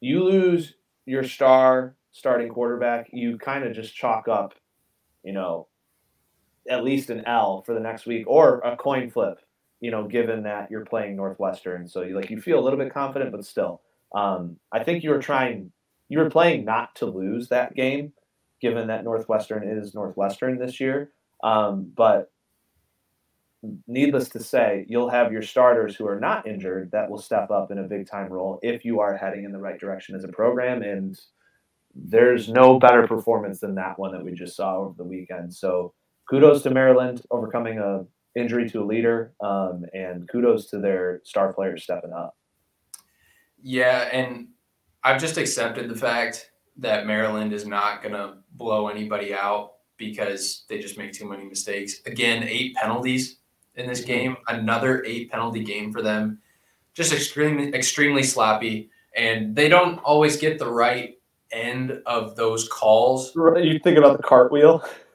you 0.00 0.24
lose 0.24 0.74
your 1.06 1.24
star 1.24 1.96
starting 2.10 2.48
quarterback, 2.48 3.08
you 3.12 3.38
kind 3.38 3.64
of 3.64 3.72
just 3.74 3.94
chalk 3.94 4.28
up, 4.28 4.54
you 5.22 5.32
know, 5.32 5.68
at 6.68 6.84
least 6.84 7.10
an 7.10 7.24
L 7.26 7.62
for 7.62 7.74
the 7.74 7.80
next 7.80 8.06
week 8.06 8.24
or 8.26 8.58
a 8.60 8.76
coin 8.76 9.10
flip, 9.10 9.40
you 9.80 9.90
know, 9.90 10.06
given 10.06 10.42
that 10.44 10.70
you're 10.70 10.84
playing 10.84 11.16
Northwestern. 11.16 11.88
So 11.88 12.02
you 12.02 12.14
like 12.14 12.30
you 12.30 12.40
feel 12.40 12.58
a 12.58 12.64
little 12.64 12.78
bit 12.78 12.92
confident, 12.92 13.32
but 13.32 13.44
still. 13.44 13.82
Um, 14.14 14.56
I 14.72 14.82
think 14.82 15.04
you 15.04 15.10
were 15.10 15.20
trying 15.20 15.70
you 16.08 16.18
were 16.18 16.30
playing 16.30 16.64
not 16.64 16.94
to 16.96 17.06
lose 17.06 17.48
that 17.48 17.74
game, 17.74 18.12
given 18.60 18.86
that 18.88 19.04
Northwestern 19.04 19.68
is 19.68 19.94
Northwestern 19.94 20.58
this 20.58 20.80
year. 20.80 21.12
Um, 21.42 21.92
but 21.94 22.30
needless 23.86 24.28
to 24.30 24.40
say, 24.40 24.86
you'll 24.88 25.10
have 25.10 25.32
your 25.32 25.42
starters 25.42 25.96
who 25.96 26.06
are 26.06 26.18
not 26.18 26.46
injured 26.46 26.90
that 26.92 27.10
will 27.10 27.18
step 27.18 27.50
up 27.50 27.70
in 27.70 27.78
a 27.78 27.82
big 27.82 28.08
time 28.08 28.32
role 28.32 28.58
if 28.62 28.84
you 28.84 29.00
are 29.00 29.16
heading 29.16 29.44
in 29.44 29.52
the 29.52 29.58
right 29.58 29.78
direction 29.78 30.14
as 30.14 30.24
a 30.24 30.28
program. 30.28 30.82
And 30.82 31.20
there's 31.94 32.48
no 32.48 32.78
better 32.78 33.06
performance 33.06 33.60
than 33.60 33.74
that 33.74 33.98
one 33.98 34.12
that 34.12 34.24
we 34.24 34.32
just 34.32 34.56
saw 34.56 34.78
over 34.78 34.94
the 34.96 35.04
weekend. 35.04 35.52
So 35.52 35.92
kudos 36.28 36.62
to 36.62 36.70
Maryland 36.70 37.22
overcoming 37.30 37.78
a 37.78 38.04
injury 38.34 38.68
to 38.70 38.82
a 38.82 38.84
leader, 38.84 39.32
um, 39.40 39.84
and 39.94 40.28
kudos 40.28 40.70
to 40.70 40.78
their 40.78 41.20
star 41.24 41.52
players 41.52 41.82
stepping 41.82 42.12
up. 42.12 42.36
Yeah, 43.62 44.08
and 44.12 44.48
I've 45.02 45.20
just 45.20 45.36
accepted 45.36 45.88
the 45.88 45.96
fact 45.96 46.50
that 46.76 47.06
Maryland 47.06 47.52
is 47.52 47.66
not 47.66 48.02
going 48.02 48.14
to 48.14 48.34
blow 48.52 48.88
anybody 48.88 49.34
out 49.34 49.72
because 49.96 50.64
they 50.68 50.78
just 50.78 50.96
make 50.96 51.12
too 51.12 51.28
many 51.28 51.44
mistakes. 51.44 52.00
Again, 52.06 52.44
eight 52.44 52.74
penalties 52.76 53.38
in 53.74 53.86
this 53.86 54.00
mm-hmm. 54.00 54.08
game, 54.08 54.36
another 54.46 55.04
eight 55.04 55.30
penalty 55.30 55.64
game 55.64 55.92
for 55.92 56.02
them. 56.02 56.38
Just 56.94 57.12
extremely, 57.12 57.74
extremely 57.74 58.22
sloppy, 58.22 58.90
and 59.16 59.54
they 59.54 59.68
don't 59.68 59.98
always 59.98 60.36
get 60.36 60.58
the 60.58 60.70
right 60.70 61.18
end 61.50 62.02
of 62.06 62.36
those 62.36 62.68
calls. 62.68 63.34
You 63.34 63.78
think 63.78 63.98
about 63.98 64.16
the 64.16 64.22
cartwheel. 64.22 64.84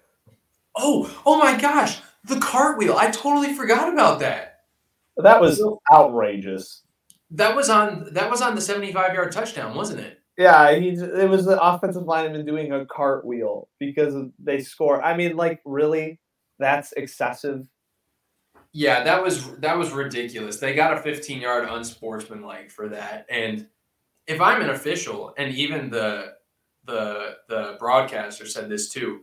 Oh, 0.76 1.22
oh 1.26 1.38
my 1.38 1.60
gosh, 1.60 2.00
the 2.24 2.40
cartwheel! 2.40 2.96
I 2.98 3.12
totally 3.12 3.54
forgot 3.54 3.92
about 3.92 4.20
that. 4.20 4.62
That 5.18 5.42
was 5.42 5.64
outrageous. 5.92 6.84
That 7.32 7.56
was 7.56 7.70
on 7.70 8.14
that 8.14 8.30
was 8.30 8.42
on 8.42 8.56
the 8.56 8.62
seventy-five 8.62 9.14
yard 9.14 9.32
touchdown, 9.32 9.76
wasn't 9.76 10.02
it? 10.02 10.20
Yeah, 10.38 10.76
he 10.76 10.90
it 10.90 11.30
was 11.30 11.46
the 11.46 11.62
offensive 11.62 12.04
lineman 12.04 12.46
doing 12.46 12.72
a 12.72 12.86
cartwheel 12.86 13.70
because 13.80 14.16
they 14.40 14.60
score. 14.60 15.04
I 15.04 15.16
mean, 15.16 15.36
like 15.36 15.62
really, 15.66 16.20
that's 16.58 16.92
excessive. 16.94 17.68
Yeah, 18.72 19.04
that 19.04 19.24
was 19.24 19.56
that 19.58 19.78
was 19.78 19.92
ridiculous. 19.92 20.58
They 20.58 20.74
got 20.74 20.98
a 20.98 21.02
15 21.02 21.40
yard 21.40 21.68
unsportsmanlike 21.70 22.72
for 22.72 22.90
that. 22.90 23.28
And 23.30 23.68
if 24.26 24.42
I'm 24.42 24.62
an 24.62 24.72
official, 24.72 25.34
and 25.38 25.54
even 25.54 25.92
the 25.92 26.34
the 26.86 27.36
the 27.48 27.76
broadcaster 27.80 28.48
said 28.48 28.70
this 28.70 28.90
too, 28.90 29.22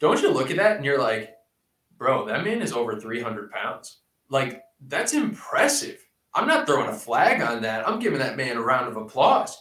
don't 0.00 0.20
you 0.22 0.32
look 0.32 0.50
at 0.50 0.56
that 0.56 0.76
and 0.76 0.84
you're 0.84 1.00
like, 1.00 1.34
bro, 1.96 2.26
that 2.26 2.44
man 2.44 2.62
is 2.62 2.72
over 2.72 2.98
300 2.98 3.50
pounds. 3.50 4.00
Like 4.28 4.62
that's 4.86 5.14
impressive. 5.14 5.98
I'm 6.34 6.48
not 6.48 6.66
throwing 6.66 6.88
a 6.88 6.94
flag 6.94 7.42
on 7.42 7.62
that. 7.62 7.86
I'm 7.86 7.98
giving 7.98 8.20
that 8.20 8.36
man 8.36 8.56
a 8.56 8.62
round 8.62 8.88
of 8.88 8.96
applause 8.96 9.56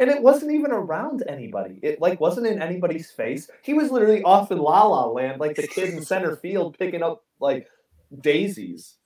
and 0.00 0.08
it 0.08 0.22
wasn't 0.22 0.50
even 0.50 0.72
around 0.72 1.22
anybody. 1.28 1.78
It 1.82 2.00
like 2.00 2.18
wasn't 2.20 2.46
in 2.46 2.60
anybody's 2.60 3.10
face. 3.10 3.50
He 3.62 3.74
was 3.74 3.90
literally 3.90 4.22
off 4.22 4.50
in 4.50 4.58
La 4.58 4.84
La 4.84 5.04
Land, 5.04 5.38
like 5.38 5.54
the 5.54 5.66
kid 5.66 5.90
in 5.90 6.02
center 6.02 6.36
field 6.36 6.76
picking 6.78 7.02
up 7.02 7.22
like 7.38 7.68
daisies. 8.22 8.96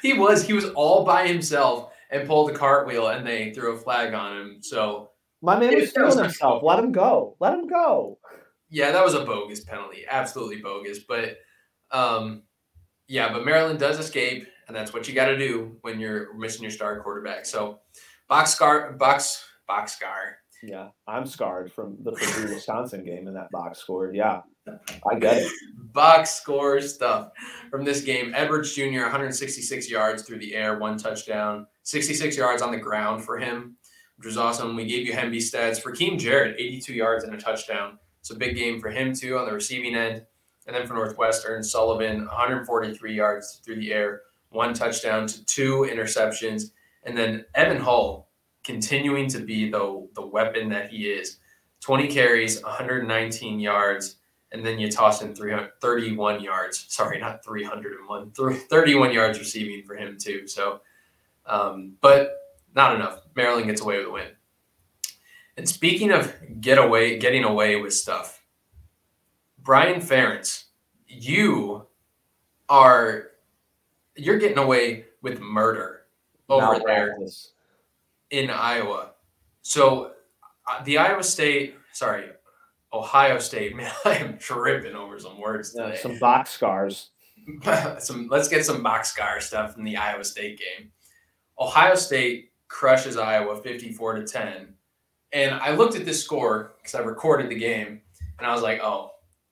He 0.00 0.14
was. 0.14 0.46
He 0.46 0.54
was 0.54 0.64
all 0.70 1.04
by 1.04 1.28
himself 1.28 1.92
and 2.10 2.26
pulled 2.26 2.50
a 2.50 2.54
cartwheel, 2.54 3.08
and 3.08 3.26
they 3.26 3.52
threw 3.52 3.74
a 3.74 3.78
flag 3.78 4.14
on 4.14 4.40
him. 4.40 4.58
So 4.62 5.10
my 5.42 5.58
man 5.60 5.74
was 5.74 5.92
feeling 5.92 6.18
himself. 6.18 6.62
Let 6.62 6.78
him 6.78 6.90
go. 6.90 7.36
Let 7.38 7.52
him 7.52 7.68
go. 7.68 8.18
Yeah, 8.70 8.92
that 8.92 9.04
was 9.04 9.14
a 9.14 9.24
bogus 9.24 9.64
penalty. 9.64 10.04
Absolutely 10.08 10.60
bogus. 10.60 11.00
But 11.00 11.38
um, 11.90 12.42
yeah, 13.06 13.32
but 13.32 13.44
Maryland 13.44 13.78
does 13.78 13.98
escape, 13.98 14.46
and 14.66 14.76
that's 14.76 14.92
what 14.92 15.08
you 15.08 15.14
got 15.14 15.26
to 15.26 15.38
do 15.38 15.76
when 15.80 15.98
you're 15.98 16.34
missing 16.34 16.62
your 16.62 16.70
star 16.70 17.00
quarterback. 17.00 17.46
So 17.46 17.80
box 18.28 18.52
scar 18.54 18.92
box 18.92 19.44
box 19.66 19.96
scar. 19.96 20.38
Yeah, 20.62 20.88
I'm 21.06 21.24
scarred 21.24 21.72
from 21.72 21.96
the 22.02 22.12
Purdue 22.12 22.54
Wisconsin 22.54 23.04
game 23.04 23.28
and 23.28 23.36
that 23.36 23.50
box 23.50 23.78
score. 23.78 24.12
Yeah, 24.12 24.42
I 25.10 25.18
get 25.18 25.38
it. 25.38 25.52
box 25.92 26.34
score 26.34 26.80
stuff 26.80 27.30
from 27.70 27.84
this 27.84 28.02
game. 28.02 28.32
Edwards 28.34 28.74
Jr. 28.74 29.02
166 29.02 29.90
yards 29.90 30.22
through 30.22 30.38
the 30.38 30.54
air, 30.54 30.78
one 30.78 30.98
touchdown, 30.98 31.66
66 31.84 32.36
yards 32.36 32.60
on 32.60 32.72
the 32.72 32.78
ground 32.78 33.24
for 33.24 33.38
him, 33.38 33.76
which 34.16 34.26
was 34.26 34.36
awesome. 34.36 34.76
We 34.76 34.84
gave 34.84 35.06
you 35.06 35.12
Hemby 35.12 35.38
stats 35.38 35.80
for 35.80 35.92
Keem 35.92 36.18
Jarrett, 36.18 36.56
82 36.58 36.92
yards 36.92 37.24
and 37.24 37.34
a 37.34 37.38
touchdown. 37.38 37.98
It's 38.20 38.30
a 38.30 38.36
big 38.36 38.56
game 38.56 38.80
for 38.80 38.90
him 38.90 39.14
too 39.14 39.38
on 39.38 39.46
the 39.46 39.52
receiving 39.52 39.94
end. 39.94 40.24
And 40.66 40.76
then 40.76 40.86
for 40.86 40.94
Northwestern, 40.94 41.62
Sullivan 41.62 42.26
143 42.26 43.14
yards 43.14 43.60
through 43.64 43.76
the 43.76 43.92
air, 43.92 44.22
one 44.50 44.74
touchdown 44.74 45.26
to 45.26 45.44
two 45.46 45.88
interceptions. 45.90 46.72
And 47.04 47.16
then 47.16 47.46
Evan 47.54 47.78
Hull, 47.80 48.28
continuing 48.64 49.28
to 49.28 49.38
be 49.40 49.70
the 49.70 50.06
the 50.14 50.26
weapon 50.26 50.68
that 50.70 50.90
he 50.90 51.08
is. 51.08 51.38
20 51.80 52.08
carries, 52.08 52.62
119 52.62 53.60
yards, 53.60 54.16
and 54.52 54.64
then 54.66 54.78
you 54.78 54.90
toss 54.90 55.22
in 55.22 55.34
331 55.34 56.42
yards. 56.42 56.84
Sorry, 56.88 57.18
not 57.18 57.44
301, 57.44 58.32
31 58.32 59.12
yards 59.12 59.38
receiving 59.38 59.84
for 59.84 59.94
him 59.94 60.18
too. 60.18 60.46
So, 60.46 60.80
um, 61.46 61.94
but 62.00 62.32
not 62.74 62.94
enough. 62.94 63.20
Maryland 63.36 63.66
gets 63.66 63.80
away 63.80 63.98
with 63.98 64.06
a 64.06 64.10
win. 64.10 64.28
And 65.58 65.68
speaking 65.68 66.12
of 66.12 66.32
get 66.60 66.78
away, 66.78 67.18
getting 67.18 67.42
away 67.42 67.80
with 67.80 67.92
stuff, 67.92 68.44
Brian 69.58 70.00
Ferentz, 70.00 70.66
you 71.08 71.84
are 72.68 73.32
you're 74.14 74.38
getting 74.38 74.58
away 74.58 75.06
with 75.20 75.40
murder 75.40 76.02
over 76.48 76.80
there 76.86 77.18
in 78.30 78.50
Iowa. 78.50 79.10
So 79.62 80.12
uh, 80.68 80.84
the 80.84 80.96
Iowa 80.96 81.24
State, 81.24 81.74
sorry, 81.92 82.26
Ohio 82.92 83.40
State, 83.40 83.74
man, 83.76 83.90
I 84.04 84.14
am 84.14 84.38
tripping 84.38 84.94
over 84.94 85.18
some 85.18 85.40
words 85.40 85.72
today. 85.72 85.94
Yeah, 85.94 86.00
some 86.00 86.18
box 86.20 86.50
scars. 86.50 87.10
some 87.98 88.28
let's 88.28 88.46
get 88.46 88.64
some 88.64 88.80
box 88.80 89.10
scar 89.10 89.40
stuff 89.40 89.74
from 89.74 89.82
the 89.82 89.96
Iowa 89.96 90.22
State 90.22 90.60
game. 90.60 90.92
Ohio 91.58 91.96
State 91.96 92.52
crushes 92.68 93.16
Iowa 93.16 93.60
54 93.60 94.14
to 94.20 94.24
10. 94.24 94.74
And 95.32 95.54
I 95.54 95.74
looked 95.74 95.94
at 95.94 96.04
this 96.04 96.22
score 96.22 96.74
because 96.78 96.94
I 96.94 97.00
recorded 97.00 97.50
the 97.50 97.58
game 97.58 98.00
and 98.38 98.46
I 98.46 98.52
was 98.52 98.62
like, 98.62 98.80
oh, 98.82 99.10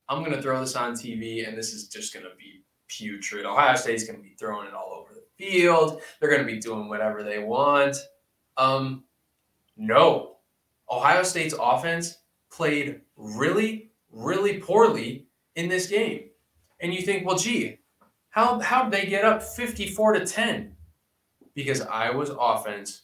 I'm 0.09 0.21
going 0.21 0.35
to 0.35 0.43
throw 0.43 0.59
this 0.61 0.77
on 0.77 0.93
TV 0.93 1.47
and 1.47 1.57
this 1.57 1.73
is 1.73 1.89
just 1.89 2.15
going 2.15 2.25
to 2.25 2.35
be 2.39 2.65
putrid. 2.89 3.45
Ohio 3.45 3.75
State's 3.77 4.05
going 4.05 4.19
to 4.19 4.23
be 4.23 4.35
throwing 4.39 4.67
it 4.67 4.75
all 4.75 4.93
over 4.93 5.15
the 5.15 5.23
field. 5.37 6.01
They're 6.21 6.31
going 6.31 6.47
to 6.47 6.53
be 6.53 6.59
doing 6.59 6.89
whatever 6.89 7.23
they 7.23 7.39
want. 7.39 7.97
Um, 8.57 9.05
no. 9.77 10.37
Ohio 10.91 11.23
State's 11.23 11.55
offense 11.59 12.19
played 12.51 13.01
really, 13.17 13.91
really 14.11 14.59
poorly 14.59 15.27
in 15.57 15.69
this 15.69 15.89
game. 15.89 16.31
And 16.81 16.95
you 16.95 17.03
think, 17.03 17.27
well, 17.27 17.37
gee, 17.37 17.81
how 18.31 18.61
how 18.61 18.85
did 18.85 18.93
they 18.93 19.07
get 19.07 19.25
up 19.25 19.43
54 19.43 20.13
to 20.15 20.27
10? 20.27 20.77
Because 21.55 21.81
Iowa's 21.81 22.31
offense 22.39 23.03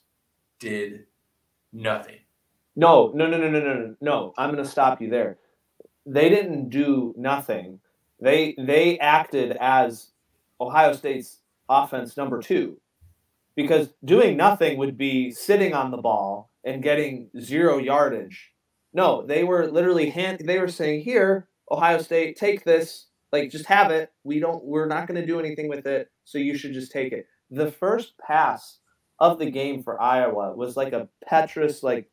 did 0.61 1.07
nothing. 1.73 2.19
Oh. 2.77 3.13
No, 3.15 3.27
no, 3.27 3.27
no, 3.27 3.51
no, 3.51 3.61
no, 3.61 3.75
no, 3.75 3.97
no. 4.01 4.35
I'm 4.39 4.51
gonna 4.51 4.65
stop 4.65 5.01
you 5.01 5.11
there. 5.11 5.39
They 6.07 6.29
didn't 6.29 6.71
do 6.71 7.15
nothing. 7.17 7.81
They 8.21 8.55
they 8.59 8.99
acted 8.99 9.57
as 9.61 10.11
Ohio 10.61 10.93
State's 10.93 11.39
offense 11.69 12.17
number 12.17 12.41
two 12.41 12.81
because 13.57 13.91
doing 14.05 14.37
nothing 14.37 14.79
would 14.79 14.97
be 14.97 15.31
sitting 15.31 15.75
on 15.75 15.91
the 15.91 15.99
ball 15.99 16.51
and 16.65 16.83
getting 16.83 17.31
zero 17.41 17.79
yardage. 17.79 18.53
No, 18.95 19.25
they 19.27 19.45
were 19.45 19.71
literally 19.71 20.11
hand 20.11 20.43
they 20.45 20.59
were 20.59 20.69
saying 20.69 21.03
here, 21.03 21.49
Ohio 21.71 21.99
State, 21.99 22.37
take 22.37 22.65
this, 22.65 23.07
like 23.33 23.51
just 23.51 23.67
have 23.67 23.91
it. 23.91 24.13
We 24.25 24.41
don't 24.41 24.65
we're 24.65 24.87
not 24.87 25.09
going 25.09 25.21
to 25.21 25.27
do 25.27 25.41
anything 25.41 25.69
with 25.69 25.87
it, 25.87 26.11
so 26.25 26.39
you 26.39 26.57
should 26.57 26.75
just 26.75 26.93
take 26.93 27.13
it. 27.13 27.27
The 27.51 27.71
first 27.71 28.15
pass 28.19 28.79
of 29.19 29.39
the 29.39 29.51
game 29.51 29.83
for 29.83 30.01
Iowa 30.01 30.55
was 30.55 30.77
like 30.77 30.93
a 30.93 31.09
Petras 31.31 31.83
like 31.83 32.11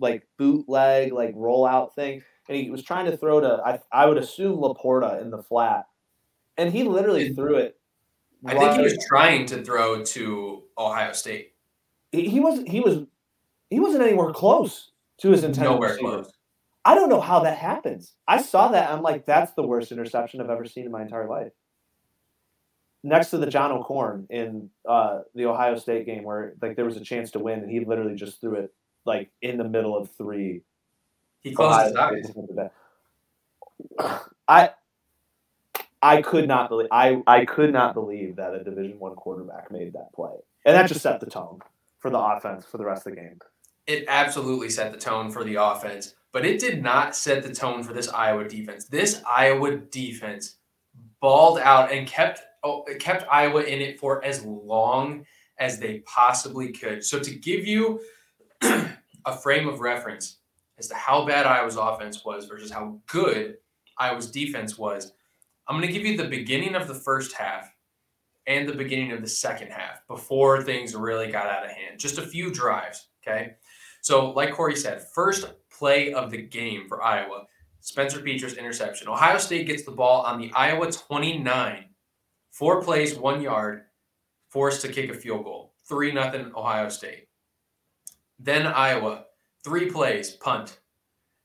like 0.00 0.26
bootleg 0.38 1.12
like 1.12 1.34
rollout 1.34 1.94
thing 1.94 2.22
and 2.48 2.56
he 2.56 2.70
was 2.70 2.82
trying 2.82 3.06
to 3.06 3.16
throw 3.16 3.40
to 3.40 3.62
I, 3.64 3.80
I 3.92 4.06
would 4.06 4.18
assume 4.18 4.58
LaPorta 4.58 5.20
in 5.22 5.30
the 5.30 5.42
flat. 5.42 5.86
And 6.56 6.72
he 6.72 6.82
literally 6.82 7.32
threw 7.32 7.56
it 7.56 7.80
I 8.46 8.58
think 8.58 8.72
he 8.74 8.82
was 8.82 8.98
trying 9.06 9.46
to 9.46 9.62
throw 9.62 10.02
to 10.02 10.62
Ohio 10.78 11.12
State. 11.12 11.52
He, 12.12 12.28
he 12.28 12.40
was 12.40 12.62
he 12.66 12.80
was 12.80 13.04
he 13.68 13.80
wasn't 13.80 14.02
anywhere 14.02 14.32
close 14.32 14.92
to 15.18 15.30
his 15.30 15.44
intended 15.44 15.70
Nowhere 15.70 15.90
receiver. 15.90 16.08
close. 16.08 16.32
I 16.84 16.94
don't 16.94 17.10
know 17.10 17.20
how 17.20 17.40
that 17.40 17.58
happens. 17.58 18.14
I 18.26 18.40
saw 18.40 18.68
that. 18.68 18.90
I'm 18.90 19.02
like, 19.02 19.26
that's 19.26 19.52
the 19.52 19.62
worst 19.62 19.92
interception 19.92 20.40
I've 20.40 20.48
ever 20.48 20.64
seen 20.64 20.86
in 20.86 20.92
my 20.92 21.02
entire 21.02 21.28
life. 21.28 21.52
Next 23.02 23.30
to 23.30 23.38
the 23.38 23.46
John 23.46 23.70
O'Korn 23.70 24.26
in 24.30 24.70
uh, 24.88 25.20
the 25.34 25.46
Ohio 25.46 25.76
State 25.76 26.06
game, 26.06 26.24
where 26.24 26.54
like 26.62 26.76
there 26.76 26.84
was 26.86 26.96
a 26.96 27.04
chance 27.04 27.30
to 27.32 27.38
win, 27.38 27.60
and 27.60 27.70
he 27.70 27.84
literally 27.84 28.14
just 28.14 28.40
threw 28.40 28.54
it 28.54 28.74
like 29.04 29.30
in 29.42 29.58
the 29.58 29.64
middle 29.64 29.96
of 29.96 30.10
three. 30.12 30.62
He 31.42 31.52
closed 31.54 31.88
his 31.88 31.96
eyes. 31.96 32.32
I 34.48 34.70
I 36.02 36.22
could 36.22 36.48
not 36.48 36.68
believe 36.68 36.88
I, 36.90 37.22
I 37.26 37.44
could 37.44 37.72
not 37.72 37.94
believe 37.94 38.36
that 38.36 38.54
a 38.54 38.64
Division 38.64 38.98
One 38.98 39.14
quarterback 39.14 39.70
made 39.70 39.92
that 39.92 40.12
play, 40.14 40.34
and 40.64 40.74
that 40.74 40.88
just 40.88 41.02
set 41.02 41.20
the 41.20 41.26
tone 41.26 41.60
for 41.98 42.10
the 42.10 42.18
offense 42.18 42.64
for 42.64 42.78
the 42.78 42.84
rest 42.84 43.06
of 43.06 43.14
the 43.14 43.20
game. 43.20 43.38
It 43.86 44.04
absolutely 44.08 44.70
set 44.70 44.92
the 44.92 44.98
tone 44.98 45.30
for 45.30 45.44
the 45.44 45.56
offense, 45.56 46.14
but 46.32 46.46
it 46.46 46.60
did 46.60 46.82
not 46.82 47.14
set 47.16 47.42
the 47.42 47.52
tone 47.52 47.82
for 47.82 47.92
this 47.92 48.08
Iowa 48.08 48.48
defense. 48.48 48.86
This 48.86 49.22
Iowa 49.26 49.76
defense 49.76 50.56
balled 51.20 51.58
out 51.58 51.92
and 51.92 52.06
kept 52.06 52.42
oh, 52.62 52.84
kept 52.98 53.26
Iowa 53.30 53.62
in 53.62 53.80
it 53.80 53.98
for 53.98 54.24
as 54.24 54.44
long 54.44 55.26
as 55.58 55.78
they 55.78 55.98
possibly 56.00 56.72
could. 56.72 57.04
So 57.04 57.18
to 57.18 57.34
give 57.34 57.66
you 57.66 58.00
a 59.26 59.36
frame 59.42 59.68
of 59.68 59.80
reference 59.80 60.38
as 60.78 60.88
to 60.88 60.94
how 60.94 61.26
bad 61.26 61.46
Iowa's 61.46 61.76
offense 61.76 62.24
was 62.24 62.46
versus 62.46 62.70
how 62.70 62.98
good 63.06 63.58
Iowa's 63.98 64.30
defense 64.30 64.78
was 64.78 65.12
I'm 65.70 65.76
going 65.76 65.86
to 65.86 65.92
give 65.92 66.04
you 66.04 66.16
the 66.16 66.28
beginning 66.28 66.74
of 66.74 66.88
the 66.88 66.94
first 66.94 67.32
half 67.32 67.72
and 68.48 68.68
the 68.68 68.74
beginning 68.74 69.12
of 69.12 69.20
the 69.20 69.28
second 69.28 69.70
half 69.70 70.04
before 70.08 70.64
things 70.64 70.96
really 70.96 71.30
got 71.30 71.46
out 71.46 71.64
of 71.64 71.70
hand. 71.70 71.96
Just 71.96 72.18
a 72.18 72.22
few 72.22 72.50
drives. 72.50 73.06
Okay. 73.22 73.52
So, 74.02 74.30
like 74.30 74.52
Corey 74.52 74.74
said, 74.74 75.06
first 75.14 75.52
play 75.70 76.12
of 76.12 76.32
the 76.32 76.42
game 76.42 76.88
for 76.88 77.04
Iowa, 77.04 77.44
Spencer 77.78 78.18
Petras 78.18 78.58
interception. 78.58 79.06
Ohio 79.06 79.38
State 79.38 79.68
gets 79.68 79.84
the 79.84 79.92
ball 79.92 80.22
on 80.22 80.40
the 80.40 80.50
Iowa 80.54 80.90
29. 80.90 81.84
Four 82.50 82.82
plays, 82.82 83.16
one 83.16 83.40
yard, 83.40 83.82
forced 84.48 84.80
to 84.82 84.88
kick 84.88 85.08
a 85.10 85.14
field 85.14 85.44
goal. 85.44 85.74
3 85.88 86.10
nothing 86.10 86.50
Ohio 86.56 86.88
State. 86.88 87.28
Then 88.42 88.66
Iowa, 88.66 89.26
three 89.62 89.90
plays, 89.90 90.30
punt. 90.30 90.78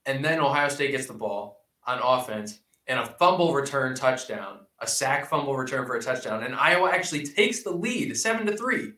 And 0.06 0.24
then 0.24 0.39
Ohio 0.39 0.70
State 0.70 0.91
gets 0.91 1.08
the 1.08 1.14
ball 1.14 1.60
on 1.86 2.00
offense 2.02 2.60
and 2.88 3.00
a 3.00 3.06
fumble 3.06 3.54
return 3.54 3.96
touchdown, 3.96 4.60
a 4.80 4.88
sack 4.88 5.30
fumble 5.30 5.58
return 5.58 5.86
for 5.86 5.96
a 5.96 6.02
touchdown. 6.02 6.43
And 6.43 6.56
Iowa 6.56 6.89
actually 6.91 7.26
takes 7.26 7.64
the 7.64 7.72
lead, 7.72 8.16
7 8.16 8.46
to 8.48 8.56
3. 8.56 8.93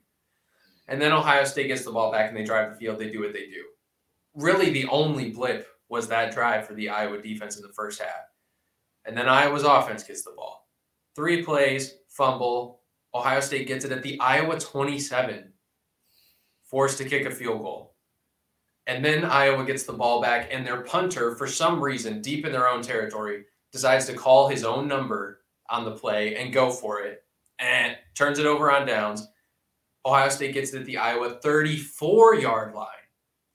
And 0.88 1.02
then 1.02 1.12
Ohio 1.12 1.43
State 1.43 1.68
gets 1.68 1.84
the 1.84 1.91
ball 1.91 2.12
back 2.12 2.30
and 2.30 2.38
they 2.38 2.43
drive 2.43 2.72
the 2.72 2.78
field. 2.78 3.00
They 3.00 3.10
do 3.10 3.22
what 3.22 3.34
they 3.34 3.48
do. 3.48 3.64
Really, 4.36 4.70
the 4.70 4.88
only 4.89 5.32
blip 5.32 5.68
was 5.89 6.08
that 6.08 6.34
drive 6.34 6.68
for 6.68 6.76
the 6.76 6.89
Iowa 6.89 7.20
defense 7.20 7.56
in 7.56 7.64
the 7.64 7.74
first 7.74 8.00
half. 8.00 8.28
And 9.06 9.18
then 9.18 9.28
Iowa's 9.28 9.64
offense 9.64 10.04
gets 10.04 10.24
the 10.24 10.34
ball. 10.36 10.68
Three 11.16 11.43
plays, 11.43 11.95
fumble. 12.10 12.82
Ohio 13.16 13.39
State 13.39 13.68
gets 13.68 13.86
it 13.86 13.91
at 13.91 14.04
the 14.04 14.20
Iowa 14.20 14.60
27, 14.60 15.52
forced 16.68 16.97
to 16.99 17.05
kick 17.05 17.26
a 17.26 17.32
field 17.32 17.61
goal. 17.61 17.95
And 18.86 19.03
then 19.03 19.26
Iowa 19.26 19.65
gets 19.65 19.84
the 19.84 19.93
ball 19.93 20.22
back, 20.22 20.49
and 20.51 20.65
their 20.65 20.82
punter, 20.82 21.36
for 21.36 21.47
some 21.47 21.84
reason, 21.84 22.22
deep 22.22 22.45
in 22.45 22.53
their 22.53 22.70
own 22.70 22.82
territory, 22.82 23.43
decides 23.72 24.05
to 24.05 24.13
call 24.13 24.47
his 24.47 24.63
own 24.63 24.88
number 24.88 25.41
on 25.70 25.84
the 25.84 25.91
play 25.91 26.36
and 26.38 26.53
go 26.53 26.72
for 26.72 27.01
it 27.01 27.24
and 27.59 27.97
turns 28.15 28.39
it 28.39 28.45
over 28.45 28.72
on 28.72 28.88
downs. 28.88 29.28
Ohio 30.05 30.30
State 30.30 30.53
gets 30.53 30.74
it 30.74 30.80
at 30.80 30.86
the 30.86 30.97
Iowa 30.97 31.38
34 31.41 32.36
yard 32.36 32.74
line. 32.74 32.88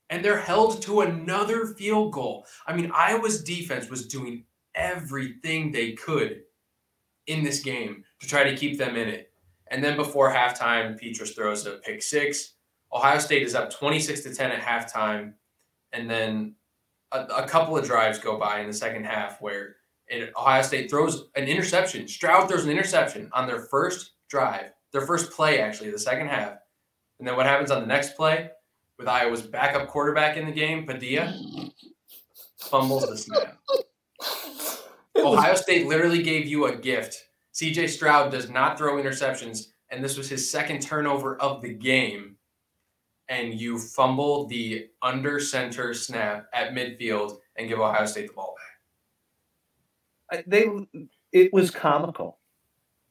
And 0.09 0.23
they're 0.23 0.39
held 0.39 0.81
to 0.83 1.01
another 1.01 1.65
field 1.65 2.13
goal. 2.13 2.45
I 2.67 2.75
mean, 2.75 2.91
Iowa's 2.93 3.43
defense 3.43 3.89
was 3.89 4.07
doing 4.07 4.45
everything 4.75 5.71
they 5.71 5.93
could 5.93 6.41
in 7.25 7.43
this 7.43 7.61
game 7.61 8.03
to 8.19 8.27
try 8.27 8.43
to 8.43 8.55
keep 8.55 8.77
them 8.77 8.95
in 8.95 9.07
it. 9.07 9.31
And 9.71 9.83
then 9.83 9.95
before 9.95 10.31
halftime, 10.31 11.01
Petras 11.01 11.33
throws 11.33 11.65
a 11.65 11.77
pick 11.77 12.03
six. 12.03 12.53
Ohio 12.93 13.19
State 13.19 13.41
is 13.43 13.55
up 13.55 13.71
26 13.71 14.21
to 14.21 14.33
10 14.33 14.51
at 14.51 14.61
halftime. 14.61 15.33
And 15.93 16.09
then 16.09 16.55
a, 17.11 17.21
a 17.25 17.47
couple 17.47 17.77
of 17.77 17.85
drives 17.85 18.19
go 18.19 18.37
by 18.37 18.59
in 18.59 18.67
the 18.67 18.73
second 18.73 19.05
half 19.05 19.41
where 19.41 19.77
it, 20.07 20.31
Ohio 20.37 20.61
State 20.61 20.89
throws 20.89 21.29
an 21.35 21.45
interception. 21.45 22.07
Stroud 22.07 22.47
throws 22.49 22.65
an 22.65 22.71
interception 22.71 23.29
on 23.33 23.47
their 23.47 23.61
first 23.61 24.11
drive, 24.29 24.71
their 24.91 25.05
first 25.05 25.31
play, 25.31 25.59
actually, 25.59 25.91
the 25.91 25.99
second 25.99 26.27
half. 26.27 26.57
And 27.19 27.27
then 27.27 27.35
what 27.35 27.45
happens 27.45 27.71
on 27.71 27.81
the 27.81 27.87
next 27.87 28.15
play 28.15 28.49
with 28.97 29.07
Iowa's 29.07 29.41
backup 29.41 29.87
quarterback 29.87 30.37
in 30.37 30.45
the 30.45 30.51
game, 30.51 30.85
Padilla, 30.85 31.33
fumbles 32.57 33.07
the 33.07 33.17
snap. 33.17 33.57
Ohio 35.17 35.55
State 35.55 35.87
literally 35.87 36.21
gave 36.21 36.47
you 36.47 36.65
a 36.65 36.75
gift. 36.75 37.29
CJ 37.53 37.89
Stroud 37.89 38.31
does 38.31 38.49
not 38.49 38.77
throw 38.77 39.01
interceptions, 39.01 39.67
and 39.89 40.03
this 40.03 40.17
was 40.17 40.27
his 40.29 40.49
second 40.49 40.81
turnover 40.81 41.37
of 41.37 41.61
the 41.61 41.73
game. 41.73 42.32
And 43.29 43.59
you 43.59 43.79
fumble 43.79 44.47
the 44.47 44.89
under 45.01 45.39
center 45.39 45.93
snap 45.93 46.47
at 46.53 46.73
midfield 46.73 47.37
and 47.55 47.67
give 47.67 47.79
Ohio 47.79 48.05
State 48.05 48.27
the 48.27 48.33
ball 48.33 48.55
back. 50.29 50.45
They, 50.47 50.65
it 51.31 51.53
was 51.53 51.71
comical. 51.71 52.39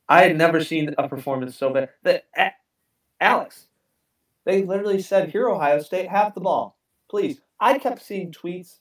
I 0.08 0.22
had 0.22 0.36
never 0.36 0.62
seen 0.62 0.94
a 0.98 1.08
performance 1.08 1.56
so 1.56 1.72
bad. 1.72 1.90
The, 2.02 2.22
Alex, 3.20 3.68
they 4.44 4.62
literally 4.62 5.00
said, 5.00 5.30
"Here, 5.30 5.48
Ohio 5.48 5.80
State, 5.80 6.08
have 6.08 6.34
the 6.34 6.40
ball, 6.40 6.76
please." 7.08 7.40
I 7.60 7.78
kept 7.78 8.02
seeing 8.02 8.32
tweets. 8.32 8.78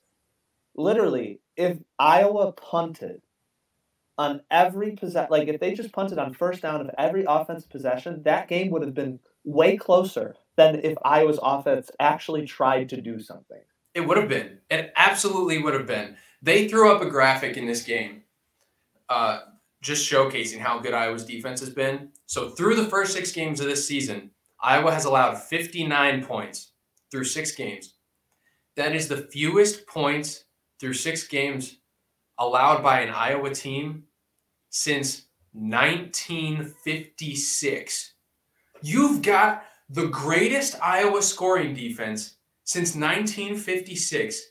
Literally, 0.75 1.39
if 1.55 1.77
Iowa 1.99 2.51
punted 2.53 3.21
on 4.17 4.41
every 4.49 4.91
possession, 4.91 5.29
like 5.29 5.47
if 5.47 5.59
they 5.59 5.73
just 5.73 5.91
punted 5.91 6.17
on 6.17 6.33
first 6.33 6.61
down 6.61 6.81
of 6.81 6.89
every 6.97 7.25
offense 7.27 7.65
possession, 7.65 8.23
that 8.23 8.47
game 8.47 8.71
would 8.71 8.81
have 8.81 8.93
been 8.93 9.19
way 9.43 9.77
closer 9.77 10.35
than 10.57 10.81
if 10.83 10.97
Iowa's 11.03 11.39
offense 11.41 11.89
actually 11.99 12.45
tried 12.45 12.89
to 12.89 13.01
do 13.01 13.19
something. 13.19 13.61
It 13.93 14.01
would 14.01 14.17
have 14.17 14.29
been. 14.29 14.59
It 14.69 14.93
absolutely 14.95 15.61
would 15.61 15.73
have 15.73 15.87
been. 15.87 16.15
They 16.41 16.67
threw 16.67 16.91
up 16.91 17.01
a 17.01 17.09
graphic 17.09 17.57
in 17.57 17.65
this 17.65 17.83
game, 17.83 18.23
uh, 19.09 19.39
just 19.81 20.09
showcasing 20.09 20.59
how 20.59 20.79
good 20.79 20.93
Iowa's 20.93 21.25
defense 21.25 21.59
has 21.59 21.69
been. 21.69 22.09
So 22.25 22.49
through 22.49 22.75
the 22.75 22.85
first 22.85 23.13
six 23.13 23.31
games 23.31 23.59
of 23.59 23.67
this 23.67 23.87
season, 23.87 24.31
Iowa 24.61 24.93
has 24.93 25.05
allowed 25.05 25.41
59 25.41 26.25
points 26.25 26.71
through 27.09 27.23
six 27.25 27.51
games. 27.51 27.95
That 28.75 28.95
is 28.95 29.07
the 29.07 29.17
fewest 29.17 29.87
points 29.87 30.45
through 30.79 30.93
six 30.93 31.27
games 31.27 31.77
allowed 32.37 32.81
by 32.81 33.01
an 33.01 33.09
Iowa 33.09 33.53
team 33.53 34.05
since 34.69 35.23
1956. 35.53 38.13
You've 38.81 39.21
got 39.21 39.65
the 39.91 40.07
greatest 40.07 40.75
Iowa 40.81 41.21
scoring 41.21 41.73
defense 41.73 42.37
since 42.63 42.95
1956, 42.95 44.41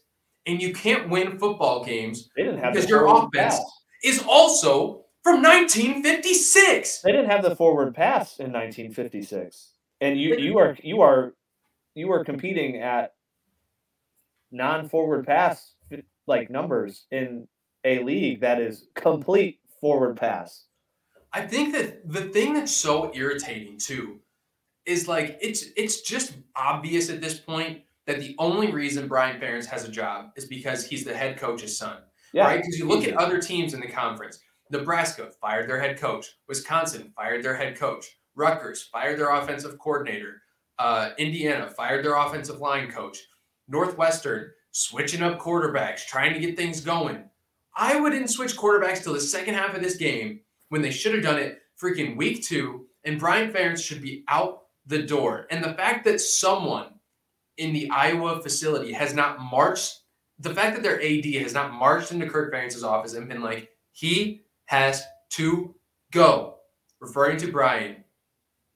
and 0.47 0.61
you 0.61 0.72
can't 0.72 1.09
win 1.09 1.38
football 1.38 1.84
games 1.84 2.28
because 2.36 2.88
your 2.88 3.07
offense 3.07 3.57
pass. 3.57 3.61
is 4.05 4.22
also 4.28 5.05
from 5.22 5.43
1956. 5.43 7.03
They 7.03 7.12
didn't 7.12 7.30
have 7.30 7.43
the 7.43 7.57
forward 7.57 7.95
pass 7.95 8.38
in 8.38 8.53
1956 8.53 9.72
and 10.01 10.18
you 10.18 10.36
you 10.36 10.59
are 10.59 10.76
you 10.82 11.01
are 11.01 11.34
you 11.95 12.11
are 12.12 12.24
competing 12.24 12.76
at 12.78 13.14
non-forward 14.51 15.26
pass 15.26 15.74
like 16.26 16.51
numbers 16.51 17.07
in 17.11 17.47
a 17.84 18.03
league 18.03 18.41
that 18.41 18.61
is 18.61 18.86
complete 18.95 19.59
forward 19.80 20.16
pass. 20.16 20.66
I 21.32 21.43
think 21.43 21.72
that 21.74 22.09
the 22.09 22.22
thing 22.22 22.55
that's 22.55 22.72
so 22.72 23.11
irritating 23.14 23.78
too 23.78 24.20
is 24.87 25.09
like 25.09 25.39
it's 25.41 25.66
it's 25.76 26.01
just 26.03 26.35
obvious 26.57 27.11
at 27.11 27.20
this 27.20 27.39
point 27.39 27.83
that 28.07 28.18
the 28.18 28.35
only 28.39 28.72
reason 28.72 29.09
Brian 29.09 29.41
Ferentz 29.41 29.66
has 29.66 29.85
a 29.85 29.91
job 29.91 30.31
is 30.37 30.47
because 30.47 30.85
he's 30.87 31.05
the 31.05 31.14
head 31.14 31.39
coach's 31.39 31.76
son. 31.76 31.99
Yeah, 32.33 32.45
right? 32.45 32.57
Because 32.61 32.78
you 32.78 32.87
look 32.87 33.07
at 33.07 33.16
other 33.16 33.41
teams 33.41 33.74
in 33.74 33.81
the 33.81 33.89
conference. 33.89 34.41
Nebraska 34.70 35.31
fired 35.41 35.68
their 35.68 35.81
head 35.81 35.99
coach. 35.99 36.37
Wisconsin 36.49 37.12
fired 37.16 37.45
their 37.45 37.57
head 37.57 37.76
coach. 37.76 38.07
Rutgers 38.37 38.83
fired 38.83 39.18
their 39.18 39.31
offensive 39.31 39.78
coordinator. 39.78 40.43
Uh, 40.78 41.11
Indiana 41.18 41.68
fired 41.68 42.05
their 42.05 42.14
offensive 42.14 42.61
line 42.61 42.91
coach. 42.91 43.18
Northwestern 43.68 44.51
switching 44.70 45.22
up 45.22 45.41
quarterbacks, 45.41 46.07
trying 46.07 46.33
to 46.33 46.41
get 46.41 46.57
things 46.57 46.81
going. 46.81 47.24
Iowa 47.76 48.11
didn't 48.11 48.28
switch 48.28 48.57
quarterbacks 48.57 49.03
till 49.03 49.12
the 49.12 49.20
second 49.20 49.55
half 49.55 49.74
of 49.74 49.83
this 49.83 49.97
game 49.97 50.41
when 50.68 50.83
they 50.83 50.91
should 50.91 51.14
have 51.14 51.22
done 51.22 51.39
it 51.39 51.61
freaking 51.81 52.16
week 52.16 52.45
two. 52.45 52.87
And 53.05 53.18
Brian 53.18 53.53
Ferentz 53.53 53.85
should 53.85 54.03
be 54.03 54.24
out 54.28 54.62
the 54.91 55.03
door. 55.03 55.47
And 55.51 55.64
the 55.64 55.72
fact 55.74 56.05
that 56.05 56.20
someone 56.20 56.88
in 57.57 57.72
the 57.72 57.88
Iowa 57.91 58.43
facility 58.43 58.93
has 58.93 59.14
not 59.14 59.41
marched, 59.41 60.01
the 60.38 60.53
fact 60.53 60.74
that 60.74 60.82
their 60.82 61.01
AD 61.01 61.24
has 61.43 61.55
not 61.55 61.72
marched 61.72 62.12
into 62.12 62.28
Kirk 62.28 62.53
Ferentz's 62.53 62.84
office 62.84 63.14
and 63.14 63.28
been 63.28 63.41
like, 63.41 63.70
he 63.93 64.43
has 64.66 65.03
to 65.30 65.74
go, 66.12 66.57
referring 67.01 67.38
to 67.38 67.53
Brian, 67.53 68.05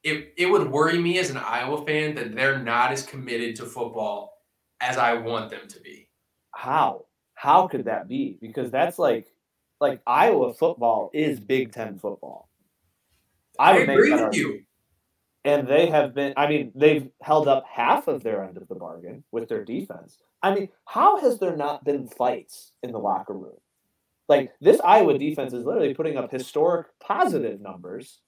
it, 0.05 0.33
it 0.37 0.47
would 0.47 0.71
worry 0.71 0.99
me 0.99 1.19
as 1.19 1.31
an 1.31 1.37
Iowa 1.37 1.85
fan 1.85 2.15
that 2.15 2.35
they're 2.35 2.59
not 2.59 2.93
as 2.93 3.05
committed 3.05 3.57
to 3.57 3.65
football 3.65 4.39
as 4.81 4.97
I 4.97 5.15
want 5.15 5.51
them 5.51 5.67
to 5.67 5.81
be. 5.81 6.09
How? 6.53 7.07
How 7.35 7.67
could 7.67 7.87
that 7.87 8.07
be? 8.07 8.39
Because 8.41 8.71
that's 8.71 8.99
like 8.99 9.27
like 9.81 10.01
Iowa 10.07 10.55
football 10.55 11.11
is 11.13 11.41
Big 11.41 11.73
Ten 11.73 11.99
football. 11.99 12.49
I, 13.59 13.73
I 13.73 13.77
agree 13.79 14.13
with 14.13 14.37
you. 14.37 14.63
And 15.45 15.69
they 15.69 15.87
have 15.87 16.15
been 16.15 16.33
I 16.37 16.49
mean, 16.49 16.73
they've 16.75 17.09
held 17.23 17.49
up 17.49 17.65
half 17.71 18.09
of 18.09 18.23
their 18.23 18.43
end 18.43 18.57
of 18.57 18.69
the 18.69 18.75
bargain 18.75 19.25
with 19.31 19.49
their 19.49 19.65
defense. 19.65 20.19
I 20.43 20.55
mean, 20.55 20.69
how 20.87 21.21
has 21.21 21.39
there 21.39 21.57
not 21.57 21.85
been 21.85 22.07
fights 22.07 22.73
in 22.83 22.93
the 22.93 22.99
locker 22.99 23.35
room? 23.35 23.57
Like 24.29 24.53
this 24.61 24.81
Iowa 24.81 25.19
defense 25.19 25.53
is 25.53 25.67
literally 25.67 25.95
putting 25.95 26.17
up 26.17 26.31
historic 26.31 26.87
positive 26.99 27.61
numbers 27.61 28.21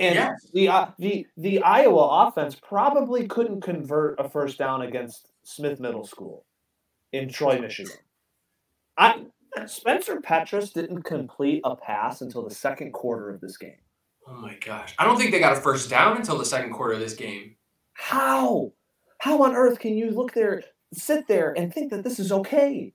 and 0.00 0.14
yes. 0.14 0.50
the 0.54 0.68
uh, 0.68 0.86
the 0.98 1.26
the 1.36 1.62
Iowa 1.62 2.26
offense 2.26 2.56
probably 2.56 3.28
couldn't 3.28 3.60
convert 3.60 4.18
a 4.18 4.28
first 4.28 4.58
down 4.58 4.80
against 4.80 5.30
Smith 5.44 5.78
Middle 5.78 6.06
School 6.06 6.46
in 7.12 7.28
Troy, 7.28 7.60
Michigan. 7.60 7.92
I 8.96 9.26
Spencer 9.66 10.20
Petras 10.20 10.72
didn't 10.72 11.02
complete 11.02 11.60
a 11.64 11.76
pass 11.76 12.22
until 12.22 12.42
the 12.42 12.54
second 12.54 12.92
quarter 12.92 13.28
of 13.28 13.42
this 13.42 13.58
game. 13.58 13.76
Oh 14.30 14.34
my 14.34 14.56
gosh. 14.64 14.94
I 14.98 15.04
don't 15.04 15.18
think 15.18 15.32
they 15.32 15.40
got 15.40 15.56
a 15.56 15.60
first 15.60 15.90
down 15.90 16.16
until 16.16 16.38
the 16.38 16.44
second 16.44 16.72
quarter 16.72 16.94
of 16.94 17.00
this 17.00 17.14
game. 17.14 17.56
How? 17.94 18.72
How 19.18 19.42
on 19.42 19.56
earth 19.56 19.80
can 19.80 19.96
you 19.96 20.12
look 20.12 20.32
there, 20.32 20.62
sit 20.92 21.26
there 21.26 21.52
and 21.52 21.74
think 21.74 21.90
that 21.90 22.04
this 22.04 22.20
is 22.20 22.30
okay? 22.30 22.94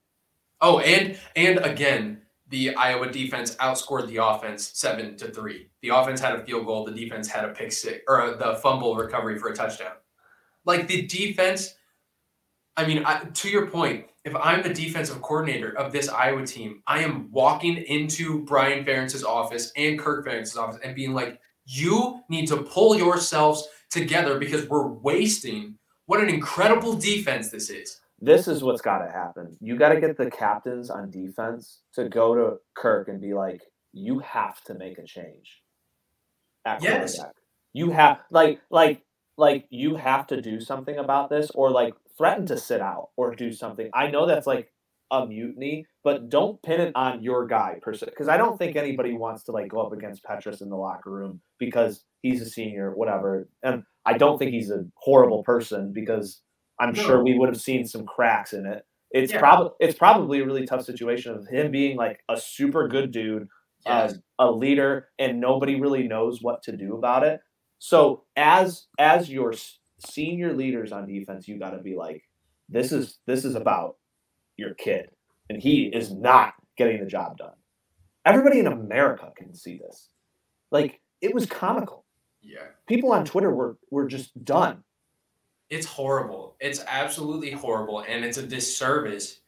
Oh, 0.62 0.78
and 0.78 1.18
and 1.36 1.58
again, 1.58 2.22
the 2.48 2.74
Iowa 2.74 3.10
defense 3.10 3.54
outscored 3.56 4.08
the 4.08 4.24
offense 4.24 4.70
seven 4.74 5.16
to 5.18 5.28
three. 5.28 5.68
The 5.82 5.90
offense 5.90 6.20
had 6.20 6.34
a 6.34 6.44
field 6.44 6.64
goal. 6.64 6.84
The 6.84 6.92
defense 6.92 7.28
had 7.28 7.44
a 7.44 7.52
pick 7.52 7.70
six 7.72 8.02
or 8.08 8.36
the 8.38 8.58
fumble 8.62 8.96
recovery 8.96 9.38
for 9.38 9.50
a 9.50 9.54
touchdown. 9.54 9.92
Like 10.64 10.88
the 10.88 11.02
defense, 11.02 11.74
I 12.76 12.86
mean, 12.86 13.04
I, 13.04 13.24
to 13.24 13.48
your 13.48 13.66
point, 13.66 14.06
if 14.24 14.34
I'm 14.36 14.62
the 14.62 14.72
defensive 14.72 15.22
coordinator 15.22 15.76
of 15.78 15.92
this 15.92 16.08
Iowa 16.08 16.46
team, 16.46 16.82
I 16.86 17.02
am 17.02 17.30
walking 17.30 17.76
into 17.76 18.44
Brian 18.44 18.84
Ferentz's 18.84 19.24
office 19.24 19.72
and 19.76 19.98
Kirk 19.98 20.26
Ferentz's 20.26 20.56
office 20.56 20.78
and 20.84 20.94
being 20.94 21.14
like, 21.14 21.40
you 21.64 22.20
need 22.28 22.46
to 22.48 22.58
pull 22.58 22.96
yourselves 22.96 23.66
together 23.90 24.38
because 24.38 24.68
we're 24.68 24.86
wasting 24.86 25.78
what 26.06 26.20
an 26.20 26.28
incredible 26.28 26.94
defense 26.94 27.50
this 27.50 27.70
is 27.70 28.00
this 28.20 28.48
is 28.48 28.62
what's 28.62 28.80
got 28.80 28.98
to 29.04 29.10
happen. 29.10 29.56
You 29.60 29.76
got 29.76 29.90
to 29.90 30.00
get 30.00 30.16
the 30.16 30.30
captains 30.30 30.90
on 30.90 31.10
defense 31.10 31.80
to 31.94 32.08
go 32.08 32.34
to 32.34 32.56
Kirk 32.74 33.08
and 33.08 33.20
be 33.20 33.34
like, 33.34 33.62
you 33.92 34.20
have 34.20 34.62
to 34.64 34.74
make 34.74 34.98
a 34.98 35.04
change 35.04 35.62
at 36.64 36.82
yes. 36.82 37.18
You 37.72 37.90
have 37.90 38.20
like 38.30 38.60
like 38.70 39.02
like 39.36 39.66
you 39.68 39.96
have 39.96 40.26
to 40.28 40.40
do 40.40 40.60
something 40.60 40.96
about 40.96 41.28
this 41.28 41.50
or 41.50 41.70
like 41.70 41.94
threaten 42.16 42.46
to 42.46 42.58
sit 42.58 42.80
out 42.80 43.10
or 43.16 43.34
do 43.34 43.52
something. 43.52 43.90
I 43.94 44.08
know 44.08 44.26
that's 44.26 44.46
like 44.46 44.72
a 45.10 45.26
mutiny, 45.26 45.86
but 46.02 46.28
don't 46.28 46.60
pin 46.62 46.80
it 46.80 46.92
on 46.94 47.22
your 47.22 47.46
guy 47.46 47.78
per 47.82 47.94
se. 47.94 48.06
Because 48.06 48.28
I 48.28 48.36
don't 48.36 48.58
think 48.58 48.76
anybody 48.76 49.12
wants 49.14 49.44
to 49.44 49.52
like 49.52 49.68
go 49.68 49.80
up 49.80 49.92
against 49.92 50.24
Petras 50.24 50.62
in 50.62 50.68
the 50.68 50.76
locker 50.76 51.10
room 51.10 51.40
because 51.58 52.04
he's 52.22 52.42
a 52.42 52.46
senior, 52.46 52.94
whatever. 52.94 53.48
And 53.62 53.84
I 54.04 54.18
don't 54.18 54.38
think 54.38 54.52
he's 54.52 54.70
a 54.70 54.84
horrible 54.96 55.42
person 55.44 55.92
because 55.92 56.42
I'm 56.80 56.92
no. 56.92 57.02
sure 57.02 57.22
we 57.22 57.38
would 57.38 57.48
have 57.48 57.60
seen 57.60 57.86
some 57.86 58.04
cracks 58.04 58.52
in 58.52 58.66
it. 58.66 58.84
It's 59.10 59.32
yeah. 59.32 59.38
probably 59.38 59.70
it's 59.80 59.96
probably 59.96 60.40
a 60.40 60.44
really 60.46 60.66
tough 60.66 60.84
situation 60.84 61.32
of 61.32 61.46
him 61.46 61.70
being 61.70 61.96
like 61.96 62.20
a 62.28 62.36
super 62.36 62.88
good 62.88 63.12
dude, 63.12 63.46
yes. 63.86 64.14
uh, 64.38 64.46
a 64.46 64.50
leader, 64.50 65.08
and 65.18 65.40
nobody 65.40 65.80
really 65.80 66.08
knows 66.08 66.42
what 66.42 66.62
to 66.64 66.76
do 66.76 66.96
about 66.96 67.22
it. 67.22 67.40
So 67.78 68.24
as 68.36 68.86
as 68.98 69.30
your 69.30 69.54
senior 69.98 70.52
leaders 70.52 70.92
on 70.92 71.06
defense, 71.06 71.48
you 71.48 71.58
got 71.58 71.70
to 71.70 71.78
be 71.78 71.96
like, 71.96 72.22
this 72.68 72.92
is 72.92 73.18
this 73.26 73.44
is 73.44 73.54
about 73.54 73.96
your 74.56 74.74
kid, 74.74 75.10
and 75.50 75.62
he 75.62 75.84
is 75.84 76.12
not 76.12 76.54
getting 76.76 77.00
the 77.00 77.06
job 77.06 77.38
done. 77.38 77.54
Everybody 78.24 78.58
in 78.58 78.66
America 78.66 79.32
can 79.36 79.54
see 79.54 79.78
this. 79.78 80.08
Like 80.70 81.00
it 81.20 81.34
was 81.34 81.46
comical. 81.46 82.04
Yeah. 82.42 82.66
People 82.88 83.12
on 83.12 83.24
Twitter 83.24 83.54
were 83.54 83.76
were 83.90 84.06
just 84.06 84.44
done 84.44 84.82
it's 85.68 85.86
horrible. 85.86 86.56
It's 86.60 86.84
absolutely 86.86 87.50
horrible. 87.50 88.04
And 88.08 88.24
it's 88.24 88.38
a 88.38 88.46
disservice 88.46 89.40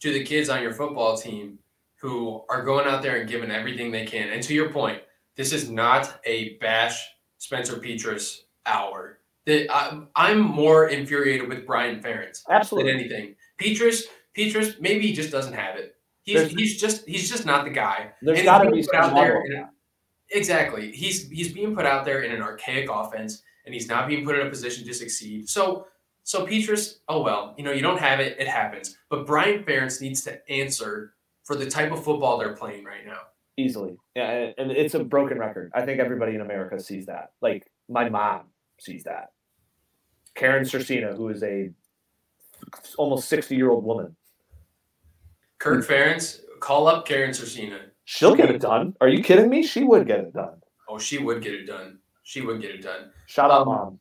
to 0.00 0.12
the 0.12 0.24
kids 0.24 0.48
on 0.48 0.62
your 0.62 0.72
football 0.72 1.16
team 1.16 1.58
who 2.00 2.42
are 2.48 2.62
going 2.62 2.86
out 2.86 3.02
there 3.02 3.16
and 3.16 3.28
giving 3.28 3.50
everything 3.50 3.90
they 3.90 4.06
can. 4.06 4.30
And 4.30 4.42
to 4.42 4.54
your 4.54 4.70
point, 4.70 5.02
this 5.34 5.52
is 5.52 5.70
not 5.70 6.20
a 6.24 6.54
bash 6.58 7.06
Spencer 7.38 7.76
Petras 7.76 8.40
hour. 8.64 9.18
That 9.46 10.08
I'm 10.16 10.40
more 10.40 10.88
infuriated 10.88 11.48
with 11.48 11.66
Brian 11.66 12.02
Ferentz 12.02 12.42
Absolutely. 12.50 12.92
than 12.92 13.00
anything. 13.00 13.36
Petras, 13.60 14.02
Petras, 14.36 14.80
maybe 14.80 15.06
he 15.06 15.12
just 15.12 15.30
doesn't 15.30 15.52
have 15.52 15.76
it. 15.76 15.94
He's, 16.24 16.50
he's 16.50 16.80
just 16.80 17.06
he's 17.06 17.30
just 17.30 17.46
not 17.46 17.64
the 17.64 17.70
guy. 17.70 18.10
There's 18.20 18.42
got 18.42 18.64
to 18.64 18.70
be 18.70 18.82
some 18.82 19.14
there. 19.14 19.70
exactly. 20.30 20.90
He's 20.90 21.28
he's 21.28 21.52
being 21.52 21.74
put 21.74 21.86
out 21.86 22.04
there 22.04 22.22
in 22.22 22.32
an 22.32 22.42
archaic 22.42 22.88
offense 22.90 23.42
and 23.64 23.74
he's 23.74 23.88
not 23.88 24.08
being 24.08 24.24
put 24.24 24.38
in 24.38 24.46
a 24.46 24.50
position 24.50 24.86
to 24.86 24.94
succeed. 24.94 25.48
So, 25.48 25.86
so 26.24 26.44
Petras, 26.46 26.96
oh 27.08 27.22
well, 27.22 27.54
you 27.56 27.64
know, 27.64 27.72
you 27.72 27.82
don't 27.82 28.00
have 28.00 28.20
it, 28.20 28.36
it 28.40 28.48
happens. 28.48 28.96
But 29.10 29.26
Brian 29.26 29.62
Ferentz 29.62 30.00
needs 30.00 30.22
to 30.22 30.40
answer 30.50 31.14
for 31.44 31.54
the 31.54 31.68
type 31.70 31.92
of 31.92 32.02
football 32.02 32.38
they're 32.38 32.56
playing 32.56 32.84
right 32.84 33.06
now. 33.06 33.20
Easily, 33.56 33.96
yeah, 34.14 34.50
and 34.58 34.70
it's 34.70 34.94
a 34.94 35.04
broken 35.04 35.38
record. 35.38 35.70
I 35.74 35.84
think 35.86 36.00
everybody 36.00 36.34
in 36.34 36.42
America 36.42 36.78
sees 36.80 37.06
that. 37.06 37.30
Like 37.40 37.66
my 37.88 38.08
mom 38.08 38.42
sees 38.80 39.04
that. 39.04 39.30
Karen 40.36 40.64
Cersina, 40.64 41.16
who 41.16 41.28
is 41.28 41.42
a 41.42 41.70
almost 42.96 43.28
sixty 43.28 43.56
year 43.56 43.70
old 43.70 43.84
woman. 43.84 44.14
Kirk 45.58 45.86
Ferentz, 45.86 46.40
call 46.60 46.86
up 46.86 47.06
Karen 47.06 47.30
Cersina. 47.30 47.80
She'll 48.04 48.36
get 48.36 48.50
it 48.50 48.60
done. 48.60 48.94
Are 49.00 49.08
you 49.08 49.22
kidding 49.22 49.48
me? 49.48 49.64
She 49.64 49.82
would 49.82 50.06
get 50.06 50.20
it 50.20 50.32
done. 50.32 50.60
Oh, 50.88 50.98
she 50.98 51.18
would 51.18 51.42
get 51.42 51.54
it 51.54 51.66
done 51.66 51.98
she 52.26 52.40
would 52.40 52.60
get 52.60 52.72
it 52.72 52.82
done. 52.82 53.12
Shout 53.26 53.52
out, 53.52 53.62
um, 53.62 53.68
mom. 53.68 54.00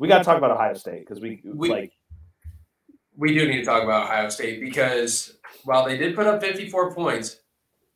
We 0.00 0.08
got 0.08 0.18
to 0.18 0.24
talk 0.24 0.36
about 0.36 0.50
Ohio 0.50 0.74
State 0.74 1.06
because 1.06 1.20
we, 1.20 1.40
we 1.44 1.70
like. 1.70 1.92
We 3.16 3.34
do 3.34 3.46
need 3.46 3.58
to 3.58 3.64
talk 3.64 3.84
about 3.84 4.10
Ohio 4.10 4.28
State 4.30 4.60
because 4.60 5.38
while 5.62 5.86
they 5.86 5.96
did 5.96 6.16
put 6.16 6.26
up 6.26 6.42
54 6.42 6.92
points, 6.92 7.36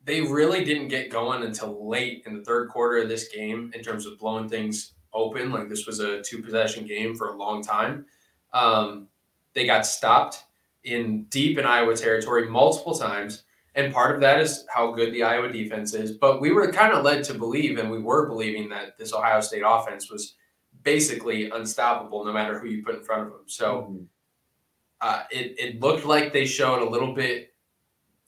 they 0.05 0.20
really 0.20 0.64
didn't 0.64 0.87
get 0.87 1.11
going 1.11 1.43
until 1.43 1.89
late 1.89 2.22
in 2.27 2.37
the 2.37 2.45
third 2.45 2.68
quarter 2.68 3.03
of 3.03 3.09
this 3.09 3.27
game 3.27 3.72
in 3.74 3.83
terms 3.83 4.07
of 4.07 4.20
blowing 4.20 4.49
things 4.49 4.93
open. 5.17 5.51
Like 5.51 5.69
this 5.69 5.87
was 5.87 5.99
a 6.01 6.23
two 6.23 6.43
possession 6.43 6.87
game 6.87 7.17
for 7.17 7.31
a 7.31 7.37
long 7.37 7.62
time. 7.62 8.07
Um, 8.53 9.09
they 9.55 9.67
got 9.67 9.87
stopped 9.87 10.45
in 10.85 11.25
deep 11.25 11.59
in 11.59 11.64
Iowa 11.64 11.97
territory 11.97 12.49
multiple 12.49 12.97
times. 12.97 13.45
And 13.75 13.93
part 13.93 14.14
of 14.14 14.21
that 14.23 14.41
is 14.41 14.64
how 14.73 14.93
good 14.93 15.12
the 15.12 15.23
Iowa 15.23 15.53
defense 15.53 15.93
is. 15.93 16.12
But 16.12 16.41
we 16.41 16.53
were 16.53 16.73
kind 16.73 16.95
of 16.95 17.05
led 17.05 17.25
to 17.25 17.35
believe, 17.35 17.79
and 17.79 17.91
we 17.91 17.99
were 17.99 18.27
believing 18.27 18.71
that 18.71 18.97
this 18.97 19.12
Ohio 19.12 19.41
State 19.41 19.64
offense 19.67 20.11
was 20.11 20.35
basically 20.83 21.51
unstoppable 21.51 22.25
no 22.25 22.33
matter 22.33 22.59
who 22.59 22.69
you 22.69 22.83
put 22.83 22.95
in 22.95 23.03
front 23.03 23.23
of 23.27 23.33
them. 23.33 23.43
So 23.47 23.83
mm-hmm. 23.83 24.05
uh, 25.03 25.25
it, 25.31 25.55
it 25.59 25.81
looked 25.81 26.07
like 26.07 26.33
they 26.33 26.47
showed 26.47 26.87
a 26.87 26.89
little 26.89 27.14
bit, 27.14 27.53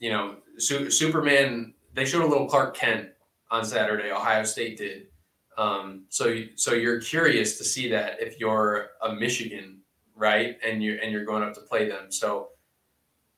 you 0.01 0.11
know, 0.11 0.36
su- 0.59 0.91
Superman, 0.91 1.72
they 1.95 2.05
showed 2.05 2.24
a 2.24 2.26
little 2.26 2.47
Clark 2.47 2.76
Kent 2.76 3.09
on 3.51 3.64
Saturday. 3.64 4.11
Ohio 4.11 4.45
State 4.45 4.76
did. 4.76 5.07
Um, 5.59 6.04
so, 6.09 6.44
so 6.54 6.72
you're 6.72 7.00
curious 7.00 7.59
to 7.59 7.64
see 7.64 7.90
that 7.90 8.22
if 8.22 8.38
you're 8.38 8.90
a 9.02 9.12
Michigan, 9.12 9.80
right, 10.14 10.56
and 10.64 10.82
you 10.82 10.98
and 11.02 11.11
you're 11.11 11.24
going 11.24 11.42
up 11.42 11.52
to 11.54 11.61
play 11.61 11.88
them. 11.88 12.11
So 12.11 12.50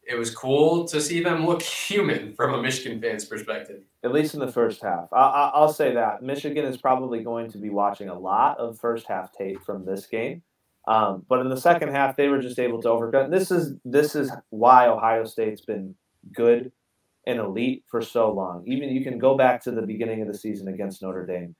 it 0.07 0.17
was 0.17 0.35
cool 0.35 0.85
to 0.89 1.01
see 1.01 1.23
them 1.23 1.47
look 1.47 1.63
human 1.89 2.35
from 2.35 2.55
a 2.55 2.63
Michigan 2.63 3.01
fan's 3.01 3.25
perspective. 3.25 3.83
At 4.05 4.13
least 4.13 4.35
in 4.35 4.41
the 4.41 4.53
first 4.53 4.83
half. 4.83 5.09
I, 5.13 5.53
will 5.55 5.73
say 5.73 5.95
that. 5.95 6.23
Michigan 6.23 6.65
is 6.65 6.77
probably 6.77 7.23
going 7.23 7.51
to 7.53 7.59
be 7.59 7.71
watching 7.71 8.09
a 8.09 8.19
lot 8.19 8.59
of 8.59 8.79
first 8.79 9.07
half 9.07 9.33
tape 9.33 9.63
from 9.63 9.87
this 9.87 10.07
game. 10.07 10.43
Um, 10.89 11.25
but 11.29 11.41
in 11.41 11.49
the 11.49 11.61
second 11.61 11.91
half, 11.91 12.17
they 12.17 12.29
were 12.29 12.41
just 12.41 12.59
able 12.59 12.83
to 12.83 12.89
overcome. 12.89 13.31
This 13.31 13.51
is 13.51 13.75
this 13.85 14.15
is 14.15 14.31
why 14.51 14.89
Ohio 14.89 15.25
State's 15.25 15.61
been 15.63 15.95
good 16.35 16.73
and 17.27 17.39
elite 17.39 17.85
for 17.87 18.03
so 18.03 18.33
long. 18.33 18.65
Even 18.67 18.91
you 18.91 19.05
can 19.05 19.19
go 19.19 19.37
back 19.37 19.63
to 19.65 19.71
the 19.71 19.83
beginning 19.83 20.23
of 20.23 20.29
the 20.29 20.37
season 20.37 20.69
against 20.69 21.03
Notre 21.03 21.27
Dame. 21.27 21.55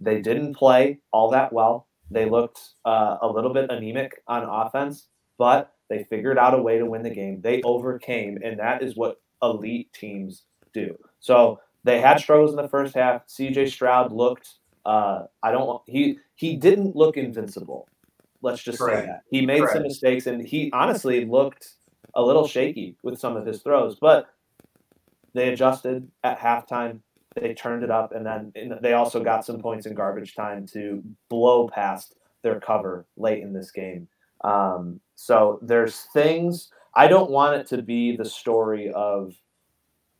They 0.00 0.20
didn't 0.20 0.54
play 0.54 1.00
all 1.12 1.30
that 1.30 1.52
well. 1.52 1.88
They 2.10 2.24
looked 2.24 2.60
uh, 2.84 3.18
a 3.20 3.28
little 3.28 3.52
bit 3.52 3.70
anemic 3.70 4.22
on 4.26 4.44
offense, 4.44 5.08
but 5.36 5.72
they 5.88 6.04
figured 6.04 6.38
out 6.38 6.58
a 6.58 6.62
way 6.62 6.78
to 6.78 6.86
win 6.86 7.02
the 7.02 7.10
game. 7.10 7.40
They 7.40 7.62
overcame, 7.62 8.38
and 8.42 8.58
that 8.58 8.82
is 8.82 8.96
what 8.96 9.20
elite 9.42 9.92
teams 9.92 10.44
do. 10.72 10.96
So 11.20 11.60
they 11.84 12.00
had 12.00 12.18
struggles 12.20 12.50
in 12.50 12.56
the 12.56 12.68
first 12.68 12.94
half. 12.94 13.26
CJ 13.26 13.70
Stroud 13.70 14.12
looked. 14.12 14.54
Uh, 14.84 15.24
I 15.42 15.50
don't. 15.50 15.82
He 15.86 16.18
he 16.34 16.56
didn't 16.56 16.96
look 16.96 17.16
invincible. 17.16 17.88
Let's 18.40 18.62
just 18.62 18.78
Correct. 18.78 19.00
say 19.00 19.06
that 19.06 19.22
he 19.30 19.44
made 19.44 19.60
Correct. 19.60 19.74
some 19.74 19.82
mistakes, 19.82 20.26
and 20.26 20.46
he 20.46 20.70
honestly 20.72 21.24
looked 21.24 21.74
a 22.14 22.22
little 22.22 22.46
shaky 22.46 22.96
with 23.02 23.18
some 23.18 23.36
of 23.36 23.44
his 23.44 23.62
throws. 23.62 23.98
But 24.00 24.28
they 25.34 25.52
adjusted 25.52 26.10
at 26.24 26.38
halftime. 26.38 27.00
They 27.34 27.54
turned 27.54 27.84
it 27.84 27.90
up, 27.90 28.12
and 28.12 28.24
then 28.24 28.52
they 28.80 28.94
also 28.94 29.22
got 29.22 29.44
some 29.44 29.60
points 29.60 29.86
in 29.86 29.94
garbage 29.94 30.34
time 30.34 30.66
to 30.68 31.02
blow 31.28 31.68
past 31.68 32.14
their 32.42 32.60
cover 32.60 33.06
late 33.16 33.42
in 33.42 33.52
this 33.52 33.70
game. 33.70 34.08
Um, 34.42 35.00
so 35.14 35.58
there's 35.62 36.06
things 36.12 36.70
I 36.94 37.06
don't 37.06 37.30
want 37.30 37.60
it 37.60 37.66
to 37.68 37.82
be 37.82 38.16
the 38.16 38.24
story 38.24 38.92
of 38.92 39.34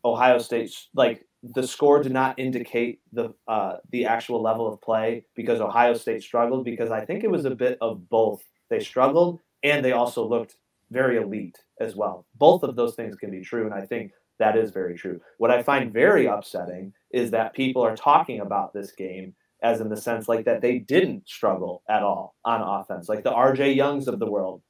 Ohio 0.05 0.39
State 0.39 0.75
like 0.95 1.25
the 1.43 1.67
score 1.67 2.03
did 2.03 2.13
not 2.13 2.39
indicate 2.39 3.01
the 3.13 3.33
uh, 3.47 3.77
the 3.91 4.07
actual 4.07 4.43
level 4.43 4.67
of 4.67 4.81
play 4.81 5.25
because 5.35 5.61
Ohio 5.61 5.95
State 5.95 6.23
struggled 6.23 6.65
because 6.65 6.91
I 6.91 7.05
think 7.05 7.25
it 7.25 7.31
was 7.31 7.45
a 7.45 7.55
bit 7.55 7.79
of 7.81 8.09
both. 8.09 8.43
They 8.71 8.81
struggled 8.81 9.41
and 9.63 9.85
they 9.85 9.93
also 9.93 10.27
looked 10.27 10.57
very 10.91 11.17
elite 11.17 11.59
as 11.81 11.95
well. 11.95 12.27
Both 12.37 12.63
of 12.63 12.77
those 12.77 12.95
things 12.95 13.17
can 13.17 13.31
be 13.31 13.43
true, 13.43 13.67
and 13.67 13.75
I 13.75 13.85
think 13.85 14.13
that 14.39 14.57
is 14.57 14.71
very 14.71 14.97
true. 14.97 15.21
What 15.39 15.51
I 15.51 15.63
find 15.63 15.93
very 15.93 16.27
upsetting 16.27 16.93
is 17.11 17.31
that 17.31 17.55
people 17.55 17.83
are 17.83 17.97
talking 17.97 18.41
about 18.41 18.73
this 18.73 18.93
game 18.93 19.35
as 19.63 19.81
in 19.81 19.89
the 19.89 19.97
sense 19.97 20.29
like 20.29 20.45
that 20.45 20.61
they 20.61 20.79
didn't 20.79 21.29
struggle 21.29 21.83
at 21.89 22.03
all 22.03 22.37
on 22.45 22.61
offense, 22.63 23.09
like 23.09 23.25
the 23.25 23.33
RJ 23.33 23.75
Youngs 23.75 24.07
of 24.07 24.19
the 24.19 24.31
world 24.31 24.63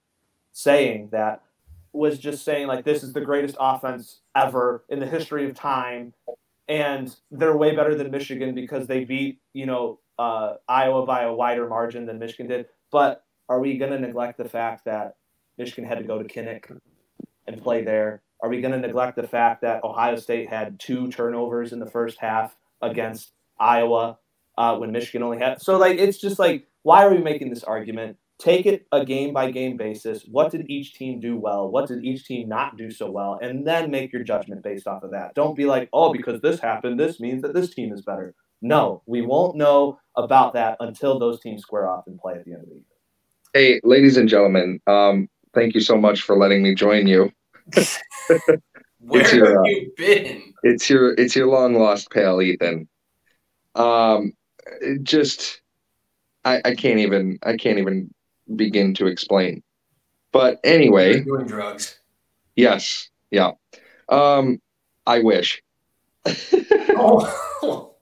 saying 0.52 1.10
that 1.12 1.42
was 1.92 2.18
just 2.18 2.44
saying 2.44 2.66
like 2.66 2.84
this 2.84 3.02
is 3.02 3.12
the 3.12 3.20
greatest 3.20 3.56
offense 3.58 4.20
ever 4.34 4.84
in 4.88 4.98
the 4.98 5.06
history 5.06 5.48
of 5.48 5.54
time 5.54 6.14
and 6.68 7.14
they're 7.30 7.56
way 7.56 7.74
better 7.74 7.94
than 7.94 8.10
Michigan 8.10 8.54
because 8.54 8.86
they 8.86 9.04
beat, 9.04 9.40
you 9.54 9.66
know, 9.66 10.00
uh, 10.18 10.54
Iowa 10.68 11.06
by 11.06 11.22
a 11.22 11.32
wider 11.32 11.66
margin 11.66 12.04
than 12.04 12.18
Michigan 12.18 12.46
did. 12.46 12.66
But 12.90 13.24
are 13.48 13.60
we 13.60 13.78
going 13.78 13.92
to 13.92 13.98
neglect 13.98 14.36
the 14.36 14.48
fact 14.48 14.84
that 14.84 15.16
Michigan 15.56 15.84
had 15.84 15.98
to 15.98 16.04
go 16.04 16.22
to 16.22 16.28
Kinnick 16.28 16.70
and 17.46 17.62
play 17.62 17.82
there 17.82 18.22
Are 18.42 18.48
we 18.48 18.60
going 18.60 18.72
to 18.72 18.78
neglect 18.78 19.16
the 19.16 19.26
fact 19.26 19.62
that 19.62 19.82
Ohio 19.84 20.16
State 20.16 20.48
had 20.48 20.78
two 20.78 21.10
turnovers 21.10 21.72
in 21.72 21.78
the 21.78 21.90
first 21.90 22.18
half 22.18 22.56
against 22.80 23.32
Iowa 23.58 24.18
uh, 24.56 24.76
when 24.76 24.92
Michigan 24.92 25.22
only 25.22 25.38
had? 25.38 25.60
So 25.60 25.76
like 25.76 25.98
it's 25.98 26.18
just 26.18 26.38
like 26.38 26.68
why 26.82 27.04
are 27.04 27.10
we 27.10 27.18
making 27.18 27.50
this 27.50 27.64
argument? 27.64 28.16
Take 28.38 28.66
it 28.66 28.86
a 28.92 29.04
game 29.04 29.34
by 29.34 29.50
game 29.50 29.76
basis. 29.76 30.24
What 30.30 30.52
did 30.52 30.70
each 30.70 30.94
team 30.94 31.18
do 31.20 31.36
well? 31.36 31.68
What 31.68 31.88
did 31.88 32.04
each 32.04 32.24
team 32.24 32.48
not 32.48 32.76
do 32.76 32.90
so 32.90 33.10
well? 33.10 33.38
And 33.42 33.66
then 33.66 33.90
make 33.90 34.12
your 34.12 34.22
judgment 34.22 34.62
based 34.62 34.86
off 34.86 35.02
of 35.02 35.10
that. 35.10 35.34
Don't 35.34 35.56
be 35.56 35.66
like, 35.66 35.88
oh, 35.92 36.12
because 36.12 36.40
this 36.40 36.60
happened, 36.60 36.98
this 36.98 37.18
means 37.18 37.42
that 37.42 37.52
this 37.52 37.74
team 37.74 37.92
is 37.92 38.02
better. 38.02 38.34
No, 38.62 39.02
we 39.06 39.22
won't 39.22 39.56
know 39.56 39.98
about 40.16 40.54
that 40.54 40.76
until 40.80 41.18
those 41.18 41.40
teams 41.40 41.62
square 41.62 41.90
off 41.90 42.06
and 42.06 42.18
play 42.18 42.34
at 42.34 42.44
the 42.44 42.52
end 42.52 42.62
of 42.62 42.68
the 42.68 42.76
year. 42.76 42.84
Hey, 43.52 43.80
ladies 43.82 44.16
and 44.16 44.28
gentlemen, 44.28 44.80
um, 44.86 45.28
thank 45.52 45.74
you 45.74 45.80
so 45.80 45.96
much 45.96 46.22
for 46.22 46.36
letting 46.36 46.62
me 46.62 46.74
join 46.74 47.06
you. 47.06 47.32
Where 49.00 49.20
It's 49.22 49.32
your, 49.32 49.46
have 49.46 49.56
uh, 49.58 49.62
you 49.64 49.92
been? 49.96 50.42
It's 50.64 50.90
your 50.90 51.14
it's 51.14 51.36
your 51.36 51.46
long 51.46 51.74
lost 51.74 52.10
pal, 52.10 52.42
Ethan. 52.42 52.88
Um, 53.74 54.32
just 55.02 55.60
I, 56.44 56.60
I 56.64 56.74
can't 56.74 56.98
even 56.98 57.38
I 57.42 57.56
can't 57.56 57.78
even 57.78 58.12
begin 58.56 58.94
to 58.94 59.06
explain. 59.06 59.62
But 60.32 60.58
anyway, 60.64 61.14
You're 61.14 61.24
doing 61.24 61.46
drugs. 61.46 61.98
yes, 62.56 63.08
yeah. 63.30 63.52
Um, 64.08 64.60
I 65.06 65.20
wish. 65.20 65.62
Oh. 67.00 67.94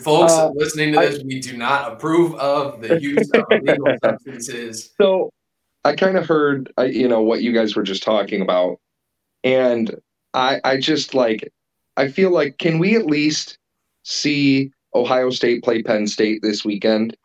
Folks 0.00 0.32
Uh, 0.32 0.50
listening 0.54 0.94
to 0.94 1.00
this, 1.00 1.22
we 1.22 1.40
do 1.40 1.56
not 1.58 1.92
approve 1.92 2.34
of 2.36 2.80
the 2.80 2.98
use 3.00 3.30
of 3.32 3.44
illegal 3.50 3.86
substances. 4.04 4.94
So 5.00 5.30
I 5.84 5.94
kind 5.94 6.16
of 6.16 6.26
heard, 6.26 6.72
uh, 6.78 6.84
you 6.84 7.08
know, 7.08 7.22
what 7.22 7.42
you 7.42 7.52
guys 7.52 7.76
were 7.76 7.82
just 7.82 8.02
talking 8.02 8.42
about, 8.42 8.78
and 9.44 9.94
I, 10.34 10.60
I 10.64 10.76
just 10.78 11.14
like, 11.14 11.52
I 11.96 12.08
feel 12.08 12.30
like, 12.30 12.58
can 12.58 12.78
we 12.78 12.96
at 12.96 13.06
least 13.06 13.58
see 14.02 14.72
Ohio 14.94 15.30
State 15.30 15.62
play 15.62 15.82
Penn 15.82 16.06
State 16.06 16.40
this 16.42 16.64
weekend? 16.64 17.16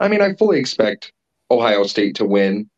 I 0.00 0.08
mean, 0.08 0.22
I 0.22 0.34
fully 0.34 0.58
expect 0.58 1.12
Ohio 1.50 1.84
State 1.84 2.14
to 2.16 2.24
win, 2.24 2.68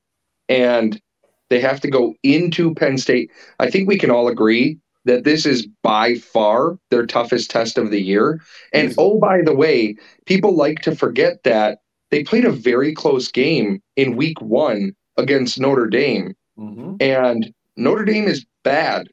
and 0.48 1.00
they 1.48 1.60
have 1.60 1.80
to 1.80 1.90
go 1.90 2.14
into 2.22 2.74
Penn 2.74 2.98
State. 2.98 3.30
I 3.58 3.70
think 3.70 3.88
we 3.88 3.98
can 3.98 4.10
all 4.10 4.28
agree 4.28 4.78
that 5.04 5.24
this 5.24 5.46
is 5.46 5.66
by 5.82 6.16
far 6.16 6.78
their 6.90 7.06
toughest 7.06 7.50
test 7.50 7.78
of 7.78 7.90
the 7.90 8.00
year. 8.00 8.40
And 8.72 8.94
oh, 8.98 9.18
by 9.18 9.42
the 9.42 9.54
way, 9.54 9.96
people 10.26 10.54
like 10.54 10.80
to 10.82 10.94
forget 10.94 11.42
that 11.44 11.78
they 12.10 12.22
played 12.22 12.44
a 12.44 12.52
very 12.52 12.92
close 12.92 13.30
game 13.30 13.82
in 13.96 14.16
week 14.16 14.40
one 14.40 14.94
against 15.20 15.60
Notre 15.60 15.86
Dame, 15.86 16.34
Mm-hmm. 16.58 16.96
and 17.00 17.54
Notre 17.76 18.04
Dame 18.04 18.24
is 18.28 18.44
bad 18.64 19.08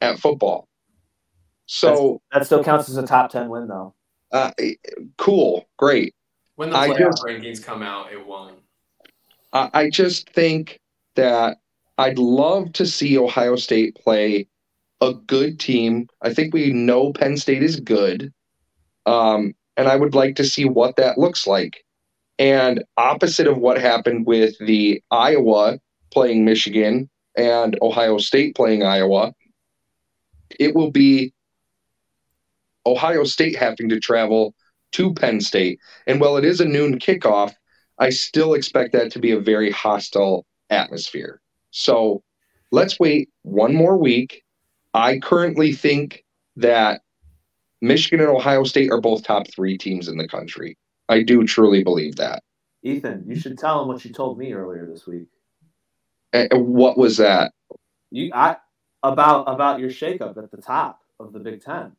at 0.00 0.18
football. 0.18 0.66
So, 1.66 2.22
That 2.32 2.46
still 2.46 2.62
counts 2.64 2.88
as 2.88 2.96
a 2.96 3.06
top 3.06 3.30
ten 3.30 3.48
win, 3.48 3.66
though. 3.68 3.94
uh, 4.32 4.52
cool, 5.18 5.66
great. 5.76 6.14
When 6.54 6.70
the 6.70 6.76
I 6.78 6.88
playoff 6.90 6.98
just- 6.98 7.24
rankings 7.24 7.62
come 7.62 7.82
out, 7.82 8.12
it 8.12 8.24
won't. 8.26 8.58
I, 9.52 9.70
I 9.74 9.90
just 9.90 10.30
think 10.30 10.80
that 11.16 11.58
I'd 11.98 12.18
love 12.18 12.72
to 12.74 12.86
see 12.86 13.18
Ohio 13.18 13.56
State 13.56 13.94
play 13.96 14.46
a 15.00 15.12
good 15.12 15.58
team. 15.60 16.08
I 16.22 16.32
think 16.32 16.54
we 16.54 16.72
know 16.72 17.12
Penn 17.12 17.36
State 17.36 17.62
is 17.62 17.80
good. 17.80 18.32
Um, 19.06 19.54
and 19.76 19.88
I 19.88 19.96
would 19.96 20.14
like 20.14 20.36
to 20.36 20.44
see 20.44 20.64
what 20.64 20.96
that 20.96 21.18
looks 21.18 21.46
like. 21.46 21.84
And 22.38 22.84
opposite 22.96 23.46
of 23.46 23.58
what 23.58 23.78
happened 23.80 24.26
with 24.26 24.58
the 24.58 25.02
Iowa 25.10 25.78
playing 26.12 26.44
Michigan 26.44 27.08
and 27.36 27.78
Ohio 27.80 28.18
State 28.18 28.54
playing 28.54 28.82
Iowa, 28.82 29.32
it 30.58 30.74
will 30.74 30.90
be 30.90 31.32
Ohio 32.84 33.24
State 33.24 33.56
having 33.56 33.88
to 33.88 34.00
travel 34.00 34.54
to 34.92 35.12
Penn 35.14 35.40
State. 35.40 35.78
And 36.06 36.20
while 36.20 36.36
it 36.36 36.44
is 36.44 36.60
a 36.60 36.64
noon 36.64 36.98
kickoff, 36.98 37.52
I 37.98 38.10
still 38.10 38.54
expect 38.54 38.92
that 38.92 39.10
to 39.12 39.18
be 39.18 39.32
a 39.32 39.40
very 39.40 39.70
hostile 39.70 40.46
atmosphere. 40.70 41.40
So 41.70 42.22
let's 42.70 43.00
wait 43.00 43.30
one 43.42 43.74
more 43.74 43.96
week. 43.96 44.42
I 44.94 45.18
currently 45.18 45.72
think 45.72 46.24
that 46.56 47.02
Michigan 47.80 48.20
and 48.20 48.28
Ohio 48.28 48.64
State 48.64 48.90
are 48.90 49.00
both 49.00 49.22
top 49.22 49.46
three 49.54 49.76
teams 49.76 50.08
in 50.08 50.16
the 50.16 50.28
country. 50.28 50.76
I 51.08 51.22
do 51.22 51.44
truly 51.46 51.84
believe 51.84 52.16
that. 52.16 52.42
Ethan, 52.82 53.24
you 53.26 53.36
should 53.36 53.58
tell 53.58 53.82
him 53.82 53.88
what 53.88 54.04
you 54.04 54.12
told 54.12 54.38
me 54.38 54.52
earlier 54.52 54.86
this 54.86 55.06
week. 55.06 55.28
And 56.32 56.48
what 56.52 56.98
was 56.98 57.16
that? 57.16 57.52
You, 58.10 58.30
I, 58.34 58.56
about 59.02 59.44
about 59.48 59.80
your 59.80 59.90
shakeup 59.90 60.36
at 60.36 60.50
the 60.50 60.60
top 60.60 61.00
of 61.18 61.32
the 61.32 61.40
Big 61.40 61.62
Ten. 61.62 61.92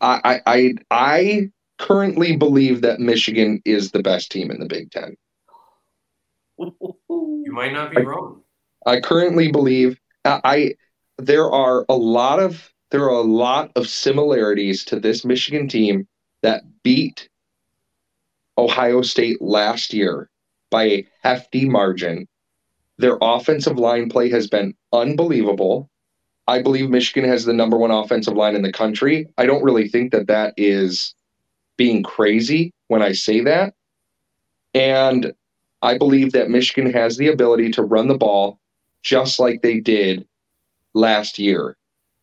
I, 0.00 0.20
I, 0.24 0.40
I, 0.46 0.74
I 0.90 1.50
currently 1.78 2.36
believe 2.36 2.82
that 2.82 3.00
Michigan 3.00 3.60
is 3.64 3.90
the 3.90 4.02
best 4.02 4.30
team 4.30 4.50
in 4.50 4.60
the 4.60 4.66
Big 4.66 4.90
Ten. 4.90 5.16
You 7.10 7.54
might 7.54 7.72
not 7.72 7.92
be 7.92 8.02
wrong. 8.02 8.42
I 8.84 9.00
currently 9.00 9.50
believe 9.50 9.98
I, 10.24 10.40
I 10.44 10.74
there 11.16 11.50
are 11.50 11.86
a 11.88 11.96
lot 11.96 12.40
of 12.40 12.72
there 12.90 13.04
are 13.04 13.20
a 13.20 13.22
lot 13.22 13.70
of 13.74 13.88
similarities 13.88 14.84
to 14.86 15.00
this 15.00 15.24
Michigan 15.24 15.68
team 15.68 16.06
that 16.42 16.62
beat 16.82 17.27
Ohio 18.58 19.02
State 19.02 19.40
last 19.40 19.94
year 19.94 20.28
by 20.70 20.84
a 20.84 21.06
hefty 21.22 21.66
margin. 21.66 22.26
Their 22.98 23.16
offensive 23.22 23.78
line 23.78 24.10
play 24.10 24.28
has 24.30 24.48
been 24.48 24.74
unbelievable. 24.92 25.88
I 26.48 26.60
believe 26.62 26.90
Michigan 26.90 27.28
has 27.28 27.44
the 27.44 27.52
number 27.52 27.76
one 27.76 27.92
offensive 27.92 28.34
line 28.34 28.56
in 28.56 28.62
the 28.62 28.72
country. 28.72 29.28
I 29.38 29.46
don't 29.46 29.62
really 29.62 29.88
think 29.88 30.12
that 30.12 30.26
that 30.26 30.54
is 30.56 31.14
being 31.76 32.02
crazy 32.02 32.72
when 32.88 33.02
I 33.02 33.12
say 33.12 33.40
that. 33.42 33.74
And 34.74 35.32
I 35.80 35.96
believe 35.96 36.32
that 36.32 36.50
Michigan 36.50 36.92
has 36.92 37.16
the 37.16 37.28
ability 37.28 37.70
to 37.72 37.82
run 37.82 38.08
the 38.08 38.18
ball 38.18 38.58
just 39.02 39.38
like 39.38 39.62
they 39.62 39.78
did 39.78 40.26
last 40.94 41.38
year. 41.38 41.76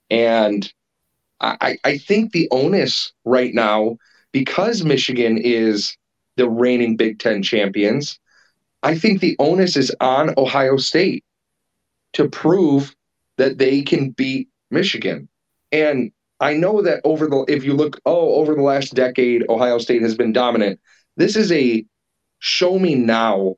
And 0.09 0.71
I, 1.39 1.77
I 1.83 1.97
think 1.97 2.31
the 2.31 2.47
onus 2.51 3.13
right 3.23 3.53
now, 3.53 3.97
because 4.31 4.83
Michigan 4.83 5.38
is 5.38 5.95
the 6.38 6.49
reigning 6.49 6.97
Big 6.97 7.19
Ten 7.19 7.43
champions, 7.43 8.19
I 8.83 8.97
think 8.97 9.19
the 9.19 9.36
onus 9.39 9.75
is 9.77 9.93
on 9.99 10.33
Ohio 10.38 10.77
State 10.77 11.23
to 12.13 12.29
prove 12.29 12.95
that 13.38 13.57
they 13.57 13.81
can 13.81 14.11
beat 14.11 14.49
Michigan. 14.71 15.27
And 15.71 16.11
I 16.39 16.53
know 16.53 16.81
that 16.81 17.01
over 17.03 17.27
the 17.27 17.45
if 17.47 17.63
you 17.63 17.73
look 17.73 17.99
oh 18.05 18.36
over 18.36 18.55
the 18.55 18.61
last 18.61 18.93
decade 18.93 19.43
Ohio 19.49 19.77
State 19.79 20.01
has 20.01 20.15
been 20.15 20.33
dominant. 20.33 20.79
This 21.17 21.36
is 21.36 21.51
a 21.51 21.86
show 22.39 22.77
me 22.77 22.95
now 22.95 23.55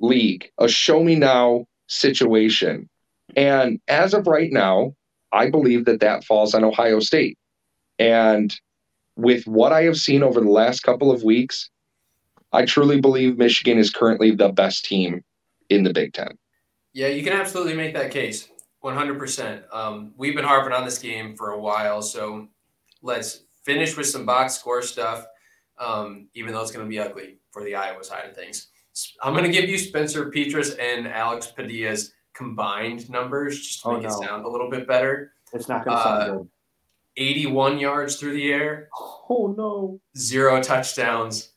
league, 0.00 0.50
a 0.58 0.68
show 0.68 1.02
me 1.02 1.14
now 1.14 1.66
situation. 1.86 2.88
And 3.36 3.80
as 3.88 4.14
of 4.14 4.26
right 4.26 4.52
now, 4.52 4.94
I 5.32 5.48
believe 5.48 5.86
that 5.86 6.00
that 6.00 6.24
falls 6.24 6.54
on 6.54 6.64
Ohio 6.64 7.00
State. 7.00 7.38
And 7.98 8.54
with 9.16 9.46
what 9.46 9.72
I 9.72 9.84
have 9.84 9.96
seen 9.96 10.22
over 10.22 10.40
the 10.40 10.50
last 10.50 10.80
couple 10.80 11.10
of 11.10 11.22
weeks, 11.22 11.70
I 12.52 12.64
truly 12.64 13.00
believe 13.00 13.38
Michigan 13.38 13.78
is 13.78 13.90
currently 13.90 14.30
the 14.32 14.50
best 14.50 14.84
team 14.84 15.24
in 15.70 15.82
the 15.84 15.92
Big 15.92 16.12
Ten. 16.12 16.36
Yeah, 16.92 17.08
you 17.08 17.22
can 17.22 17.32
absolutely 17.32 17.74
make 17.74 17.94
that 17.94 18.10
case. 18.10 18.48
100%. 18.84 19.62
Um, 19.72 20.12
we've 20.16 20.34
been 20.34 20.44
harping 20.44 20.72
on 20.72 20.84
this 20.84 20.98
game 20.98 21.36
for 21.36 21.50
a 21.52 21.58
while, 21.60 22.02
so 22.02 22.48
let's 23.00 23.44
finish 23.64 23.96
with 23.96 24.06
some 24.08 24.26
box 24.26 24.54
score 24.58 24.82
stuff, 24.82 25.24
um, 25.78 26.28
even 26.34 26.52
though 26.52 26.60
it's 26.60 26.72
going 26.72 26.84
to 26.84 26.90
be 26.90 26.98
ugly 26.98 27.38
for 27.52 27.64
the 27.64 27.74
Iowa 27.74 28.02
side 28.04 28.28
of 28.28 28.34
things. 28.34 28.68
I'm 29.22 29.32
going 29.32 29.44
to 29.44 29.50
give 29.52 29.70
you 29.70 29.78
Spencer 29.78 30.30
Petras 30.30 30.76
and 30.78 31.06
Alex 31.08 31.46
Padilla's 31.46 32.12
combined 32.34 33.08
numbers 33.08 33.58
just 33.60 33.82
to 33.82 33.88
Oh, 33.88 33.96
make 33.96 34.04
it 34.06 34.12
sound 34.12 34.44
a 34.44 34.48
little 34.48 34.68
bit 34.70 34.86
better. 34.86 35.32
It's 35.54 35.68
not 35.68 35.84
going 35.84 35.96
to 35.96 36.02
sound 36.02 36.22
Uh, 36.22 36.34
good. 36.38 36.48
81 37.16 37.78
yards 37.78 38.16
through 38.16 38.32
the 38.32 38.52
air, 38.52 38.88
Oh 39.30 39.54
no! 39.56 40.00
zero 40.16 40.60
touchdowns, 40.62 41.51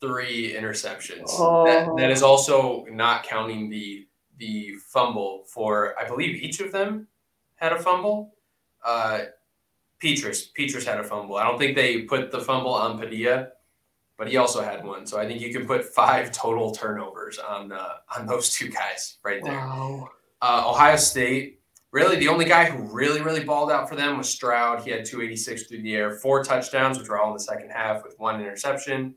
three 0.00 0.54
interceptions. 0.54 1.26
Oh. 1.30 1.64
That, 1.64 1.88
that 1.96 2.10
is 2.10 2.22
also 2.22 2.84
not 2.90 3.24
counting 3.24 3.68
the 3.70 4.06
the 4.38 4.74
fumble 4.92 5.44
for 5.52 5.94
I 5.98 6.06
believe 6.06 6.36
each 6.42 6.60
of 6.60 6.72
them 6.72 7.08
had 7.56 7.72
a 7.72 7.78
fumble. 7.78 8.34
Uh, 8.84 9.20
Petras 10.02 10.52
Petras 10.56 10.84
had 10.84 11.00
a 11.00 11.04
fumble. 11.04 11.36
I 11.36 11.44
don't 11.44 11.58
think 11.58 11.76
they 11.76 12.02
put 12.02 12.30
the 12.30 12.40
fumble 12.40 12.72
on 12.72 12.98
Padilla, 12.98 13.48
but 14.16 14.28
he 14.28 14.36
also 14.36 14.62
had 14.62 14.84
one. 14.84 15.06
So 15.06 15.18
I 15.18 15.26
think 15.26 15.40
you 15.40 15.52
can 15.52 15.66
put 15.66 15.84
five 15.84 16.30
total 16.30 16.70
turnovers 16.72 17.38
on 17.38 17.72
uh, 17.72 17.94
on 18.16 18.26
those 18.26 18.50
two 18.50 18.68
guys 18.68 19.18
right 19.24 19.42
there. 19.42 19.54
Wow. 19.54 20.08
Uh, 20.40 20.64
Ohio 20.66 20.94
State, 20.94 21.60
really 21.90 22.16
the 22.16 22.28
only 22.28 22.44
guy 22.44 22.70
who 22.70 22.84
really, 22.94 23.20
really 23.20 23.42
balled 23.42 23.72
out 23.72 23.88
for 23.88 23.96
them 23.96 24.18
was 24.18 24.30
Stroud. 24.30 24.84
He 24.84 24.90
had 24.90 25.04
286 25.04 25.64
through 25.64 25.82
the 25.82 25.96
air, 25.96 26.12
four 26.12 26.44
touchdowns, 26.44 26.96
which 26.96 27.08
were 27.08 27.18
all 27.18 27.30
in 27.30 27.34
the 27.34 27.42
second 27.42 27.70
half 27.70 28.04
with 28.04 28.14
one 28.18 28.40
interception. 28.40 29.16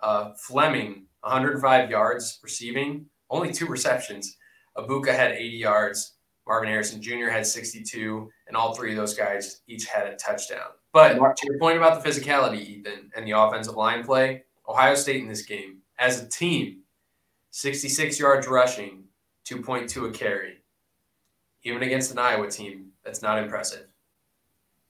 Uh, 0.00 0.32
Fleming, 0.34 1.06
105 1.20 1.90
yards 1.90 2.38
receiving, 2.42 3.06
only 3.30 3.52
two 3.52 3.66
receptions. 3.66 4.36
Egbuka 4.76 5.14
had 5.14 5.32
80 5.32 5.56
yards 5.56 6.18
Marvin 6.48 6.70
Harrison 6.70 7.00
Jr. 7.00 7.28
had 7.28 7.46
62, 7.46 8.28
and 8.46 8.56
all 8.56 8.74
three 8.74 8.90
of 8.90 8.96
those 8.96 9.14
guys 9.14 9.60
each 9.68 9.84
had 9.84 10.06
a 10.06 10.16
touchdown. 10.16 10.70
But 10.94 11.14
to 11.14 11.46
your 11.46 11.58
point 11.58 11.76
about 11.76 12.02
the 12.02 12.08
physicality, 12.08 12.60
Ethan, 12.60 13.10
and 13.14 13.26
the 13.26 13.32
offensive 13.32 13.76
line 13.76 14.02
play, 14.02 14.44
Ohio 14.66 14.94
State 14.94 15.20
in 15.20 15.28
this 15.28 15.42
game, 15.42 15.82
as 15.98 16.22
a 16.22 16.28
team, 16.28 16.80
66 17.50 18.18
yards 18.18 18.48
rushing, 18.48 19.04
2.2 19.46 20.08
a 20.08 20.12
carry. 20.12 20.54
Even 21.64 21.82
against 21.82 22.12
an 22.12 22.18
Iowa 22.18 22.50
team, 22.50 22.92
that's 23.04 23.20
not 23.20 23.38
impressive. 23.38 23.86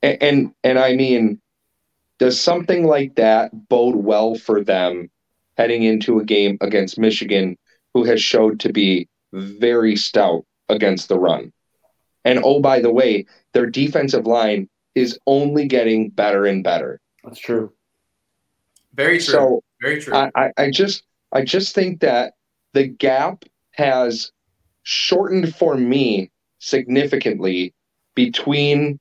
And, 0.02 0.22
and 0.22 0.54
and 0.62 0.78
I 0.78 0.94
mean, 0.94 1.40
does 2.18 2.40
something 2.40 2.86
like 2.86 3.14
that 3.16 3.68
bode 3.68 3.96
well 3.96 4.34
for 4.34 4.62
them 4.62 5.10
heading 5.56 5.82
into 5.82 6.18
a 6.18 6.24
game 6.24 6.58
against 6.60 6.98
Michigan, 6.98 7.56
who 7.94 8.04
has 8.04 8.22
showed 8.22 8.60
to 8.60 8.72
be 8.72 9.08
very 9.32 9.96
stout 9.96 10.44
against 10.68 11.08
the 11.08 11.18
run? 11.18 11.52
And 12.24 12.40
oh, 12.44 12.60
by 12.60 12.80
the 12.80 12.92
way, 12.92 13.26
their 13.54 13.66
defensive 13.66 14.26
line 14.26 14.68
is 14.94 15.18
only 15.26 15.66
getting 15.66 16.10
better 16.10 16.46
and 16.46 16.62
better. 16.62 17.00
That's 17.24 17.38
true. 17.38 17.72
Very 18.94 19.18
true. 19.18 19.34
So 19.34 19.64
Very 19.80 20.00
true. 20.00 20.14
I, 20.14 20.30
I, 20.34 20.52
I 20.56 20.70
just 20.70 21.04
I 21.32 21.42
just 21.42 21.74
think 21.74 22.00
that 22.00 22.34
the 22.72 22.86
gap 22.86 23.44
has 23.72 24.32
shortened 24.82 25.54
for 25.54 25.76
me 25.76 26.30
significantly 26.58 27.74
between 28.14 28.98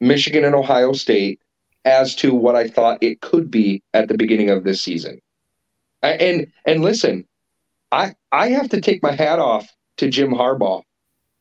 Michigan 0.00 0.44
and 0.44 0.54
Ohio 0.54 0.92
State 0.92 1.40
as 1.84 2.14
to 2.16 2.34
what 2.34 2.56
I 2.56 2.68
thought 2.68 3.02
it 3.02 3.20
could 3.20 3.50
be 3.50 3.82
at 3.92 4.08
the 4.08 4.16
beginning 4.16 4.50
of 4.50 4.64
this 4.64 4.80
season. 4.80 5.20
And 6.02 6.52
and 6.66 6.82
listen, 6.82 7.26
I 7.92 8.14
I 8.32 8.48
have 8.50 8.68
to 8.70 8.80
take 8.80 9.02
my 9.02 9.12
hat 9.12 9.38
off 9.38 9.68
to 9.98 10.08
Jim 10.08 10.30
Harbaugh. 10.30 10.82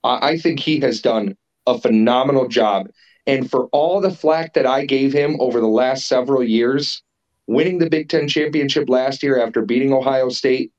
I, 0.03 0.29
I 0.29 0.37
think 0.37 0.59
he 0.59 0.79
has 0.81 1.01
done 1.01 1.35
a 1.67 1.79
phenomenal 1.79 2.47
job. 2.47 2.87
And 3.25 3.49
for 3.49 3.67
all 3.67 4.01
the 4.01 4.11
flack 4.11 4.53
that 4.53 4.65
I 4.65 4.85
gave 4.85 5.13
him 5.13 5.37
over 5.39 5.59
the 5.59 5.67
last 5.67 6.07
several 6.07 6.43
years, 6.43 7.01
winning 7.47 7.79
the 7.79 7.89
Big 7.89 8.09
Ten 8.09 8.27
championship 8.27 8.89
last 8.89 9.23
year 9.23 9.41
after 9.41 9.61
beating 9.61 9.93
Ohio 9.93 10.29
State, 10.29 10.71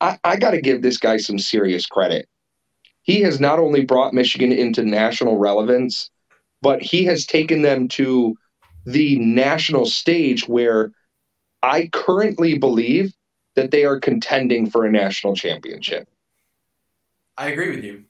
I, 0.00 0.18
I 0.24 0.36
got 0.36 0.50
to 0.52 0.60
give 0.60 0.82
this 0.82 0.98
guy 0.98 1.18
some 1.18 1.38
serious 1.38 1.86
credit. 1.86 2.28
He 3.02 3.20
has 3.20 3.38
not 3.38 3.58
only 3.58 3.84
brought 3.84 4.14
Michigan 4.14 4.50
into 4.50 4.82
national 4.82 5.38
relevance, 5.38 6.10
but 6.62 6.82
he 6.82 7.04
has 7.04 7.26
taken 7.26 7.62
them 7.62 7.86
to 7.88 8.34
the 8.84 9.18
national 9.18 9.86
stage 9.86 10.48
where 10.48 10.92
I 11.62 11.88
currently 11.92 12.58
believe 12.58 13.14
that 13.56 13.70
they 13.70 13.84
are 13.84 13.98
contending 13.98 14.68
for 14.68 14.84
a 14.84 14.90
national 14.90 15.34
championship. 15.34 16.08
I 17.36 17.48
agree 17.48 17.74
with 17.74 17.84
you. 17.84 18.04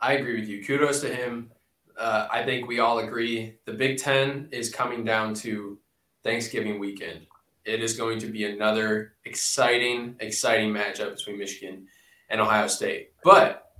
I 0.00 0.14
agree 0.14 0.40
with 0.40 0.48
you. 0.48 0.64
Kudos 0.64 1.00
to 1.00 1.14
him. 1.14 1.50
Uh, 1.98 2.28
I 2.30 2.44
think 2.44 2.68
we 2.68 2.78
all 2.78 2.98
agree 2.98 3.54
the 3.64 3.72
Big 3.72 3.98
Ten 3.98 4.48
is 4.52 4.72
coming 4.72 5.04
down 5.04 5.34
to 5.34 5.78
Thanksgiving 6.22 6.78
weekend. 6.78 7.26
It 7.64 7.82
is 7.82 7.96
going 7.96 8.18
to 8.20 8.26
be 8.26 8.44
another 8.44 9.14
exciting, 9.24 10.16
exciting 10.20 10.72
matchup 10.72 11.16
between 11.16 11.38
Michigan 11.38 11.86
and 12.28 12.40
Ohio 12.40 12.66
State. 12.66 13.10
But 13.24 13.72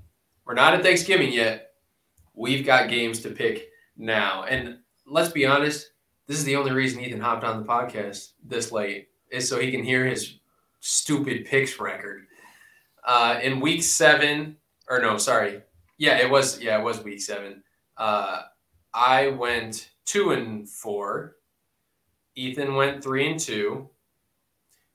we're 0.44 0.54
not 0.54 0.74
at 0.74 0.82
Thanksgiving 0.82 1.32
yet. 1.32 1.72
We've 2.34 2.64
got 2.64 2.88
games 2.88 3.20
to 3.20 3.30
pick 3.30 3.68
now. 3.96 4.44
And 4.44 4.78
let's 5.06 5.30
be 5.30 5.46
honest, 5.46 5.90
this 6.26 6.38
is 6.38 6.44
the 6.44 6.56
only 6.56 6.72
reason 6.72 7.00
Ethan 7.00 7.20
hopped 7.20 7.44
on 7.44 7.58
the 7.58 7.68
podcast 7.68 8.32
this 8.44 8.72
late 8.72 9.08
is 9.30 9.48
so 9.48 9.58
he 9.58 9.70
can 9.70 9.84
hear 9.84 10.04
his 10.04 10.38
stupid 10.80 11.44
picks 11.44 11.78
record. 11.78 12.26
Uh, 13.04 13.38
in 13.42 13.60
week 13.60 13.82
seven, 13.82 14.56
or 14.88 15.00
no, 15.00 15.16
sorry, 15.16 15.62
yeah, 15.98 16.18
it 16.18 16.28
was 16.28 16.60
yeah, 16.60 16.78
it 16.78 16.82
was 16.82 17.02
week 17.02 17.20
seven. 17.20 17.62
Uh, 17.96 18.42
I 18.92 19.28
went 19.28 19.90
two 20.04 20.32
and 20.32 20.68
four. 20.68 21.36
Ethan 22.34 22.74
went 22.74 23.02
three 23.02 23.30
and 23.30 23.38
two. 23.40 23.88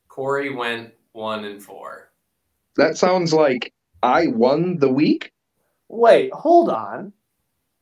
Corey 0.08 0.54
went 0.54 0.94
one 1.14 1.46
and 1.46 1.64
four. 1.64 2.12
That 2.76 2.98
sounds 2.98 3.34
like 3.34 3.74
I 4.04 4.28
won 4.28 4.78
the 4.78 4.90
week. 4.90 5.32
Wait, 5.88 6.34
hold 6.34 6.70
on. 6.70 7.14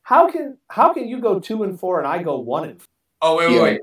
How 0.04 0.30
can 0.30 0.58
how 0.68 0.94
can 0.94 1.08
you 1.08 1.20
go 1.20 1.40
two 1.40 1.64
and 1.64 1.80
four 1.80 2.00
and 2.00 2.08
I 2.08 2.22
go 2.22 2.40
one 2.40 2.70
and 2.70 2.82
four? 2.82 2.89
Oh 3.22 3.36
wait, 3.38 3.48
wait, 3.48 3.56
Yeah. 3.56 3.62
wait, 3.64 3.82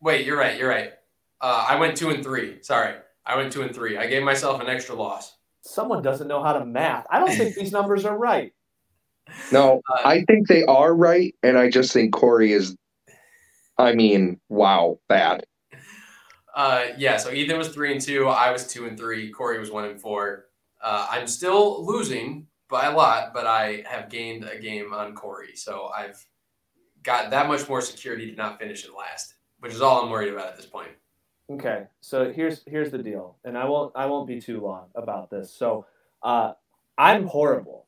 wait. 0.00 0.26
You're 0.26 0.38
right. 0.38 0.58
You're 0.58 0.68
right. 0.68 0.92
Uh, 1.40 1.66
I 1.68 1.76
went 1.76 1.96
two 1.96 2.10
and 2.10 2.22
three. 2.22 2.62
Sorry, 2.62 2.94
I 3.26 3.36
went 3.36 3.52
two 3.52 3.62
and 3.62 3.74
three. 3.74 3.96
I 3.98 4.06
gave 4.06 4.22
myself 4.22 4.60
an 4.60 4.68
extra 4.68 4.94
loss. 4.94 5.36
Someone 5.62 6.02
doesn't 6.02 6.28
know 6.28 6.42
how 6.42 6.54
to 6.54 6.64
math. 6.64 7.06
I 7.10 7.18
don't 7.20 7.30
think 7.36 7.54
these 7.54 7.72
numbers 7.72 8.04
are 8.04 8.16
right. 8.16 8.52
No, 9.52 9.80
Uh, 9.88 10.02
I 10.04 10.24
think 10.24 10.48
they 10.48 10.64
are 10.64 10.94
right, 10.94 11.34
and 11.42 11.56
I 11.58 11.70
just 11.70 11.92
think 11.92 12.12
Corey 12.12 12.52
is. 12.52 12.76
I 13.78 13.94
mean, 13.94 14.40
wow, 14.48 14.98
bad. 15.08 15.44
Uh, 16.54 16.88
yeah. 16.98 17.16
So 17.16 17.32
Ethan 17.32 17.56
was 17.56 17.68
three 17.68 17.92
and 17.92 18.00
two. 18.00 18.28
I 18.28 18.50
was 18.52 18.66
two 18.66 18.86
and 18.86 18.98
three. 18.98 19.30
Corey 19.30 19.58
was 19.58 19.70
one 19.70 19.84
and 19.86 20.00
four. 20.00 20.46
Uh, 20.82 21.06
I'm 21.10 21.26
still 21.26 21.84
losing 21.86 22.46
by 22.68 22.86
a 22.86 22.96
lot, 22.96 23.32
but 23.32 23.46
I 23.46 23.84
have 23.88 24.10
gained 24.10 24.44
a 24.44 24.58
game 24.58 24.92
on 24.92 25.14
Corey. 25.14 25.54
So 25.56 25.90
I've 25.96 26.24
got 27.02 27.30
that 27.30 27.48
much 27.48 27.68
more 27.68 27.80
security 27.80 28.30
to 28.30 28.36
not 28.36 28.58
finish 28.58 28.84
it 28.84 28.90
last, 28.96 29.34
which 29.60 29.72
is 29.72 29.80
all 29.80 30.02
I'm 30.02 30.10
worried 30.10 30.32
about 30.32 30.48
at 30.48 30.56
this 30.56 30.66
point. 30.66 30.90
Okay, 31.50 31.84
so 32.00 32.32
here's 32.32 32.62
here's 32.66 32.90
the 32.90 33.02
deal, 33.02 33.36
and 33.44 33.58
I 33.58 33.64
won't 33.66 33.92
I 33.94 34.06
won't 34.06 34.26
be 34.26 34.40
too 34.40 34.60
long 34.60 34.86
about 34.94 35.30
this. 35.30 35.52
So, 35.52 35.86
uh, 36.22 36.52
I'm 36.96 37.26
horrible 37.26 37.86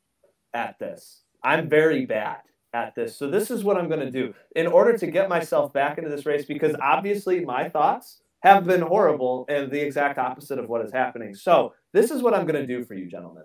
at 0.53 0.79
this. 0.79 1.23
I'm 1.43 1.69
very 1.69 2.07
bad 2.07 2.39
at 2.73 2.95
this. 2.95 3.17
So 3.17 3.31
this 3.31 3.51
is 3.51 3.63
what 3.65 3.77
I'm 3.77 3.89
going 3.89 4.01
to 4.01 4.11
do 4.11 4.35
in 4.57 4.67
order 4.67 4.99
to 4.99 5.07
get 5.07 5.29
myself 5.29 5.73
back 5.73 5.99
into 5.99 6.11
this 6.11 6.27
race 6.27 6.45
because 6.45 6.75
obviously 6.83 7.45
my 7.45 7.69
thoughts 7.69 8.21
have 8.43 8.65
been 8.65 8.83
horrible 8.83 9.47
and 9.49 9.71
the 9.71 9.81
exact 9.81 10.19
opposite 10.19 10.59
of 10.59 10.69
what 10.69 10.85
is 10.85 10.93
happening. 10.93 11.35
So 11.35 11.75
this 11.93 12.11
is 12.11 12.23
what 12.23 12.35
I'm 12.35 12.47
going 12.47 12.61
to 12.61 12.67
do 12.67 12.85
for 12.85 12.95
you, 12.95 13.07
gentlemen. 13.07 13.45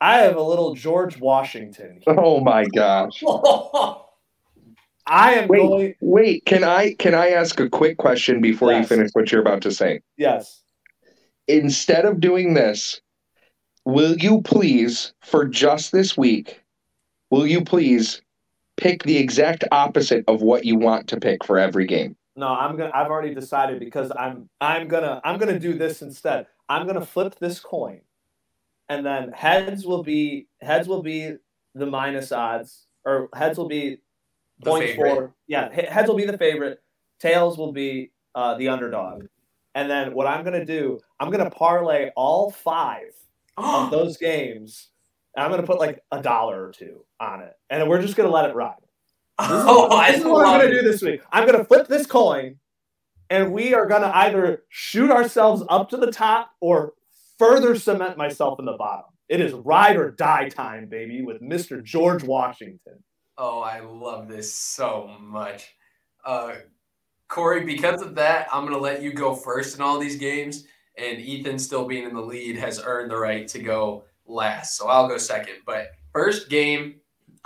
I 0.00 0.18
have 0.18 0.36
a 0.36 0.42
little 0.42 0.74
George 0.74 1.18
Washington. 1.18 2.00
Here. 2.04 2.14
Oh 2.18 2.40
my 2.40 2.64
gosh. 2.66 3.22
I 5.06 5.34
am 5.34 5.48
Wait, 5.48 5.58
going. 5.58 5.94
wait. 6.00 6.44
Can 6.44 6.62
I 6.64 6.94
can 6.94 7.14
I 7.14 7.30
ask 7.30 7.58
a 7.60 7.68
quick 7.68 7.96
question 7.98 8.40
before 8.40 8.72
Yes. 8.72 8.90
you 8.90 8.96
finish 8.96 9.10
what 9.14 9.32
you're 9.32 9.40
about 9.40 9.62
to 9.62 9.72
say? 9.72 10.00
Yes. 10.16 10.62
Instead 11.48 12.04
of 12.04 12.20
doing 12.20 12.54
this, 12.54 13.00
will 13.84 14.16
you 14.16 14.42
please, 14.42 15.12
for 15.22 15.44
just 15.46 15.90
this 15.92 16.16
week, 16.16 16.62
will 17.30 17.46
you 17.46 17.64
please 17.64 18.22
pick 18.76 19.02
the 19.02 19.16
exact 19.18 19.64
opposite 19.72 20.24
of 20.28 20.40
what 20.40 20.64
you 20.64 20.76
want 20.76 21.08
to 21.08 21.18
pick 21.18 21.44
for 21.44 21.58
every 21.58 21.86
game? 21.86 22.16
No, 22.36 22.48
I'm 22.48 22.76
gonna. 22.76 22.92
I've 22.94 23.10
already 23.10 23.34
decided 23.34 23.80
because 23.80 24.10
I'm. 24.16 24.48
I'm 24.60 24.88
gonna. 24.88 25.20
I'm 25.24 25.38
gonna 25.38 25.58
do 25.58 25.74
this 25.74 26.00
instead. 26.00 26.46
I'm 26.68 26.86
gonna 26.86 27.04
flip 27.04 27.34
this 27.38 27.58
coin, 27.60 28.00
and 28.88 29.04
then 29.04 29.32
heads 29.32 29.84
will 29.84 30.02
be 30.02 30.46
heads 30.60 30.88
will 30.88 31.02
be 31.02 31.34
the 31.74 31.86
minus 31.86 32.32
odds, 32.32 32.86
or 33.04 33.28
heads 33.34 33.58
will 33.58 33.68
be 33.68 33.98
point 34.64 34.96
four. 34.96 35.34
Yeah, 35.46 35.72
heads 35.72 36.08
will 36.08 36.16
be 36.16 36.24
the 36.24 36.38
favorite. 36.38 36.80
Tails 37.20 37.58
will 37.58 37.72
be 37.72 38.12
uh, 38.34 38.56
the 38.56 38.68
underdog. 38.68 39.26
And 39.74 39.90
then 39.90 40.14
what 40.14 40.26
I'm 40.26 40.44
gonna 40.44 40.64
do, 40.64 41.00
I'm 41.20 41.30
gonna 41.30 41.50
parlay 41.50 42.10
all 42.16 42.50
five 42.50 43.12
of 43.56 43.90
those 43.90 44.16
games. 44.16 44.88
And 45.34 45.44
I'm 45.44 45.50
gonna 45.50 45.66
put 45.66 45.78
like 45.78 46.02
a 46.10 46.20
dollar 46.20 46.66
or 46.66 46.72
two 46.72 47.04
on 47.20 47.40
it, 47.42 47.54
and 47.70 47.88
we're 47.88 48.02
just 48.02 48.16
gonna 48.16 48.30
let 48.30 48.48
it 48.48 48.54
ride. 48.54 48.76
This 49.40 49.50
is, 49.50 49.64
oh, 49.66 50.06
this 50.06 50.18
is 50.18 50.24
what 50.24 50.44
I'm 50.44 50.52
love 50.52 50.60
going 50.60 50.72
it. 50.72 50.74
to 50.74 50.82
do 50.82 50.88
this 50.92 51.02
week. 51.02 51.22
I'm 51.32 51.48
to 51.48 51.64
flip 51.64 51.88
this 51.88 52.06
coin, 52.06 52.56
and 53.30 53.52
we 53.52 53.74
are 53.74 53.86
going 53.86 54.02
to 54.02 54.14
either 54.14 54.62
shoot 54.68 55.10
ourselves 55.10 55.64
up 55.68 55.88
to 55.88 55.96
the 55.96 56.12
top 56.12 56.50
or 56.60 56.92
further 57.38 57.74
cement 57.74 58.16
myself 58.18 58.58
in 58.58 58.66
the 58.66 58.74
bottom. 58.74 59.06
It 59.28 59.40
is 59.40 59.52
ride 59.52 59.96
or 59.96 60.10
die 60.10 60.48
time, 60.50 60.86
baby, 60.86 61.22
with 61.22 61.40
Mr. 61.40 61.82
George 61.82 62.22
Washington. 62.22 63.02
Oh, 63.38 63.60
I 63.60 63.80
love 63.80 64.28
this 64.28 64.52
so 64.52 65.10
much. 65.20 65.74
Uh, 66.24 66.54
Corey, 67.28 67.64
because 67.64 68.02
of 68.02 68.14
that, 68.16 68.46
I'm 68.52 68.62
going 68.62 68.74
to 68.74 68.80
let 68.80 69.02
you 69.02 69.12
go 69.12 69.34
first 69.34 69.74
in 69.76 69.82
all 69.82 69.98
these 69.98 70.16
games. 70.16 70.64
And 70.98 71.18
Ethan, 71.18 71.58
still 71.58 71.86
being 71.86 72.04
in 72.04 72.14
the 72.14 72.20
lead, 72.20 72.56
has 72.56 72.80
earned 72.84 73.10
the 73.10 73.16
right 73.16 73.48
to 73.48 73.58
go 73.58 74.04
last. 74.26 74.76
So 74.76 74.88
I'll 74.88 75.08
go 75.08 75.16
second. 75.16 75.54
But 75.64 75.92
first 76.12 76.50
game 76.50 76.96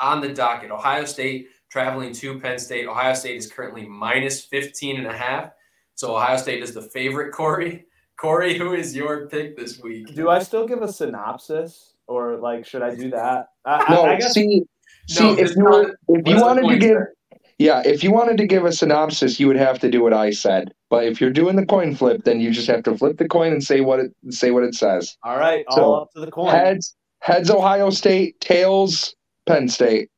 on 0.01 0.21
the 0.21 0.33
docket 0.33 0.71
Ohio 0.73 1.05
State 1.05 1.49
traveling 1.71 2.13
to 2.15 2.41
Penn 2.41 2.59
State. 2.59 2.89
Ohio 2.89 3.15
State 3.15 3.37
is 3.37 3.51
currently 3.51 3.87
minus 3.87 4.45
15 4.45 4.97
and 4.99 5.07
a 5.07 5.17
half. 5.17 5.53
So 5.95 6.17
Ohio 6.17 6.37
State 6.37 6.63
is 6.63 6.75
the 6.75 6.83
favorite, 6.83 7.33
Corey. 7.33 7.87
Corey, 8.19 8.59
who 8.59 8.73
is 8.75 8.97
your 8.97 9.29
pick 9.29 9.57
this 9.57 9.81
week? 9.81 10.15
Do 10.15 10.29
I 10.31 10.41
still 10.41 10.67
give 10.67 10.83
a 10.83 10.91
synopsis, 10.93 11.95
or 12.07 12.37
like 12.39 12.67
should 12.67 12.83
I 12.83 12.95
do 12.95 13.11
that? 13.11 13.51
I, 13.65 13.85
I- 13.89 13.95
No, 13.95 14.05
I 14.05 14.17
guess 14.17 14.33
see, 14.33 14.63
see 15.09 15.23
No, 15.25 15.39
if 15.39 15.57
you 15.57 15.63
not- 15.63 15.91
if 16.09 16.27
you 16.29 16.41
wanted 16.41 16.69
to 16.69 16.79
give 16.79 16.81
there? 16.91 17.13
yeah, 17.59 17.83
if 17.85 18.03
you 18.05 18.13
wanted 18.13 18.37
to 18.39 18.47
give 18.47 18.65
a 18.65 18.73
synopsis, 18.73 19.39
you 19.41 19.47
would 19.47 19.57
have 19.57 19.79
to 19.81 19.91
do 19.91 20.03
what 20.03 20.13
I 20.13 20.31
said. 20.31 20.73
But 20.91 21.05
if 21.05 21.21
you're 21.21 21.31
doing 21.31 21.57
the 21.57 21.67
coin 21.67 21.95
flip, 21.95 22.25
then 22.25 22.41
you 22.41 22.51
just 22.51 22.67
have 22.69 22.83
to 22.85 22.97
flip 22.97 23.17
the 23.19 23.29
coin 23.29 23.53
and 23.53 23.63
say 23.63 23.81
what 23.81 24.01
it 24.01 24.13
say 24.31 24.51
what 24.51 24.63
it 24.65 24.75
says. 24.75 25.17
all 25.25 25.37
right, 25.39 25.65
So, 25.71 25.83
all 25.83 26.01
up 26.03 26.13
to 26.15 26.21
the 26.21 26.31
coin. 26.31 26.51
Heads, 26.55 26.95
heads 27.21 27.51
Ohio 27.51 27.91
State, 27.91 28.41
tails 28.41 29.15
Penn 29.47 29.69
State. 29.69 30.11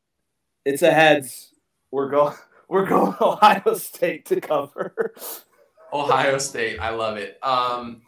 It's 0.65 0.83
a 0.83 0.91
heads. 0.93 1.53
We're 1.91 2.11
going. 2.11 2.35
We're 2.71 2.85
going 2.87 3.15
Ohio 3.21 3.75
State 3.77 4.27
to 4.27 4.41
cover. 4.43 5.15
Ohio 5.93 6.37
State. 6.37 6.79
I 6.79 6.91
love 6.91 7.17
it. 7.17 7.39
Um, 7.43 8.03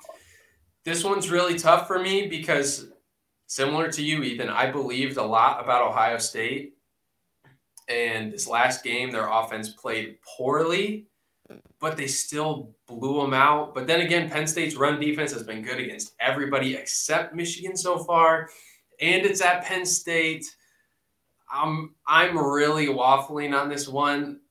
this 0.85 1.03
one's 1.03 1.31
really 1.31 1.59
tough 1.59 1.87
for 1.87 1.99
me 1.99 2.26
because, 2.26 2.89
similar 3.51 3.90
to 3.90 4.01
you, 4.01 4.22
Ethan, 4.22 4.48
I 4.48 4.70
believed 4.70 5.16
a 5.16 5.24
lot 5.24 5.61
about 5.61 5.82
Ohio 5.82 6.18
State. 6.18 6.74
And 7.88 8.32
this 8.32 8.46
last 8.46 8.84
game, 8.84 9.11
their 9.11 9.26
offense 9.28 9.70
played 9.70 10.18
poorly, 10.22 11.09
but 11.80 11.96
they 11.96 12.07
still 12.07 12.76
blew 12.86 13.20
them 13.20 13.34
out. 13.34 13.74
But 13.74 13.88
then 13.88 14.03
again, 14.03 14.30
Penn 14.30 14.46
State's 14.46 14.76
run 14.76 15.01
defense 15.01 15.32
has 15.32 15.42
been 15.42 15.62
good 15.62 15.80
against 15.80 16.14
everybody 16.20 16.76
except 16.76 17.34
Michigan 17.34 17.76
so 17.76 17.98
far. 17.98 18.51
And 19.01 19.26
it's 19.26 19.40
at 19.40 19.64
Penn 19.64 19.84
State. 19.84 20.46
I'm 21.53 21.96
I'm 22.07 22.38
really 22.38 22.86
waffling 22.86 23.61
on 23.61 23.68
this 23.68 23.88
one. 23.88 24.42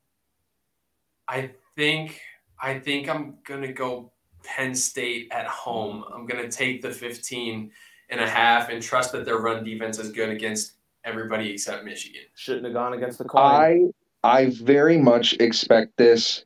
I 1.26 1.52
think 1.78 2.20
I 2.62 2.78
think 2.78 3.08
I'm 3.08 3.38
gonna 3.46 3.72
go 3.72 4.12
Penn 4.44 4.76
State 4.76 5.30
at 5.32 5.48
home. 5.48 6.04
I'm 6.14 6.26
gonna 6.26 6.52
take 6.52 6.82
the 6.82 6.92
15 6.92 7.72
and 8.10 8.20
a 8.20 8.28
half 8.28 8.70
and 8.70 8.82
trust 8.82 9.12
that 9.12 9.26
their 9.26 9.38
run 9.38 9.64
defense 9.64 10.00
is 10.00 10.12
good 10.12 10.30
against 10.30 10.74
everybody 11.04 11.52
except 11.52 11.86
Michigan. 11.86 12.22
Shouldn't 12.36 12.66
have 12.66 12.74
gone 12.74 12.94
against 12.94 13.18
the 13.18 13.26
coin. 13.26 13.42
I 13.42 13.82
I 14.24 14.50
very 14.50 14.98
much 14.98 15.34
expect 15.34 15.98
this 15.98 16.46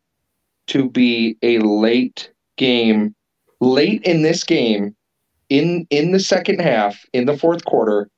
to 0.68 0.90
be 0.90 1.38
a 1.42 1.60
late 1.60 2.32
game. 2.58 3.16
Late 3.60 4.04
in 4.04 4.24
this 4.24 4.44
game, 4.44 4.96
in 5.50 5.88
in 5.90 6.12
the 6.12 6.20
second 6.20 6.60
half, 6.60 7.06
in 7.14 7.26
the 7.26 7.38
fourth 7.38 7.64
quarter, 7.66 8.10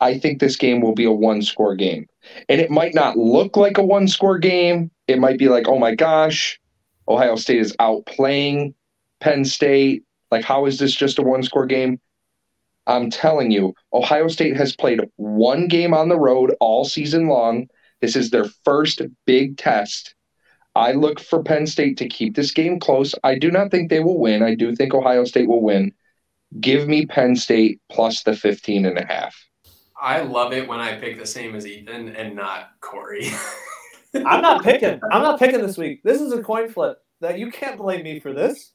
I 0.00 0.18
think 0.18 0.40
this 0.40 0.56
game 0.56 0.80
will 0.80 0.94
be 0.94 1.04
a 1.04 1.12
one 1.12 1.42
score 1.42 1.74
game. 1.74 2.06
And 2.48 2.60
it 2.60 2.70
might 2.70 2.94
not 2.94 3.16
look 3.16 3.56
like 3.56 3.78
a 3.78 3.84
one 3.84 4.08
score 4.08 4.38
game. 4.38 4.90
It 5.06 5.18
might 5.18 5.38
be 5.38 5.48
like, 5.48 5.66
oh 5.68 5.78
my 5.78 5.94
gosh, 5.94 6.60
Ohio 7.08 7.36
State 7.36 7.60
is 7.60 7.74
outplaying 7.80 8.74
Penn 9.20 9.44
State. 9.44 10.04
Like, 10.30 10.44
how 10.44 10.66
is 10.66 10.78
this 10.78 10.94
just 10.94 11.18
a 11.18 11.22
one 11.22 11.42
score 11.42 11.64
game? 11.66 11.98
I'm 12.88 13.10
telling 13.10 13.50
you, 13.50 13.74
Ohio 13.92 14.28
State 14.28 14.56
has 14.56 14.74
played 14.74 15.00
one 15.16 15.68
game 15.68 15.92
on 15.92 16.08
the 16.08 16.18
road 16.18 16.54
all 16.58 16.84
season 16.84 17.28
long. 17.28 17.68
This 18.00 18.16
is 18.16 18.30
their 18.30 18.46
first 18.64 19.02
big 19.26 19.58
test. 19.58 20.14
I 20.74 20.92
look 20.92 21.20
for 21.20 21.42
Penn 21.42 21.66
State 21.66 21.98
to 21.98 22.08
keep 22.08 22.34
this 22.34 22.50
game 22.50 22.80
close. 22.80 23.14
I 23.22 23.38
do 23.38 23.50
not 23.50 23.70
think 23.70 23.90
they 23.90 24.00
will 24.00 24.18
win. 24.18 24.42
I 24.42 24.54
do 24.54 24.74
think 24.74 24.94
Ohio 24.94 25.24
State 25.24 25.48
will 25.48 25.62
win. 25.62 25.92
Give 26.60 26.88
me 26.88 27.04
Penn 27.04 27.36
State 27.36 27.80
plus 27.90 28.22
the 28.22 28.34
15 28.34 28.86
and 28.86 28.96
a 28.96 29.04
half. 29.04 29.36
I 30.00 30.20
love 30.22 30.52
it 30.52 30.66
when 30.66 30.80
I 30.80 30.96
pick 30.96 31.18
the 31.18 31.26
same 31.26 31.54
as 31.54 31.66
Ethan 31.66 32.16
and 32.16 32.36
not 32.36 32.70
Corey. 32.80 33.28
I'm 34.14 34.40
not 34.40 34.62
picking. 34.64 35.00
I'm 35.10 35.22
not 35.22 35.38
picking 35.38 35.60
this 35.60 35.76
week. 35.76 36.02
This 36.04 36.20
is 36.20 36.32
a 36.32 36.42
coin 36.42 36.68
flip. 36.70 36.98
That 37.20 37.38
you 37.38 37.50
can't 37.50 37.76
blame 37.76 38.04
me 38.04 38.20
for 38.20 38.32
this. 38.32 38.72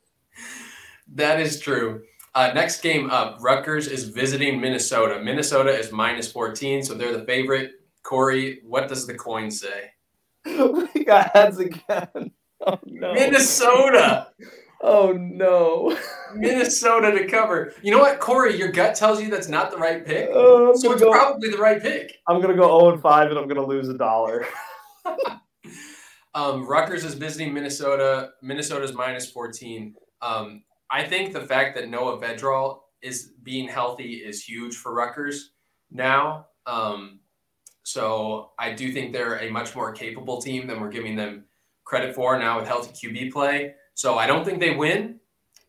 That 1.16 1.39
is 1.39 1.59
true. 1.59 2.03
Uh, 2.36 2.51
next 2.53 2.81
game 2.81 3.11
up, 3.11 3.38
Rutgers 3.41 3.88
is 3.88 4.05
visiting 4.05 4.59
Minnesota. 4.59 5.21
Minnesota 5.21 5.69
is 5.69 5.91
minus 5.91 6.31
14, 6.31 6.84
so 6.84 6.95
they're 6.95 7.15
the 7.15 7.25
favorite. 7.25 7.73
Corey, 8.01 8.61
what 8.65 8.89
does 8.89 9.05
the 9.05 9.13
coin 9.13 9.51
say? 9.51 9.91
we 10.45 11.03
got 11.05 11.31
heads 11.36 11.59
again. 11.59 12.31
Oh 12.65 12.79
no. 12.86 13.13
Minnesota. 13.13 14.27
Oh 14.86 15.13
no. 15.13 15.97
Minnesota 16.36 17.11
to 17.11 17.25
cover. 17.25 17.73
You 17.81 17.91
know 17.91 17.99
what, 17.99 18.19
Corey? 18.19 18.57
Your 18.57 18.69
gut 18.69 18.95
tells 18.95 19.21
you 19.21 19.29
that's 19.29 19.47
not 19.47 19.71
the 19.71 19.77
right 19.77 20.05
pick. 20.05 20.29
Uh, 20.29 20.73
so 20.75 20.91
it's 20.91 21.01
go, 21.01 21.09
probably 21.09 21.49
the 21.49 21.57
right 21.57 21.81
pick. 21.81 22.17
I'm 22.27 22.41
gonna 22.41 22.55
go 22.55 22.79
0 22.79 22.93
and 22.93 23.01
5 23.01 23.29
and 23.29 23.39
I'm 23.39 23.47
gonna 23.47 23.65
lose 23.65 23.88
a 23.88 23.97
dollar. 23.97 24.45
um, 26.36 26.67
Rutgers 26.67 27.05
is 27.05 27.13
visiting 27.13 27.53
Minnesota. 27.53 28.31
Minnesota's 28.41 28.93
minus 28.93 29.31
14. 29.31 29.95
Um, 30.21 30.63
I 30.94 31.04
think 31.04 31.34
the 31.34 31.41
fact 31.41 31.76
that 31.76 31.89
Noah 31.89 32.20
Vedral 32.20 32.82
is 33.02 33.32
being 33.41 33.68
healthy 33.68 34.14
is 34.14 34.44
huge 34.44 34.76
for 34.76 34.94
Rutgers 34.94 35.54
now. 35.89 36.46
Um, 36.68 37.20
so 37.82 38.52
I 38.60 38.74
do 38.74 38.94
think 38.94 39.12
they're 39.12 39.39
a 39.39 39.50
much 39.50 39.76
more 39.76 39.91
capable 39.91 40.39
team 40.39 40.68
than 40.68 40.80
we're 40.80 40.91
giving 40.91 41.16
them 41.16 41.46
credit 41.84 42.14
for 42.14 42.38
now 42.38 42.60
with 42.60 42.68
healthy 42.68 42.91
QB 42.91 43.34
play. 43.34 43.74
So 43.96 44.20
I 44.20 44.28
don't 44.28 44.46
think 44.46 44.60
they 44.60 44.76
win, 44.76 45.20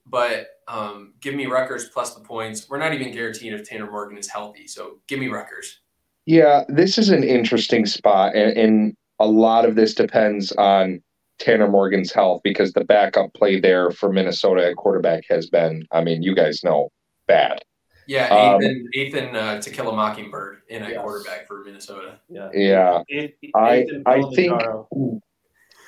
but 0.05 0.49
um, 0.69 1.15
give 1.21 1.35
me 1.35 1.47
Rutgers 1.47 1.89
plus 1.89 2.15
the 2.15 2.21
points. 2.21 2.69
We're 2.69 2.79
not 2.79 2.93
even 2.93 3.11
guaranteed 3.11 3.55
if 3.55 3.67
Tanner 3.67 3.91
Morgan 3.91 4.19
is 4.19 4.29
healthy. 4.29 4.67
So 4.67 4.99
give 5.09 5.19
me 5.19 5.29
Rutgers. 5.29 5.81
Yeah, 6.27 6.65
this 6.69 6.99
is 6.99 7.09
an 7.09 7.25
interesting 7.25 7.87
spot, 7.87 8.35
and, 8.35 8.57
and 8.57 8.97
a 9.21 9.27
lot 9.27 9.65
of 9.65 9.75
this 9.75 9.95
depends 9.95 10.53
on 10.53 11.03
Tanner 11.39 11.69
Morgan's 11.69 12.13
health 12.13 12.41
because 12.45 12.73
the 12.73 12.85
backup 12.85 13.33
play 13.35 13.59
there 13.61 13.91
for 13.91 14.13
Minnesota 14.13 14.67
at 14.69 14.77
quarterback 14.77 15.25
has 15.29 15.49
been, 15.49 15.87
I 15.93 16.03
mean, 16.03 16.23
you 16.23 16.35
guys 16.35 16.63
know, 16.63 16.91
bad. 17.27 17.61
Yeah, 18.07 18.29
Um, 18.29 18.63
Ethan, 18.63 18.89
Ethan 18.95 19.37
uh, 19.37 19.61
To 19.63 19.71
Kill 19.71 19.89
a 19.91 19.93
Mockingbird 19.97 20.59
in 20.69 20.83
a 20.83 20.91
Yes. 20.91 21.01
quarterback 21.01 21.47
for 21.47 21.65
Minnesota. 21.65 22.19
Yeah. 22.29 22.51
Yeah. 22.53 23.03
It- 23.09 23.37
I- 23.55 23.87
I 24.07 24.21
Kilimanjaro. 24.21 25.21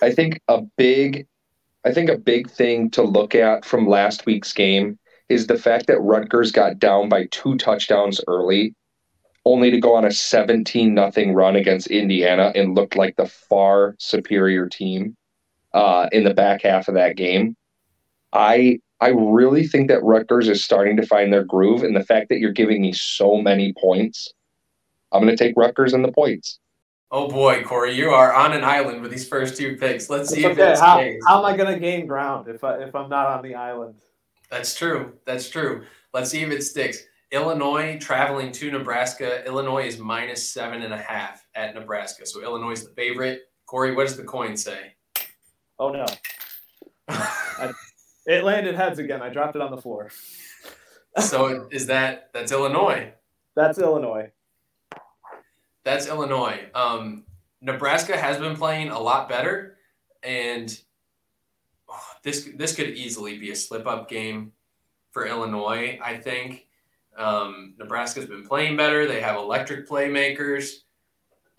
I 0.02 0.12
think 0.12 0.40
a 0.48 0.62
big 0.76 1.26
I 1.84 1.92
think 1.92 2.10
a 2.10 2.18
big 2.18 2.50
thing 2.50 2.90
to 2.90 3.02
look 3.02 3.36
at 3.36 3.64
from 3.64 3.86
last 3.88 4.26
week's 4.26 4.52
game 4.52 4.98
is 5.28 5.46
the 5.46 5.56
fact 5.56 5.86
that 5.86 6.00
Rutgers 6.00 6.50
got 6.50 6.80
down 6.80 7.08
by 7.08 7.26
two 7.30 7.56
touchdowns 7.58 8.20
early, 8.26 8.74
only 9.44 9.70
to 9.70 9.78
go 9.78 9.94
on 9.94 10.04
a 10.04 10.10
17 10.10 10.94
nothing 10.94 11.32
run 11.32 11.54
against 11.54 11.86
Indiana 11.86 12.50
and 12.56 12.74
looked 12.74 12.96
like 12.96 13.14
the 13.14 13.26
far 13.26 13.94
superior 14.00 14.68
team 14.68 15.16
uh, 15.76 16.08
in 16.10 16.24
the 16.24 16.32
back 16.32 16.62
half 16.62 16.88
of 16.88 16.94
that 16.94 17.16
game. 17.16 17.54
I 18.32 18.80
I 19.00 19.08
really 19.08 19.66
think 19.66 19.88
that 19.88 20.02
Rutgers 20.02 20.48
is 20.48 20.64
starting 20.64 20.96
to 20.96 21.06
find 21.06 21.32
their 21.32 21.44
groove, 21.44 21.82
and 21.82 21.94
the 21.94 22.04
fact 22.04 22.30
that 22.30 22.38
you're 22.38 22.52
giving 22.52 22.80
me 22.80 22.94
so 22.94 23.36
many 23.36 23.74
points, 23.74 24.32
I'm 25.12 25.22
going 25.22 25.36
to 25.36 25.44
take 25.44 25.54
Rutgers 25.54 25.92
and 25.92 26.02
the 26.02 26.12
points. 26.12 26.58
Oh 27.10 27.28
boy, 27.28 27.62
Corey, 27.62 27.92
you 27.92 28.10
are 28.10 28.34
on 28.34 28.52
an 28.52 28.64
island 28.64 29.02
with 29.02 29.10
these 29.10 29.28
first 29.28 29.56
two 29.56 29.76
picks. 29.76 30.10
Let's 30.10 30.30
see 30.30 30.44
It's 30.44 30.58
if 30.58 30.58
okay. 30.58 30.72
it 30.72 31.20
How, 31.24 31.28
how 31.28 31.38
am 31.38 31.54
I 31.54 31.56
gonna 31.56 31.78
gain 31.78 32.06
ground 32.06 32.48
if 32.48 32.64
I 32.64 32.78
if 32.82 32.96
I'm 32.96 33.08
not 33.08 33.28
on 33.28 33.42
the 33.44 33.54
island? 33.54 33.94
That's 34.50 34.74
true. 34.74 35.12
That's 35.24 35.48
true. 35.48 35.84
Let's 36.12 36.30
see 36.30 36.42
if 36.42 36.50
it 36.50 36.64
sticks. 36.64 36.98
Illinois 37.30 37.96
traveling 38.00 38.50
to 38.52 38.72
Nebraska. 38.72 39.46
Illinois 39.46 39.86
is 39.86 39.98
minus 39.98 40.48
seven 40.48 40.82
and 40.82 40.92
a 40.92 40.98
half 40.98 41.46
at 41.54 41.76
Nebraska. 41.76 42.26
So 42.26 42.42
Illinois 42.42 42.72
is 42.72 42.84
the 42.84 42.94
favorite. 42.94 43.42
Corey, 43.66 43.94
what 43.94 44.08
does 44.08 44.16
the 44.16 44.24
coin 44.24 44.56
say? 44.56 44.95
Oh 45.78 45.90
no. 45.90 46.06
It 48.26 48.42
landed 48.42 48.74
heads 48.74 48.98
again. 48.98 49.22
I 49.22 49.28
dropped 49.28 49.54
it 49.54 49.62
on 49.62 49.70
the 49.70 49.80
floor. 49.80 50.10
so 51.20 51.68
is 51.70 51.86
that 51.86 52.30
that's 52.34 52.50
Illinois? 52.50 53.12
That's 53.54 53.78
Illinois. 53.78 54.32
That's 55.84 56.08
Illinois. 56.08 56.60
Um, 56.74 57.24
Nebraska 57.60 58.16
has 58.16 58.38
been 58.38 58.56
playing 58.56 58.88
a 58.88 58.98
lot 58.98 59.28
better, 59.28 59.76
and 60.24 60.76
oh, 61.88 62.08
this 62.24 62.48
this 62.56 62.74
could 62.74 62.88
easily 62.90 63.38
be 63.38 63.52
a 63.52 63.56
slip 63.56 63.86
up 63.86 64.08
game 64.08 64.52
for 65.12 65.24
Illinois. 65.24 65.98
I 66.02 66.16
think 66.16 66.66
um, 67.16 67.74
Nebraska's 67.78 68.26
been 68.26 68.46
playing 68.46 68.76
better. 68.76 69.06
They 69.06 69.20
have 69.20 69.36
electric 69.36 69.88
playmakers. 69.88 70.72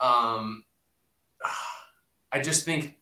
Um, 0.02 0.66
I 2.34 2.42
just 2.42 2.66
think 2.66 2.97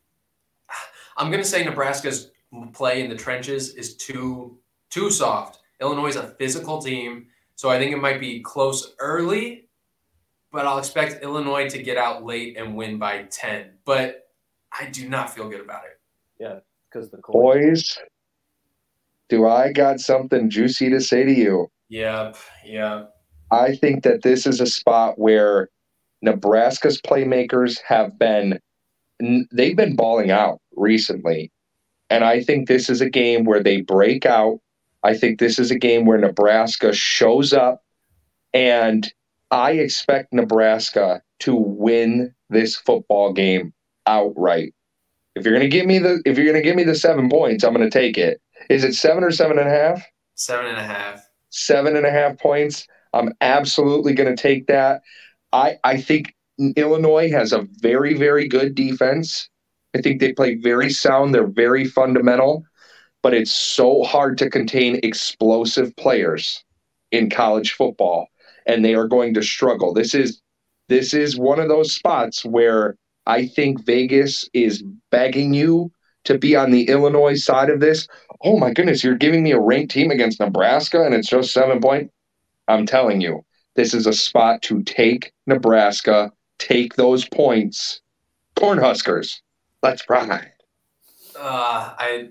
I'm 1.18 1.32
going 1.32 1.44
to 1.44 1.48
say 1.48 1.64
Nebraska's 1.64 2.32
play 2.74 3.04
in 3.04 3.10
the 3.10 3.16
trenches 3.16 3.76
is 3.76 3.96
too 3.96 4.60
too 4.90 5.10
soft. 5.10 5.60
Illinois 5.82 6.08
is 6.08 6.16
a 6.16 6.36
physical 6.40 6.82
team, 6.82 7.28
so 7.56 7.70
I 7.70 7.78
think 7.78 7.92
it 7.92 7.98
might 7.98 8.20
be 8.20 8.42
close 8.42 8.96
early 9.00 9.66
but 10.56 10.66
I'll 10.66 10.80
expect 10.80 11.22
Illinois 11.22 11.68
to 11.70 11.84
get 11.84 11.98
out 11.98 12.24
late 12.24 12.58
and 12.58 12.78
win 12.78 12.98
by 12.98 13.24
10. 13.30 13.72
But 13.84 14.30
I 14.72 14.86
do 14.86 15.10
not 15.10 15.36
feel 15.36 15.50
good 15.50 15.60
about 15.60 15.84
it. 15.84 16.00
Yeah, 16.40 16.60
because 16.90 17.12
the 17.12 17.18
coin. 17.18 17.42
Boys, 17.44 18.00
do 19.28 19.48
I 19.48 19.74
got 19.74 20.00
something 20.00 20.50
juicy 20.50 20.90
to 20.92 21.02
say 21.02 21.26
to 21.26 21.32
you? 21.32 21.68
Yep. 21.90 22.38
Yep. 22.66 23.14
I 23.52 23.76
think 23.76 24.04
that 24.04 24.24
this 24.24 24.48
is 24.48 24.62
a 24.62 24.66
spot 24.66 25.20
where 25.20 25.70
Nebraska's 26.22 27.02
playmakers 27.02 27.78
have 27.86 28.18
been 28.18 28.60
they've 29.52 29.78
been 29.78 29.96
balling 29.96 30.32
out 30.32 30.60
recently. 30.78 31.52
And 32.10 32.24
I 32.24 32.42
think 32.42 32.68
this 32.68 32.90
is 32.90 33.02
a 33.02 33.10
game 33.10 33.46
where 33.46 33.64
they 33.64 33.82
break 33.82 34.26
out. 34.26 34.60
I 35.04 35.16
think 35.16 35.40
this 35.40 35.60
is 35.60 35.72
a 35.72 35.78
game 35.80 36.06
where 36.06 36.18
Nebraska 36.18 36.94
shows 36.94 37.54
up 37.54 37.84
and 38.54 39.12
I 39.52 39.72
expect 39.74 40.34
Nebraska 40.34 41.22
to 41.42 41.56
win 41.56 42.34
this 42.50 42.76
football 42.76 43.34
game 43.34 43.74
outright. 44.08 44.74
If 45.36 45.46
you're 45.46 45.54
gonna 45.54 45.68
give 45.68 45.86
me 45.86 46.00
the 46.00 46.22
if 46.26 46.38
you're 46.38 46.48
gonna 46.48 46.64
give 46.64 46.76
me 46.76 46.84
the 46.84 46.96
seven 46.96 47.30
points, 47.30 47.64
I'm 47.64 47.74
gonna 47.74 47.90
take 47.90 48.18
it. 48.18 48.42
Is 48.70 48.84
it 48.84 48.94
seven 48.96 49.24
or 49.24 49.32
seven 49.32 49.60
and 49.60 49.68
a 49.68 49.72
half? 49.72 50.04
Seven 50.36 50.66
and 50.68 50.78
a 50.78 50.84
half. 50.84 51.22
seven 51.50 51.96
and 51.96 52.06
a 52.06 52.12
half 52.12 52.38
points. 52.40 52.88
I'm 53.14 53.34
absolutely 53.42 54.14
going 54.14 54.34
to 54.36 54.42
take 54.42 54.68
that. 54.68 55.02
I 55.54 55.78
I 55.84 56.02
think 56.02 56.34
Illinois 56.76 57.32
has 57.32 57.54
a 57.54 57.68
very 57.80 58.14
very 58.16 58.48
good 58.48 58.76
defense. 58.76 59.50
I 59.96 60.02
think 60.02 60.20
they 60.20 60.34
play 60.34 60.56
very 60.56 60.90
sound. 60.90 61.34
They're 61.34 61.48
very 61.48 61.86
fundamental, 61.86 62.66
but 63.24 63.34
it's 63.34 63.52
so 63.52 64.04
hard 64.04 64.38
to 64.40 64.50
contain 64.50 65.00
explosive 65.04 65.96
players 65.96 66.66
in 67.12 67.30
college 67.30 67.72
football, 67.72 68.28
and 68.66 68.84
they 68.84 68.94
are 68.94 69.08
going 69.08 69.34
to 69.36 69.42
struggle. 69.42 69.94
This 69.94 70.14
is 70.14 70.42
this 70.90 71.14
is 71.14 71.38
one 71.38 71.62
of 71.62 71.70
those 71.70 71.96
spots 71.96 72.44
where 72.44 72.98
I 73.26 73.48
think 73.48 73.86
Vegas 73.86 74.50
is 74.54 74.84
begging 75.12 75.54
you 75.54 75.92
to 76.26 76.38
be 76.38 76.58
on 76.58 76.72
the 76.72 76.90
Illinois 76.90 77.42
side 77.42 77.70
of 77.70 77.80
this. 77.80 78.08
Oh 78.44 78.60
my 78.60 78.72
goodness, 78.72 79.02
you're 79.04 79.16
giving 79.16 79.44
me 79.44 79.52
a 79.52 79.60
ranked 79.60 79.94
team 79.94 80.12
against 80.12 80.42
Nebraska 80.42 81.04
and 81.04 81.16
it's 81.16 81.30
just 81.30 81.54
seven 81.54 81.80
point. 81.80 82.12
I'm 82.68 82.86
telling 82.86 83.22
you, 83.22 83.46
this 83.76 83.94
is 83.94 84.08
a 84.08 84.14
spot 84.14 84.62
to 84.64 84.84
take 84.84 85.32
Nebraska, 85.48 86.34
take 86.60 86.96
those 86.96 87.28
points. 87.30 88.02
Cornhuskers, 88.58 89.42
let's 89.86 90.10
ride. 90.10 90.52
Uh, 91.38 91.94
I 91.98 92.30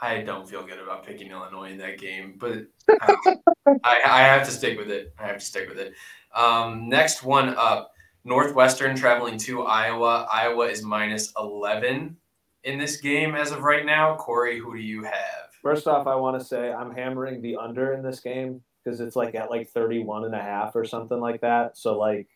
I 0.00 0.22
don't 0.22 0.48
feel 0.48 0.64
good 0.64 0.78
about 0.78 1.06
picking 1.06 1.30
Illinois 1.30 1.70
in 1.70 1.78
that 1.78 1.98
game, 1.98 2.34
but 2.38 2.66
uh, 2.88 3.14
I, 3.84 4.00
I 4.04 4.22
have 4.22 4.44
to 4.46 4.50
stick 4.50 4.78
with 4.78 4.90
it. 4.90 5.14
I 5.18 5.26
have 5.26 5.38
to 5.38 5.44
stick 5.44 5.68
with 5.68 5.78
it. 5.78 5.94
Um, 6.34 6.88
next 6.88 7.22
one 7.22 7.50
up 7.56 7.92
Northwestern 8.24 8.96
traveling 8.96 9.38
to 9.38 9.62
Iowa. 9.62 10.26
Iowa 10.30 10.66
is 10.66 10.82
minus 10.82 11.32
11 11.38 12.16
in 12.64 12.78
this 12.78 12.98
game 12.98 13.34
as 13.34 13.50
of 13.50 13.62
right 13.62 13.86
now. 13.86 14.16
Corey, 14.16 14.58
who 14.58 14.76
do 14.76 14.82
you 14.82 15.04
have? 15.04 15.50
First 15.62 15.86
off, 15.86 16.06
I 16.06 16.14
want 16.16 16.38
to 16.38 16.44
say 16.44 16.70
I'm 16.70 16.94
hammering 16.94 17.40
the 17.40 17.56
under 17.56 17.94
in 17.94 18.02
this 18.02 18.20
game 18.20 18.60
because 18.84 19.00
it's 19.00 19.16
like 19.16 19.34
at 19.34 19.50
like 19.50 19.70
31 19.70 20.24
and 20.24 20.34
a 20.34 20.42
half 20.42 20.76
or 20.76 20.84
something 20.84 21.18
like 21.18 21.40
that. 21.40 21.78
So 21.78 21.98
like 21.98 22.28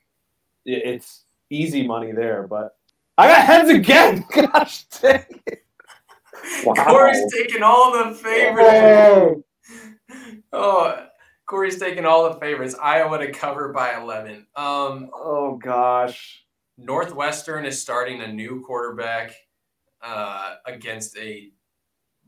it's 0.64 1.24
easy 1.50 1.86
money 1.86 2.12
there, 2.12 2.46
but 2.46 2.77
I 3.18 3.26
got 3.26 3.44
heads 3.44 3.68
again. 3.68 4.24
Gosh 4.32 4.84
dang 4.84 5.24
it. 5.46 5.64
Wow. 6.64 6.74
Corey's 6.74 7.32
taking 7.32 7.62
all 7.62 7.92
the 7.92 8.14
favorites. 8.14 9.42
Oh, 10.52 11.06
Corey's 11.46 11.78
taking 11.78 12.06
all 12.06 12.32
the 12.32 12.38
favorites. 12.38 12.76
Iowa 12.80 13.18
to 13.18 13.32
cover 13.32 13.72
by 13.72 14.00
11. 14.00 14.46
Um, 14.56 15.10
oh 15.12 15.58
gosh. 15.62 16.44
Northwestern 16.78 17.66
is 17.66 17.82
starting 17.82 18.22
a 18.22 18.32
new 18.32 18.62
quarterback 18.64 19.34
uh, 20.00 20.54
against 20.64 21.18
a 21.18 21.50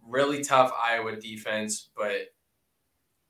really 0.07 0.43
tough 0.43 0.72
Iowa 0.82 1.16
defense, 1.16 1.91
but 1.97 2.32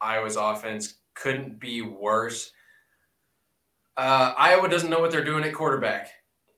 Iowa's 0.00 0.36
offense 0.36 0.94
couldn't 1.14 1.60
be 1.60 1.82
worse. 1.82 2.50
Uh, 3.96 4.32
Iowa 4.36 4.68
doesn't 4.68 4.88
know 4.88 5.00
what 5.00 5.10
they're 5.10 5.24
doing 5.24 5.44
at 5.44 5.52
quarterback, 5.52 6.10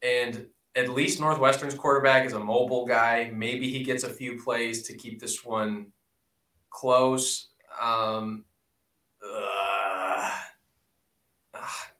and 0.02 0.46
at 0.74 0.88
least 0.88 1.20
Northwestern's 1.20 1.74
quarterback 1.74 2.26
is 2.26 2.32
a 2.32 2.40
mobile 2.40 2.86
guy. 2.86 3.30
Maybe 3.32 3.70
he 3.70 3.82
gets 3.82 4.04
a 4.04 4.08
few 4.08 4.42
plays 4.42 4.82
to 4.84 4.94
keep 4.94 5.20
this 5.20 5.44
one 5.44 5.88
close. 6.70 7.48
Um, 7.80 8.44
uh, 9.24 10.30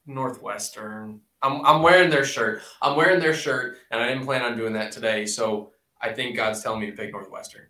Northwestern. 0.07 1.21
I'm, 1.43 1.65
I'm 1.67 1.83
wearing 1.83 2.11
their 2.11 2.25
shirt. 2.25 2.63
I'm 2.81 2.97
wearing 2.97 3.21
their 3.21 3.35
shirt, 3.35 3.79
and 3.91 4.01
I 4.01 4.09
didn't 4.09 4.25
plan 4.25 4.43
on 4.43 4.57
doing 4.57 4.73
that 4.75 4.93
today. 4.93 5.27
So 5.27 5.73
I 6.01 6.13
think 6.13 6.37
God's 6.37 6.63
telling 6.63 6.81
me 6.81 6.87
to 6.87 6.93
pick 6.93 7.13
Northwestern. 7.13 7.67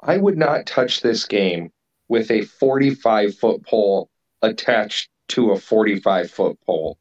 I 0.00 0.16
would 0.16 0.38
not 0.38 0.66
touch 0.66 1.00
this 1.00 1.24
game 1.24 1.72
with 2.08 2.30
a 2.30 2.42
45 2.42 3.34
foot 3.36 3.64
pole 3.64 4.10
attached 4.42 5.10
to 5.28 5.50
a 5.52 5.58
45 5.58 6.30
foot 6.30 6.58
pole. 6.64 6.98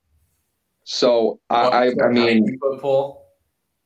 So 0.89 1.41
I, 1.49 1.67
I, 1.67 1.91
I 2.05 2.07
mean, 2.11 2.57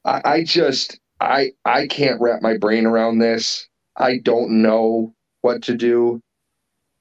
I, 0.06 0.22
I 0.24 0.43
just 0.43 0.99
I 1.20 1.49
I 1.66 1.88
can't 1.88 2.22
wrap 2.22 2.43
my 2.43 2.58
brain 2.58 2.86
around 2.86 3.18
this. 3.18 3.68
I 3.97 4.20
don't 4.20 4.62
know 4.62 5.16
what 5.41 5.64
to 5.64 5.76
do. 5.76 6.22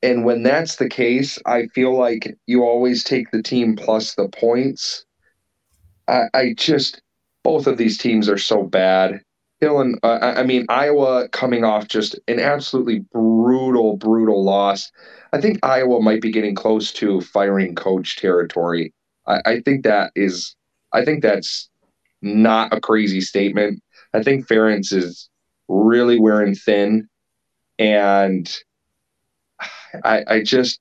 And 0.02 0.24
when 0.24 0.42
that's 0.42 0.76
the 0.76 0.88
case, 0.88 1.38
I 1.44 1.66
feel 1.74 1.94
like 1.94 2.34
you 2.46 2.64
always 2.64 3.04
take 3.04 3.30
the 3.30 3.42
team 3.42 3.76
plus 3.76 4.14
the 4.14 4.28
points. 4.28 5.04
I, 6.08 6.22
I 6.32 6.54
just, 6.56 7.02
both 7.44 7.66
of 7.66 7.76
these 7.76 7.98
teams 7.98 8.26
are 8.30 8.38
so 8.38 8.62
bad. 8.62 9.20
Hill 9.60 9.94
uh, 10.02 10.18
I 10.22 10.44
mean, 10.44 10.64
Iowa 10.70 11.28
coming 11.28 11.64
off 11.64 11.88
just 11.88 12.18
an 12.26 12.40
absolutely 12.40 13.00
brutal, 13.12 13.98
brutal 13.98 14.42
loss. 14.42 14.90
I 15.34 15.42
think 15.42 15.58
Iowa 15.62 16.00
might 16.00 16.22
be 16.22 16.32
getting 16.32 16.54
close 16.54 16.90
to 16.94 17.20
firing 17.20 17.74
coach 17.74 18.16
territory. 18.16 18.94
I, 19.26 19.40
I 19.46 19.60
think 19.60 19.84
that 19.84 20.12
is, 20.14 20.54
I 20.92 21.04
think 21.04 21.22
that's 21.22 21.68
not 22.22 22.72
a 22.72 22.80
crazy 22.80 23.20
statement. 23.20 23.82
I 24.14 24.22
think 24.22 24.46
Ferentz 24.46 24.92
is 24.92 25.28
really 25.68 26.18
wearing 26.18 26.54
thin. 26.54 27.08
And 27.78 28.54
I, 30.04 30.24
I 30.26 30.42
just 30.42 30.80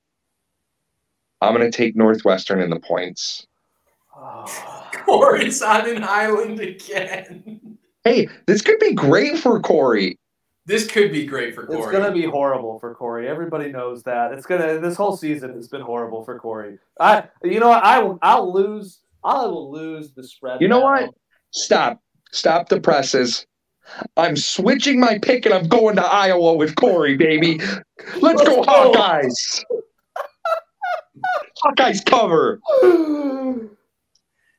I'm 1.42 1.54
gonna 1.54 1.72
take 1.72 1.96
Northwestern 1.96 2.62
in 2.62 2.70
the 2.70 2.80
points. 2.80 3.48
Oh. 4.16 4.46
Corey's 5.06 5.62
on 5.62 5.90
an 5.90 6.04
island 6.04 6.60
again. 6.60 7.78
Hey, 8.04 8.28
this 8.46 8.62
could 8.62 8.80
be 8.80 8.94
great 8.94 9.38
for 9.38 9.60
Corey. 9.60 10.19
This 10.70 10.86
could 10.86 11.12
be 11.12 11.26
great 11.26 11.56
for 11.56 11.66
Corey. 11.66 11.80
It's 11.80 11.92
gonna 11.92 12.12
be 12.12 12.26
horrible 12.26 12.78
for 12.78 12.94
Corey. 12.94 13.28
Everybody 13.28 13.72
knows 13.72 14.04
that. 14.04 14.32
It's 14.34 14.46
gonna. 14.46 14.78
This 14.80 14.96
whole 14.96 15.18
season 15.18 15.56
has 15.56 15.68
been 15.68 15.82
horrible 15.82 16.24
for 16.24 16.38
Corey. 16.38 16.78
I, 17.00 17.24
you 17.44 17.60
know, 17.60 17.70
what? 17.70 17.84
I 17.84 17.98
will. 18.04 18.20
I'll 18.22 18.54
lose. 18.54 19.00
I 19.24 19.48
will 19.48 19.72
lose 19.72 20.12
the 20.12 20.24
spread. 20.24 20.62
You 20.62 20.68
know 20.68 20.82
what? 20.82 21.10
Stop. 21.50 22.04
Stop 22.32 22.70
the 22.70 22.80
presses. 22.80 23.48
I'm 24.16 24.38
switching 24.38 25.00
my 25.00 25.18
pick 25.18 25.48
and 25.48 25.56
I'm 25.56 25.68
going 25.68 25.96
to 25.96 26.06
Iowa 26.06 26.54
with 26.54 26.76
Corey, 26.76 27.18
baby. 27.18 27.58
Let's, 27.58 28.22
Let's 28.22 28.44
go, 28.44 28.64
go, 28.64 28.94
Hawkeyes. 28.94 29.64
Hawkeyes 31.66 32.06
cover. 32.06 32.60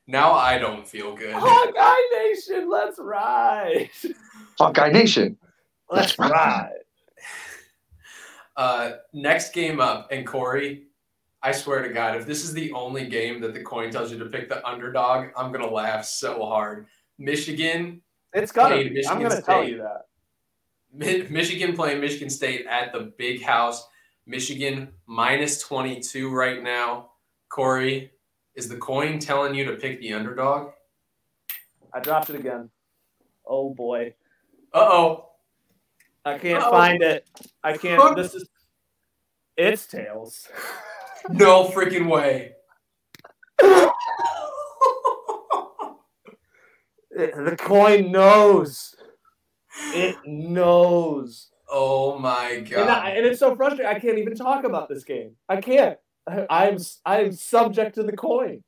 Now 0.07 0.33
I 0.33 0.57
don't 0.57 0.85
feel 0.85 1.15
good. 1.15 1.33
Hawkeye 1.33 2.25
Nation, 2.27 2.69
let's 2.69 2.99
ride. 2.99 3.89
Hawkeye 4.59 4.91
Nation. 4.91 5.37
Let's, 5.91 6.17
ride. 6.19 6.71
Uh, 8.55 8.91
next 9.13 9.53
game 9.53 9.79
up, 9.79 10.11
and 10.11 10.25
Corey, 10.25 10.83
I 11.43 11.51
swear 11.51 11.81
to 11.81 11.93
God, 11.93 12.15
if 12.15 12.25
this 12.25 12.43
is 12.43 12.53
the 12.53 12.71
only 12.73 13.07
game 13.07 13.41
that 13.41 13.53
the 13.53 13.61
coin 13.61 13.91
tells 13.91 14.11
you 14.11 14.19
to 14.19 14.25
pick 14.25 14.49
the 14.49 14.65
underdog, 14.67 15.29
I'm 15.37 15.51
gonna 15.51 15.69
laugh 15.69 16.05
so 16.05 16.45
hard. 16.45 16.87
Michigan 17.17 18.01
it's 18.33 18.51
got 18.51 18.69
to 18.69 18.77
be. 18.77 18.89
Michigan 18.89 19.11
I'm 19.11 19.19
going 19.19 19.35
to 19.35 19.41
tell 19.41 19.63
you 19.63 19.77
that. 19.79 20.05
Michigan 20.93 21.75
playing 21.75 22.01
Michigan 22.01 22.29
State 22.29 22.65
at 22.67 22.93
the 22.93 23.13
Big 23.17 23.41
House. 23.41 23.87
Michigan 24.25 24.89
minus 25.07 25.59
22 25.61 26.29
right 26.29 26.61
now. 26.61 27.11
Corey, 27.49 28.11
is 28.55 28.69
the 28.69 28.77
coin 28.77 29.19
telling 29.19 29.55
you 29.55 29.65
to 29.65 29.73
pick 29.73 29.99
the 29.99 30.13
underdog? 30.13 30.71
I 31.93 31.99
dropped 31.99 32.29
it 32.29 32.37
again. 32.37 32.69
Oh 33.45 33.73
boy. 33.73 34.13
Uh 34.73 34.79
oh. 34.79 35.30
I 36.25 36.37
can't 36.37 36.63
Uh-oh. 36.63 36.71
find 36.71 37.01
it. 37.01 37.27
I 37.63 37.77
can't. 37.77 38.15
This 38.15 38.35
is. 38.35 38.47
It's 39.57 39.87
tails. 39.87 40.47
no 41.29 41.65
freaking 41.65 42.07
way. 42.07 42.53
The 47.11 47.57
coin 47.59 48.11
knows. 48.11 48.95
It 49.93 50.15
knows. 50.25 51.49
Oh 51.69 52.17
my 52.19 52.59
god! 52.59 52.81
And, 52.81 52.89
I, 52.89 53.09
and, 53.11 53.25
it's 53.25 53.39
so 53.39 53.55
frustrating. 53.55 53.85
I 53.85 53.99
can't 53.99 54.17
even 54.17 54.35
talk 54.35 54.65
about 54.65 54.89
this 54.89 55.03
game. 55.03 55.35
I 55.47 55.61
can't. 55.61 55.97
I'm 56.49 56.77
I'm 57.05 57.31
subject 57.31 57.95
to 57.95 58.03
the 58.03 58.15
coin. 58.15 58.63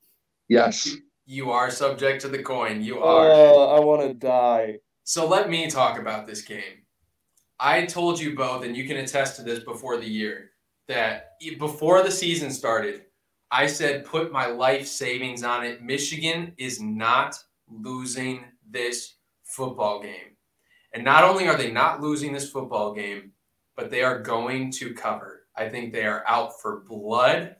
Yes. 0.47 0.95
You 1.25 1.51
are 1.51 1.71
subject 1.71 2.21
to 2.21 2.27
the 2.27 2.43
coin. 2.43 2.81
You 2.81 2.99
are. 2.99 3.29
Oh, 3.31 3.75
I 3.75 3.79
want 3.79 4.01
to 4.01 4.13
die. 4.13 4.79
So 5.03 5.27
let 5.27 5.49
me 5.49 5.69
talk 5.69 5.99
about 5.99 6.27
this 6.27 6.41
game. 6.41 6.82
I 7.65 7.85
told 7.85 8.19
you 8.19 8.35
both, 8.35 8.65
and 8.65 8.75
you 8.75 8.85
can 8.85 8.97
attest 8.97 9.37
to 9.37 9.41
this 9.41 9.63
before 9.63 9.95
the 9.95 10.05
year, 10.05 10.51
that 10.89 11.29
before 11.57 12.03
the 12.03 12.11
season 12.11 12.51
started, 12.51 13.03
I 13.51 13.67
said 13.67 14.03
put 14.03 14.33
my 14.33 14.47
life 14.47 14.85
savings 14.85 15.43
on 15.43 15.65
it. 15.65 15.81
Michigan 15.81 16.51
is 16.57 16.81
not 16.81 17.37
losing 17.69 18.43
this 18.69 19.15
football 19.45 20.01
game. 20.01 20.35
And 20.93 21.05
not 21.05 21.23
only 21.23 21.47
are 21.47 21.55
they 21.55 21.71
not 21.71 22.01
losing 22.01 22.33
this 22.33 22.51
football 22.51 22.93
game, 22.93 23.31
but 23.77 23.89
they 23.89 24.03
are 24.03 24.19
going 24.19 24.69
to 24.73 24.93
cover. 24.93 25.43
I 25.55 25.69
think 25.69 25.93
they 25.93 26.05
are 26.05 26.25
out 26.27 26.59
for 26.61 26.83
blood. 26.89 27.55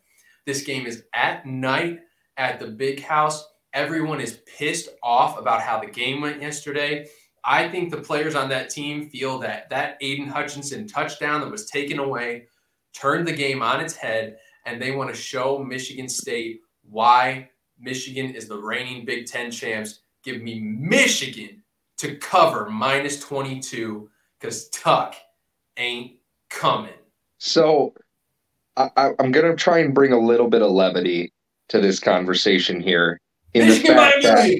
This 0.46 0.64
game 0.64 0.86
is 0.86 1.04
at 1.16 1.46
night 1.46 2.02
at 2.36 2.60
the 2.60 2.68
big 2.68 3.02
house. 3.02 3.42
Everyone 3.74 4.20
is 4.20 4.42
pissed 4.58 4.90
off 5.02 5.40
about 5.40 5.62
how 5.62 5.80
the 5.80 5.88
game 5.88 6.20
went 6.20 6.42
yesterday. 6.42 7.08
I 7.45 7.68
think 7.70 7.91
the 7.91 7.98
players 7.98 8.36
on 8.36 8.49
that 8.49 8.70
team 8.70 9.10
feel 9.10 9.38
that 9.40 9.70
that 9.70 9.98
Aidan 10.02 10.28
Hutchinson 10.28 10.88
touchdown 10.88 11.41
that 11.41 11.52
was 11.52 11.70
taken 11.70 11.99
away 11.99 12.48
turned 12.94 13.28
the 13.28 13.34
game 13.34 13.61
on 13.61 13.82
its 13.82 13.95
head, 13.95 14.38
and 14.65 14.82
they 14.82 14.91
want 14.91 15.10
to 15.10 15.15
show 15.15 15.60
Michigan 15.60 16.07
State 16.07 16.61
why 16.90 17.49
Michigan 17.80 18.34
is 18.34 18.48
the 18.48 18.57
reigning 18.57 19.06
Big 19.06 19.26
Ten 19.26 19.52
champs. 19.52 20.02
Give 20.24 20.41
me 20.41 20.60
Michigan 20.60 21.64
to 21.98 22.15
cover 22.18 22.70
minus 22.70 23.20
22 23.20 24.10
because 24.40 24.70
Tuck 24.70 25.15
ain't 25.78 26.14
coming. 26.49 26.94
So 27.40 27.94
I, 28.78 29.11
am 29.20 29.32
going 29.32 29.49
to 29.49 29.56
try 29.56 29.80
and 29.80 29.94
bring 29.94 30.14
a 30.14 30.20
little 30.20 30.49
bit 30.49 30.61
of 30.61 30.72
levity 30.72 31.32
to 31.70 31.80
this 31.80 31.99
conversation 31.99 32.82
here. 32.82 33.20
In 33.53 33.68
the, 33.68 33.76
fact 33.76 34.24
that, 34.24 34.60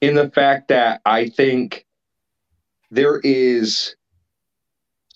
in 0.00 0.14
the 0.14 0.30
fact 0.30 0.68
that 0.68 1.00
I 1.06 1.28
think 1.28 1.83
there 2.94 3.20
is 3.24 3.96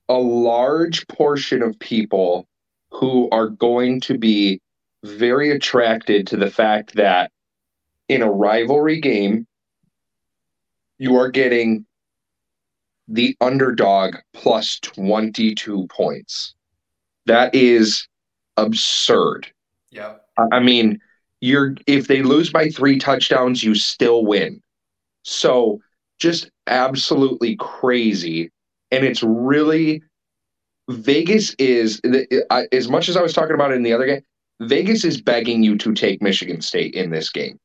a 0.09 0.19
large 0.19 1.07
portion 1.07 1.63
of 1.63 1.79
people 1.79 2.49
who 2.91 3.29
are 3.31 3.49
going 3.49 4.01
to 4.01 4.19
be 4.19 4.61
very 5.05 5.51
attracted 5.53 6.27
to 6.27 6.37
the 6.37 6.51
fact 6.51 6.95
that 6.97 7.31
in 8.09 8.23
a 8.23 8.31
rivalry 8.31 9.01
game, 9.01 9.47
you 10.99 11.17
are 11.17 11.31
getting 11.31 11.87
the 13.07 13.37
underdog 13.41 14.17
plus 14.35 14.81
22 14.81 15.87
points. 15.87 16.55
That 17.27 17.55
is 17.55 18.09
absurd. 18.57 19.47
Yeah. 19.91 20.17
I 20.53 20.59
mean, 20.59 21.01
you're 21.41 21.77
if 21.87 22.09
they 22.09 22.23
lose 22.23 22.51
by 22.51 22.71
3 22.71 22.99
touchdowns, 22.99 23.63
you 23.63 23.77
still 23.77 24.25
win. 24.25 24.61
So, 25.23 25.81
just 26.19 26.51
absolutely 26.67 27.57
crazy 27.57 28.51
and 28.91 29.05
it's 29.05 29.23
really 29.23 30.03
Vegas 30.89 31.55
is 31.59 32.01
as 32.73 32.89
much 32.89 33.09
as 33.09 33.17
I 33.17 33.23
was 33.23 33.35
talking 33.35 33.55
about 33.55 33.73
it 33.73 33.77
in 33.77 33.83
the 33.83 33.93
other 33.93 34.07
game. 34.07 34.23
Vegas 34.61 35.05
is 35.05 35.21
begging 35.21 35.63
you 35.63 35.77
to 35.79 35.93
take 35.93 36.23
Michigan 36.23 36.63
State 36.63 36.95
in 36.95 37.11
this 37.11 37.31
game. 37.31 37.59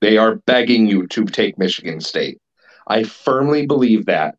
They 0.00 0.18
are 0.18 0.36
begging 0.46 0.86
you 0.86 1.06
to 1.08 1.24
take 1.24 1.58
Michigan 1.58 2.00
State. 2.00 2.38
I 2.86 3.04
firmly 3.04 3.66
believe 3.66 4.06
that. 4.06 4.36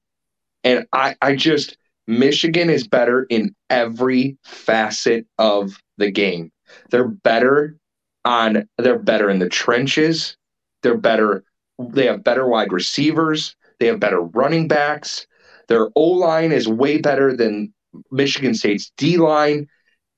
And 0.64 0.86
I, 0.92 1.16
I 1.22 1.36
just, 1.36 1.78
Michigan 2.08 2.70
is 2.70 2.88
better 2.88 3.26
in 3.30 3.56
every 3.70 4.38
facet 4.44 5.26
of 5.38 5.78
the 5.98 6.12
game. 6.12 6.52
They're 6.92 7.08
better 7.08 7.78
on, 8.26 8.68
they're 8.78 9.00
better 9.00 9.30
in 9.30 9.40
the 9.40 9.50
trenches. 9.50 10.36
They're 10.84 10.98
better, 10.98 11.44
they 11.80 12.06
have 12.06 12.23
better 12.23 12.47
wide 12.47 12.72
receivers. 12.72 13.56
They 13.80 13.88
have 13.88 13.99
better 13.99 14.22
running 14.22 14.68
backs. 14.68 15.26
Their 15.68 15.89
O 15.95 16.03
line 16.03 16.51
is 16.51 16.68
way 16.68 16.97
better 16.97 17.35
than 17.35 17.73
Michigan 18.11 18.53
State's 18.53 18.91
D 18.97 19.18
line. 19.18 19.68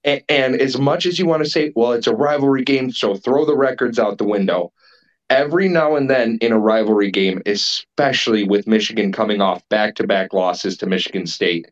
And, 0.03 0.23
and 0.27 0.55
as 0.55 0.79
much 0.79 1.05
as 1.05 1.19
you 1.19 1.25
want 1.25 1.43
to 1.43 1.49
say, 1.49 1.71
well, 1.75 1.91
it's 1.91 2.07
a 2.07 2.15
rivalry 2.15 2.63
game, 2.63 2.91
so 2.91 3.15
throw 3.15 3.45
the 3.45 3.55
records 3.55 3.99
out 3.99 4.17
the 4.17 4.23
window. 4.23 4.73
Every 5.29 5.69
now 5.69 5.95
and 5.95 6.09
then 6.09 6.37
in 6.41 6.51
a 6.51 6.59
rivalry 6.59 7.11
game, 7.11 7.41
especially 7.45 8.43
with 8.43 8.67
Michigan 8.67 9.11
coming 9.13 9.41
off 9.41 9.67
back 9.69 9.95
to 9.95 10.07
back 10.07 10.33
losses 10.33 10.77
to 10.77 10.87
Michigan 10.87 11.27
State, 11.27 11.71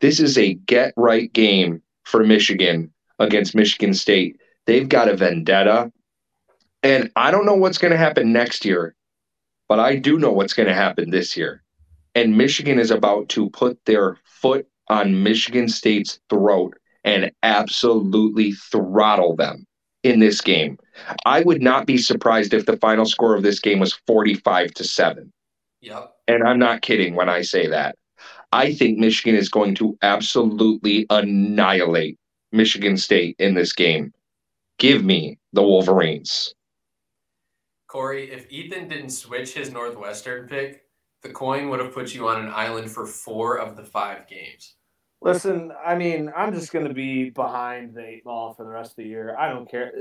this 0.00 0.20
is 0.20 0.36
a 0.36 0.54
get 0.54 0.92
right 0.96 1.32
game 1.32 1.82
for 2.04 2.24
Michigan 2.24 2.92
against 3.18 3.54
Michigan 3.54 3.94
State. 3.94 4.40
They've 4.66 4.88
got 4.88 5.08
a 5.08 5.16
vendetta. 5.16 5.92
And 6.82 7.10
I 7.16 7.30
don't 7.30 7.46
know 7.46 7.54
what's 7.54 7.78
going 7.78 7.92
to 7.92 7.96
happen 7.96 8.32
next 8.32 8.64
year, 8.64 8.94
but 9.68 9.78
I 9.78 9.96
do 9.96 10.18
know 10.18 10.32
what's 10.32 10.54
going 10.54 10.68
to 10.68 10.74
happen 10.74 11.10
this 11.10 11.36
year 11.36 11.62
and 12.18 12.36
Michigan 12.36 12.78
is 12.78 12.90
about 12.90 13.28
to 13.30 13.48
put 13.50 13.84
their 13.84 14.16
foot 14.24 14.66
on 14.88 15.22
Michigan 15.22 15.68
State's 15.68 16.18
throat 16.28 16.76
and 17.04 17.30
absolutely 17.42 18.52
throttle 18.52 19.36
them 19.36 19.66
in 20.02 20.18
this 20.18 20.40
game. 20.40 20.78
I 21.24 21.42
would 21.42 21.62
not 21.62 21.86
be 21.86 21.98
surprised 21.98 22.54
if 22.54 22.66
the 22.66 22.76
final 22.78 23.06
score 23.06 23.36
of 23.36 23.42
this 23.42 23.60
game 23.60 23.78
was 23.78 23.94
45 24.06 24.72
to 24.74 24.84
7. 24.84 25.32
Yep. 25.80 26.12
And 26.26 26.42
I'm 26.42 26.58
not 26.58 26.82
kidding 26.82 27.14
when 27.14 27.28
I 27.28 27.42
say 27.42 27.68
that. 27.68 27.96
I 28.50 28.72
think 28.74 28.98
Michigan 28.98 29.36
is 29.36 29.48
going 29.48 29.74
to 29.76 29.96
absolutely 30.02 31.06
annihilate 31.10 32.18
Michigan 32.50 32.96
State 32.96 33.36
in 33.38 33.54
this 33.54 33.72
game. 33.72 34.12
Give 34.78 35.04
me 35.04 35.38
the 35.52 35.62
Wolverines. 35.62 36.54
Corey, 37.88 38.30
if 38.30 38.50
Ethan 38.50 38.88
didn't 38.88 39.10
switch 39.10 39.54
his 39.54 39.72
Northwestern 39.72 40.46
pick, 40.46 40.84
the 41.22 41.30
coin 41.30 41.68
would 41.68 41.80
have 41.80 41.92
put 41.92 42.14
you 42.14 42.28
on 42.28 42.40
an 42.40 42.52
island 42.54 42.90
for 42.90 43.06
four 43.06 43.58
of 43.58 43.76
the 43.76 43.82
five 43.82 44.28
games. 44.28 44.74
Listen, 45.20 45.72
I 45.84 45.96
mean, 45.96 46.30
I'm 46.36 46.54
just 46.54 46.72
going 46.72 46.86
to 46.86 46.94
be 46.94 47.30
behind 47.30 47.94
the 47.94 48.04
eight 48.04 48.24
ball 48.24 48.54
for 48.54 48.64
the 48.64 48.70
rest 48.70 48.92
of 48.92 48.96
the 48.96 49.04
year. 49.06 49.36
I 49.36 49.48
don't 49.48 49.68
care. 49.68 49.92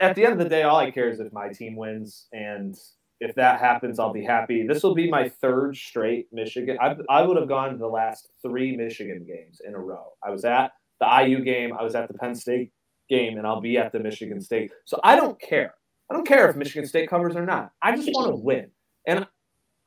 At 0.00 0.14
the 0.14 0.24
end 0.24 0.34
of 0.34 0.38
the 0.38 0.48
day, 0.48 0.62
all 0.62 0.76
I 0.76 0.92
care 0.92 1.08
is 1.08 1.18
if 1.18 1.32
my 1.32 1.48
team 1.48 1.74
wins. 1.74 2.28
And 2.32 2.78
if 3.20 3.34
that 3.34 3.58
happens, 3.58 3.98
I'll 3.98 4.12
be 4.12 4.24
happy. 4.24 4.64
This 4.66 4.84
will 4.84 4.94
be 4.94 5.10
my 5.10 5.28
third 5.28 5.76
straight 5.76 6.28
Michigan. 6.30 6.78
I, 6.80 6.94
I 7.08 7.22
would 7.22 7.36
have 7.36 7.48
gone 7.48 7.72
to 7.72 7.78
the 7.78 7.88
last 7.88 8.28
three 8.42 8.76
Michigan 8.76 9.24
games 9.26 9.60
in 9.66 9.74
a 9.74 9.78
row. 9.78 10.12
I 10.22 10.30
was 10.30 10.44
at 10.44 10.70
the 11.00 11.06
IU 11.06 11.42
game, 11.42 11.72
I 11.76 11.82
was 11.82 11.94
at 11.96 12.06
the 12.06 12.14
Penn 12.14 12.34
State 12.34 12.70
game, 13.08 13.38
and 13.38 13.46
I'll 13.46 13.60
be 13.60 13.76
at 13.76 13.90
the 13.90 13.98
Michigan 13.98 14.40
State. 14.40 14.70
So 14.84 15.00
I 15.02 15.16
don't 15.16 15.40
care. 15.40 15.74
I 16.10 16.14
don't 16.14 16.26
care 16.26 16.48
if 16.50 16.56
Michigan 16.56 16.86
State 16.86 17.08
covers 17.08 17.36
or 17.36 17.46
not. 17.46 17.72
I 17.80 17.94
just 17.94 18.10
want 18.12 18.30
to 18.30 18.36
win. 18.36 18.70
And 19.06 19.26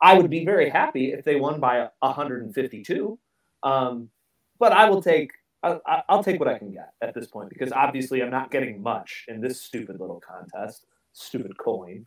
I 0.02 0.18
would 0.18 0.30
be 0.30 0.45
very 0.45 0.70
happy 0.70 1.12
if 1.12 1.26
they 1.26 1.36
won 1.36 1.60
by 1.60 1.90
152. 2.00 3.20
Um, 3.62 4.10
but 4.60 4.72
I 4.72 4.90
will 4.90 5.02
take 5.02 5.32
I, 5.64 6.04
will 6.10 6.24
take 6.24 6.40
what 6.40 6.50
I 6.50 6.58
can 6.58 6.72
get 6.72 6.94
at 7.02 7.14
this 7.14 7.28
point 7.28 7.50
because 7.50 7.72
obviously 7.72 8.22
I'm 8.22 8.30
not 8.30 8.52
getting 8.52 8.82
much 8.82 9.26
in 9.30 9.40
this 9.40 9.62
stupid 9.62 10.00
little 10.00 10.20
contest. 10.20 10.86
Stupid 11.14 11.58
coin. 11.58 12.06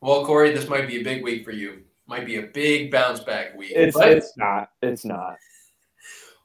Well, 0.00 0.24
Corey, 0.24 0.52
this 0.52 0.68
might 0.68 0.88
be 0.88 1.00
a 1.00 1.04
big 1.04 1.22
week 1.22 1.44
for 1.44 1.52
you. 1.52 1.82
Might 2.06 2.26
be 2.26 2.36
a 2.36 2.42
big 2.42 2.90
bounce 2.90 3.20
back 3.20 3.56
week. 3.56 3.72
It's 3.74 3.96
it's 3.96 4.36
not. 4.36 4.70
It's 4.82 5.04
not. 5.04 5.36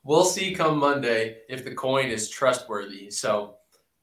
We'll 0.03 0.25
see 0.25 0.53
come 0.53 0.77
Monday 0.77 1.39
if 1.49 1.65
the 1.65 1.73
coin 1.73 2.09
is 2.09 2.29
trustworthy. 2.29 3.09
So 3.09 3.55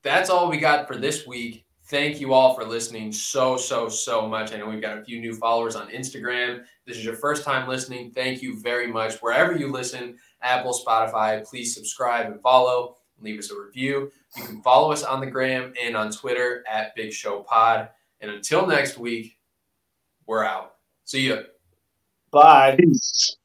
that's 0.02 0.30
all 0.30 0.50
we 0.50 0.58
got 0.58 0.88
for 0.88 0.96
this 0.96 1.26
week. 1.26 1.63
Thank 1.86 2.18
you 2.18 2.32
all 2.32 2.54
for 2.54 2.64
listening 2.64 3.12
so, 3.12 3.58
so, 3.58 3.90
so 3.90 4.26
much. 4.26 4.52
I 4.52 4.56
know 4.56 4.68
we've 4.68 4.80
got 4.80 4.96
a 4.96 5.04
few 5.04 5.20
new 5.20 5.34
followers 5.34 5.76
on 5.76 5.90
Instagram. 5.90 6.64
This 6.86 6.96
is 6.96 7.04
your 7.04 7.16
first 7.16 7.44
time 7.44 7.68
listening. 7.68 8.10
Thank 8.10 8.40
you 8.40 8.58
very 8.58 8.86
much. 8.86 9.16
Wherever 9.20 9.54
you 9.54 9.70
listen, 9.70 10.16
Apple, 10.40 10.72
Spotify, 10.72 11.46
please 11.46 11.74
subscribe 11.74 12.26
and 12.26 12.40
follow. 12.40 12.96
Leave 13.20 13.38
us 13.38 13.50
a 13.50 13.58
review. 13.58 14.10
You 14.34 14.44
can 14.44 14.62
follow 14.62 14.92
us 14.92 15.02
on 15.02 15.20
the 15.20 15.26
gram 15.26 15.74
and 15.80 15.94
on 15.94 16.10
Twitter 16.10 16.64
at 16.66 16.94
Big 16.96 17.12
Show 17.12 17.40
Pod. 17.42 17.90
And 18.22 18.30
until 18.30 18.66
next 18.66 18.96
week, 18.96 19.36
we're 20.26 20.44
out. 20.44 20.76
See 21.04 21.28
ya. 21.28 21.36
Bye. 22.30 22.76
Peace. 22.78 23.36